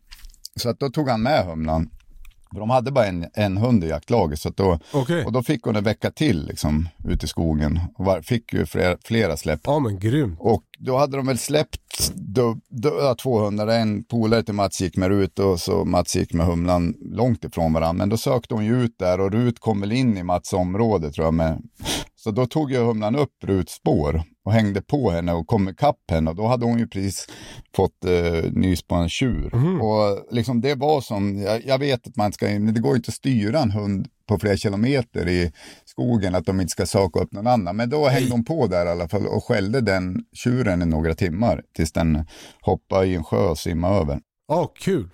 Så 0.57 0.69
att 0.69 0.81
då 0.81 0.91
tog 0.91 1.09
han 1.09 1.23
med 1.23 1.45
Humlan 1.45 1.91
de 2.59 2.71
hade 2.71 2.91
bara 2.91 3.07
en, 3.07 3.27
en 3.35 3.57
hund 3.57 3.85
i 3.85 3.89
jaktlaget. 3.89 4.41
Så 4.41 4.51
då, 4.51 4.79
okay. 4.93 5.25
Och 5.25 5.33
då 5.33 5.43
fick 5.43 5.63
hon 5.63 5.77
en 5.77 5.85
vecka 5.85 6.11
till 6.11 6.47
liksom, 6.47 6.89
ute 7.05 7.27
i 7.27 7.29
skogen. 7.29 7.81
Och 7.95 8.05
var, 8.05 8.21
fick 8.21 8.53
ju 8.53 8.67
flera, 8.67 8.97
flera 9.05 9.37
släpp. 9.37 9.61
Ja 9.65 9.79
men 9.79 9.99
grymt. 9.99 10.39
Och 10.41 10.65
då 10.79 10.99
hade 10.99 11.17
de 11.17 11.27
väl 11.27 11.39
släppt 11.39 12.13
då, 12.15 12.57
två 13.23 13.39
hundar. 13.39 13.67
En 13.67 14.05
polare 14.05 14.43
till 14.43 14.55
Mats 14.55 14.81
gick 14.81 14.97
med 14.97 15.09
Rut 15.09 15.39
och 15.39 15.61
så 15.61 15.85
Mats 15.85 16.17
gick 16.17 16.33
med 16.33 16.47
Humlan 16.47 16.95
långt 17.01 17.45
ifrån 17.45 17.73
varandra. 17.73 17.93
Men 17.93 18.09
då 18.09 18.17
sökte 18.17 18.55
hon 18.55 18.65
ju 18.65 18.83
ut 18.83 18.99
där 18.99 19.21
och 19.21 19.33
Rut 19.33 19.59
kom 19.59 19.81
väl 19.81 19.93
in 19.93 20.19
i 20.19 20.23
Mats 20.23 20.53
område 20.53 21.11
tror 21.11 21.27
jag. 21.27 21.35
Med, 21.35 21.63
så 22.23 22.31
då 22.31 22.47
tog 22.47 22.73
ju 22.73 22.79
Humlan 22.79 23.17
upp 23.17 23.45
Ruts 23.45 23.75
spår 23.75 24.23
och 24.45 24.53
hängde 24.53 24.83
på 24.83 25.11
henne 25.11 25.33
och 25.33 25.47
kom 25.47 25.69
ikapp 25.69 26.11
henne 26.11 26.31
och 26.31 26.37
då 26.37 26.47
hade 26.47 26.65
hon 26.65 26.79
ju 26.79 26.87
precis 26.87 27.27
fått 27.77 28.05
eh, 28.05 28.53
nys 28.53 28.83
på 28.83 28.95
en 28.95 29.09
tjur. 29.09 29.55
Mm. 29.55 29.81
Och 29.81 30.27
liksom 30.31 30.61
det 30.61 30.75
var 30.75 31.01
som, 31.01 31.39
jag, 31.39 31.67
jag, 31.67 31.79
vet 31.79 32.07
att 32.07 32.17
man 32.17 32.33
ska, 32.33 32.47
det 32.47 32.81
går 32.81 32.97
inte 32.97 33.09
att 33.09 33.15
styra 33.15 33.59
en 33.59 33.71
hund 33.71 34.09
på 34.27 34.39
flera 34.39 34.57
kilometer 34.57 35.29
i 35.29 35.53
skogen 35.85 36.35
att 36.35 36.47
de 36.47 36.61
inte 36.61 36.71
ska 36.71 36.87
söka 36.87 37.21
upp 37.21 37.33
någon 37.33 37.47
annan. 37.47 37.77
Men 37.77 37.91
då 37.91 38.09
hängde 38.09 38.33
hon 38.33 38.45
på 38.45 38.67
där 38.67 38.87
i 38.87 38.89
alla 38.89 39.09
fall 39.09 39.27
och 39.27 39.45
skällde 39.45 39.81
den 39.81 40.25
tjuren 40.33 40.83
i 40.83 40.87
några 40.87 41.15
timmar 41.15 41.63
tills 41.77 41.93
den 41.93 42.27
hoppade 42.61 43.07
i 43.07 43.15
en 43.15 43.25
sjö 43.25 43.49
och 43.49 43.59
simmade 43.59 43.95
över. 43.95 44.21
Ja, 44.49 44.63
oh, 44.63 44.71
kul 44.75 45.11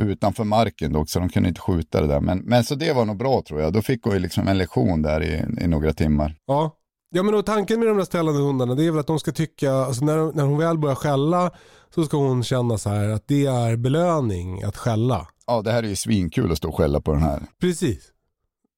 utanför 0.00 0.44
marken 0.44 0.92
dock, 0.92 1.10
så 1.10 1.18
de 1.18 1.28
kunde 1.28 1.48
inte 1.48 1.60
skjuta 1.60 2.00
det 2.00 2.06
där. 2.06 2.20
Men, 2.20 2.38
men 2.38 2.64
så 2.64 2.74
det 2.74 2.92
var 2.92 3.04
nog 3.04 3.16
bra 3.16 3.42
tror 3.48 3.60
jag. 3.60 3.72
Då 3.72 3.82
fick 3.82 4.04
hon 4.04 4.12
ju 4.12 4.18
liksom 4.18 4.48
en 4.48 4.58
lektion 4.58 5.02
där 5.02 5.22
i, 5.22 5.64
i 5.64 5.66
några 5.66 5.92
timmar. 5.92 6.36
Ja, 6.46 6.76
Ja 7.12 7.22
men 7.22 7.34
och 7.34 7.46
tanken 7.46 7.78
med 7.78 7.88
de 7.88 7.96
där 7.96 8.04
ställande 8.04 8.40
hundarna 8.40 8.74
det 8.74 8.84
är 8.84 8.90
väl 8.90 9.00
att 9.00 9.06
de 9.06 9.18
ska 9.18 9.32
tycka, 9.32 9.72
alltså 9.72 10.04
när, 10.04 10.32
när 10.32 10.44
hon 10.44 10.58
väl 10.58 10.78
börjar 10.78 10.94
skälla 10.94 11.50
så 11.94 12.04
ska 12.04 12.16
hon 12.16 12.44
känna 12.44 12.78
så 12.78 12.88
här 12.88 13.08
att 13.08 13.28
det 13.28 13.46
är 13.46 13.76
belöning 13.76 14.62
att 14.62 14.76
skälla. 14.76 15.28
Ja 15.46 15.62
det 15.62 15.72
här 15.72 15.82
är 15.82 15.88
ju 15.88 15.96
svinkul 15.96 16.52
att 16.52 16.58
stå 16.58 16.68
och 16.68 16.76
skälla 16.76 17.00
på 17.00 17.12
den 17.12 17.22
här. 17.22 17.42
Precis. 17.60 18.12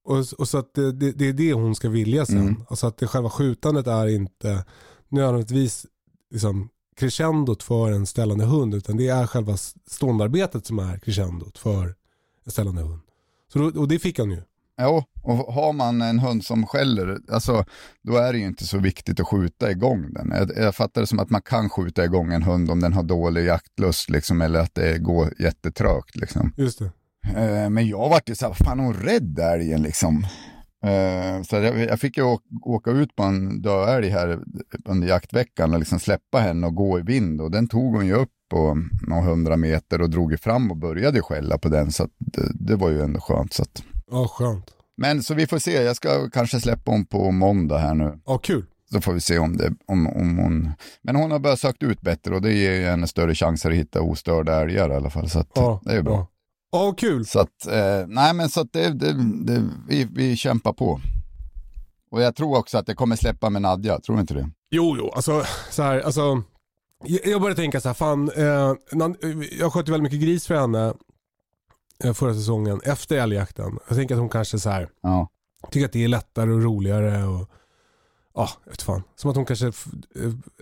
Och, 0.05 0.19
och 0.39 0.49
så 0.49 0.59
att 0.59 0.75
det, 0.75 0.93
det, 0.93 1.13
det, 1.13 1.29
är 1.29 1.33
det 1.33 1.53
hon 1.53 1.75
ska 1.75 1.89
vilja 1.89 2.27
sen. 2.27 2.39
Mm. 2.39 2.65
Alltså 2.69 2.87
att 2.87 2.99
det 2.99 3.07
själva 3.07 3.31
skjutandet 3.31 3.87
är 3.87 4.07
inte 4.07 4.65
nödvändigtvis 5.09 5.87
liksom 6.31 6.69
crescendot 6.97 7.63
för 7.63 7.93
en 7.93 8.07
ställande 8.07 8.45
hund 8.45 8.75
utan 8.75 8.97
det 8.97 9.09
är 9.09 9.27
själva 9.27 9.57
ståndarbetet 9.87 10.67
som 10.67 10.79
är 10.79 10.99
crescendot 10.99 11.59
för 11.59 11.95
en 12.45 12.53
ställande 12.53 12.83
hund. 12.83 13.03
Så 13.53 13.59
då, 13.59 13.81
och 13.81 13.89
det 13.89 13.99
fick 13.99 14.19
han 14.19 14.31
ju. 14.31 14.43
Jo, 14.81 15.05
och 15.23 15.37
har 15.55 15.73
man 15.73 16.03
en 16.03 16.19
hund 16.19 16.45
som 16.45 16.67
skäller, 16.67 17.19
alltså, 17.33 17.65
då 18.03 18.17
är 18.17 18.33
det 18.33 18.39
ju 18.39 18.47
inte 18.47 18.67
så 18.67 18.79
viktigt 18.79 19.21
att 19.21 19.27
skjuta 19.27 19.71
igång 19.71 20.13
den. 20.13 20.33
Jag, 20.35 20.65
jag 20.65 20.75
fattar 20.75 21.01
det 21.01 21.07
som 21.07 21.19
att 21.19 21.31
man 21.31 21.43
kan 21.43 21.71
skjuta 21.71 22.05
igång 22.05 22.33
en 22.33 22.43
hund 22.43 22.71
om 22.71 22.81
den 22.81 22.93
har 22.93 23.03
dålig 23.03 23.45
jaktlust, 23.45 24.11
liksom, 24.11 24.41
eller 24.41 24.61
att 24.61 24.75
det 24.75 24.99
går 24.99 25.35
jättetrögt. 25.39 26.17
Liksom. 26.17 26.53
Just 26.57 26.79
det. 26.79 26.91
Eh, 27.37 27.71
men 27.71 27.89
jag 27.89 28.09
vart 28.09 28.29
ju 28.29 28.35
så 28.35 28.47
här, 28.47 28.55
fan 28.55 28.81
hon 28.81 28.95
rädd 28.95 29.39
älgen 29.39 29.83
liksom. 29.83 30.27
Eh, 30.83 31.43
så 31.43 31.57
jag, 31.57 32.01
fick 32.01 32.17
ju 32.17 32.23
åka, 32.63 32.91
ut 32.91 33.17
på 33.17 33.23
en 33.23 33.63
döälg 33.63 34.09
här 34.09 34.39
under 34.85 35.09
jaktveckan 35.09 35.73
och 35.73 35.79
liksom 35.79 36.01
släppa 36.01 36.39
henne 36.39 36.67
och 36.67 36.75
gå 36.75 36.99
i 36.99 37.03
vind 37.03 37.41
och 37.41 37.51
den 37.51 37.69
tog 37.69 37.95
hon 37.95 38.07
ju 38.07 38.15
upp 38.15 38.31
på 38.51 38.79
några 39.07 39.23
hundra 39.23 39.57
meter 39.57 40.03
och 40.03 40.11
drog 40.11 40.41
fram 40.41 40.71
och 40.71 40.77
började 40.77 41.23
skälla 41.23 41.59
på 41.59 41.69
den 41.69 41.93
så 41.93 42.09
det, 42.19 42.51
det, 42.55 42.77
var 42.77 42.91
ju 42.91 43.03
ändå 43.03 43.21
skönt. 43.21 43.53
Så 43.53 43.63
att... 43.63 43.83
Ja, 44.11 44.29
skönt. 44.29 44.71
Men 44.97 45.23
så 45.23 45.35
vi 45.35 45.47
får 45.47 45.59
se, 45.59 45.83
jag 45.83 45.97
ska 45.97 46.31
kanske 46.31 46.61
släppa 46.61 46.91
om 46.91 47.05
på 47.05 47.31
måndag 47.31 47.79
här 47.79 47.95
nu. 47.95 48.21
Ja, 48.27 48.39
kul. 48.39 48.65
Så 48.93 49.01
får 49.01 49.13
vi 49.13 49.21
se 49.21 49.39
om, 49.39 49.57
det, 49.57 49.73
om, 49.87 50.07
om 50.07 50.39
hon... 50.39 50.73
Men 51.03 51.17
hon 51.17 51.31
har 51.31 51.39
börjat 51.39 51.59
sökt 51.59 51.83
ut 51.83 52.01
bättre 52.01 52.35
och 52.35 52.43
det 52.43 52.53
ger 52.53 52.73
ju 52.73 52.85
henne 52.85 53.07
större 53.07 53.35
chanser 53.35 53.71
att 53.71 53.77
hitta 53.77 54.01
ostörda 54.01 54.63
älgar 54.63 54.91
i 54.91 54.95
alla 54.95 55.11
fall. 55.11 55.31
Så 55.31 55.45
ja, 55.55 55.81
det 55.85 55.91
är 55.91 55.97
ju 55.97 56.03
bra. 56.03 56.15
Ja. 56.15 56.32
Ja, 56.73 56.95
kul. 56.97 57.27
Så 57.27 57.41
att, 57.41 57.67
eh, 57.67 58.07
nej 58.07 58.35
men 58.35 58.49
så 58.49 58.61
att 58.61 58.73
det, 58.73 58.89
det, 58.89 59.13
det, 59.45 59.69
vi, 59.89 60.09
vi 60.13 60.37
kämpar 60.37 60.73
på. 60.73 61.01
Och 62.11 62.23
jag 62.23 62.37
tror 62.37 62.59
också 62.59 62.79
att 62.79 62.87
det 62.87 62.95
kommer 62.95 63.17
släppa 63.17 63.51
med 63.51 63.63
Nadja, 63.63 64.01
tror 64.01 64.17
du 64.17 64.21
inte 64.21 64.35
det? 64.35 64.51
Jo, 64.71 64.97
jo, 64.99 65.11
alltså 65.11 65.45
så 65.71 65.83
här, 65.83 66.01
alltså. 66.01 66.43
Jag 67.05 67.41
började 67.41 67.61
tänka 67.63 67.81
så 67.81 67.89
här, 67.89 67.95
fan, 67.95 68.31
eh, 68.37 68.75
jag 69.59 69.73
sköt 69.73 69.89
ju 69.89 69.93
väldigt 69.93 70.13
mycket 70.13 70.21
gris 70.21 70.47
för 70.47 70.55
henne 70.55 70.95
eh, 72.05 72.13
förra 72.13 72.35
säsongen 72.35 72.81
efter 72.85 73.17
älgjakten. 73.17 73.79
Jag 73.89 73.97
tänker 73.97 74.15
att 74.15 74.21
hon 74.21 74.29
kanske 74.29 74.59
så 74.59 74.71
här, 74.71 74.89
ja. 75.01 75.29
tycker 75.71 75.87
att 75.87 75.93
det 75.93 76.05
är 76.05 76.09
lättare 76.09 76.51
och 76.51 76.63
roligare 76.63 77.25
och 77.25 77.49
Ja, 78.35 78.49
jag 78.65 78.73
vet 78.73 78.83
fan. 78.83 79.03
Som 79.17 79.31
att 79.31 79.37
hon 79.37 79.45
kanske 79.45 79.67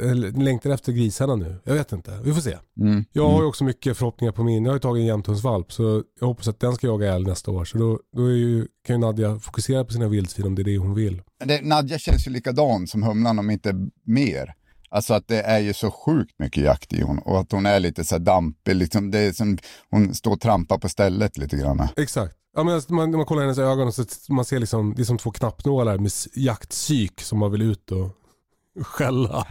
äh, 0.01 0.15
längtar 0.15 0.71
efter 0.71 0.93
grisarna 0.93 1.37
nu. 1.37 1.57
Jag 1.65 1.75
vet 1.75 1.93
inte. 1.93 2.21
Vi 2.25 2.35
får 2.35 2.41
se. 2.41 2.57
Mm. 2.81 3.05
Jag 3.13 3.23
har 3.23 3.31
ju 3.31 3.37
mm. 3.37 3.49
också 3.49 3.65
mycket 3.65 3.97
förhoppningar 3.97 4.33
på 4.33 4.43
min. 4.45 4.65
Jag 4.65 4.71
har 4.71 4.77
ju 4.77 4.81
tagit 4.81 5.01
en 5.01 5.07
jämthundsvalp 5.07 5.73
så 5.73 6.03
jag 6.21 6.27
hoppas 6.27 6.49
att 6.49 6.61
den 6.61 6.75
ska 6.75 6.87
jaga 6.87 7.15
älg 7.15 7.27
nästa 7.27 7.51
år. 7.51 7.65
Så 7.65 7.79
då, 7.79 8.01
då 8.17 8.27
är 8.27 8.37
ju, 8.37 8.67
kan 8.87 8.97
ju 8.97 9.01
Nadja 9.01 9.39
fokusera 9.39 9.85
på 9.85 9.93
sina 9.93 10.09
vildsvin 10.09 10.47
om 10.47 10.55
det 10.55 10.63
är 10.63 10.65
det 10.65 10.79
hon 10.79 10.95
vill. 10.95 11.23
Det, 11.45 11.63
Nadja 11.63 11.99
känns 11.99 12.27
ju 12.27 12.31
likadan 12.31 12.87
som 12.87 13.03
Humlan 13.03 13.39
om 13.39 13.51
inte 13.51 13.75
mer. 14.05 14.55
Alltså 14.93 15.15
att 15.15 15.29
det 15.29 15.41
är 15.43 15.59
ju 15.59 15.73
så 15.73 15.91
sjukt 15.91 16.39
mycket 16.39 16.65
jakt 16.65 16.93
i 16.93 17.03
hon 17.03 17.19
och 17.19 17.41
att 17.41 17.53
hon 17.53 17.67
är 17.67 17.81
lite 17.81 18.05
så 18.05 18.19
dampig. 18.19 18.77
Liksom, 18.77 19.11
det 19.11 19.19
är 19.19 19.33
som, 19.33 19.59
hon 19.91 20.15
står 20.15 20.33
och 20.33 20.41
trampar 20.41 20.79
på 20.79 20.89
stället 20.89 21.39
lite 21.39 21.57
grann. 21.57 21.89
Exakt. 21.97 22.35
Ja, 22.57 22.63
men 22.63 22.75
alltså, 22.75 22.93
man, 22.93 23.11
man 23.11 23.27
kollar 23.27 23.43
hennes 23.43 23.59
ögon 23.59 23.87
och 23.87 23.95
så 23.95 24.05
man 24.29 24.45
ser 24.45 24.59
liksom, 24.59 24.95
det 24.95 25.03
är 25.03 25.05
som 25.05 25.19
två 25.19 25.31
knappnålar 25.31 25.99
med 25.99 26.13
jaktpsyk 26.35 27.21
som 27.21 27.39
man 27.39 27.53
vill 27.53 27.63
ut 27.63 27.93
och 27.93 28.11
skälla. 28.87 29.47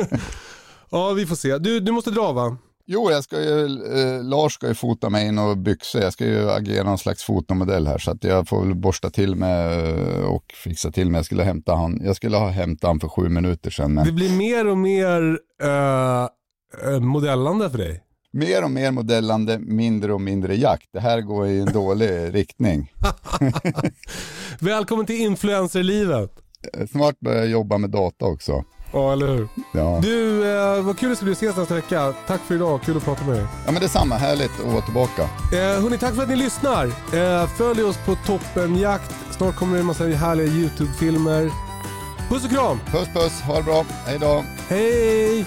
ja, 0.90 1.12
vi 1.12 1.26
får 1.26 1.36
se. 1.36 1.58
Du, 1.58 1.80
du 1.80 1.92
måste 1.92 2.10
dra 2.10 2.32
va? 2.32 2.56
Jo, 2.86 3.10
jag 3.10 3.24
ska 3.24 3.40
ju, 3.40 3.64
eh, 3.64 4.24
Lars 4.24 4.52
ska 4.52 4.68
ju 4.68 4.74
fota 4.74 5.10
mig 5.10 5.28
in 5.28 5.38
och 5.38 5.56
byxor. 5.58 6.00
Jag 6.00 6.12
ska 6.12 6.26
ju 6.26 6.50
agera 6.50 6.84
någon 6.84 6.98
slags 6.98 7.22
fotomodell 7.22 7.86
här 7.86 7.98
så 7.98 8.10
att 8.10 8.24
jag 8.24 8.48
får 8.48 8.64
väl 8.64 8.74
borsta 8.74 9.10
till 9.10 9.36
mig 9.36 9.88
eh, 9.88 10.24
och 10.24 10.52
fixa 10.64 10.90
till 10.90 11.10
mig. 11.10 11.18
Jag 11.18 11.26
skulle, 11.26 11.42
hämta 11.42 11.74
han, 11.74 12.00
jag 12.04 12.16
skulle 12.16 12.36
ha 12.36 12.48
hämtat 12.48 12.88
han 12.88 13.00
för 13.00 13.08
sju 13.08 13.28
minuter 13.28 13.70
sedan. 13.70 13.94
Men... 13.94 14.06
Det 14.06 14.12
blir 14.12 14.36
mer 14.36 14.66
och 14.66 14.78
mer 14.78 15.38
uh, 15.62 17.00
modellande 17.00 17.70
för 17.70 17.78
dig 17.78 18.03
mer 18.34 18.64
och 18.64 18.70
mer 18.70 18.90
modellande, 18.90 19.58
mindre 19.58 20.12
och 20.12 20.20
mindre 20.20 20.54
jakt. 20.56 20.88
Det 20.92 21.00
här 21.00 21.20
går 21.20 21.46
i 21.46 21.60
en 21.60 21.72
dålig 21.72 22.10
riktning. 22.34 22.92
Välkommen 24.58 25.06
till 25.06 25.20
influencerlivet. 25.20 26.30
Snart 26.90 27.20
börjar 27.20 27.38
jag 27.38 27.48
jobba 27.48 27.78
med 27.78 27.90
data 27.90 28.24
också. 28.24 28.64
Ja, 28.92 29.12
eller 29.12 29.26
hur. 29.26 29.48
Ja. 29.74 30.00
Du, 30.02 30.50
eh, 30.56 30.82
vad 30.82 30.98
kul 30.98 31.10
det 31.10 31.16
ska 31.16 31.24
bli 31.24 31.32
att 31.32 31.38
ses 31.38 31.56
nästa 31.56 31.74
vecka. 31.74 32.14
Tack 32.26 32.40
för 32.40 32.54
idag, 32.54 32.82
kul 32.82 32.96
att 32.96 33.04
prata 33.04 33.24
med 33.24 33.36
dig. 33.36 33.46
Ja, 33.66 33.72
men 33.72 33.82
detsamma. 33.82 34.14
Härligt 34.14 34.60
att 34.60 34.72
vara 34.72 34.82
tillbaka. 34.82 35.22
Eh, 35.22 35.82
hörni, 35.82 35.98
tack 35.98 36.14
för 36.14 36.22
att 36.22 36.28
ni 36.28 36.36
lyssnar. 36.36 36.86
Eh, 36.86 37.48
följ 37.48 37.82
oss 37.82 37.96
på 38.06 38.14
Toppenjakt. 38.26 39.14
Snart 39.30 39.56
kommer 39.56 39.74
det 39.74 39.80
en 39.80 39.86
massa 39.86 40.04
härliga 40.04 40.46
YouTube-filmer. 40.46 41.50
Puss 42.28 42.44
och 42.44 42.50
kram! 42.50 42.78
Puss 42.90 43.08
puss, 43.14 43.40
ha 43.40 43.56
det 43.56 43.62
bra. 43.62 43.84
Hej 44.06 44.18
då. 44.18 44.44
Hej! 44.68 45.46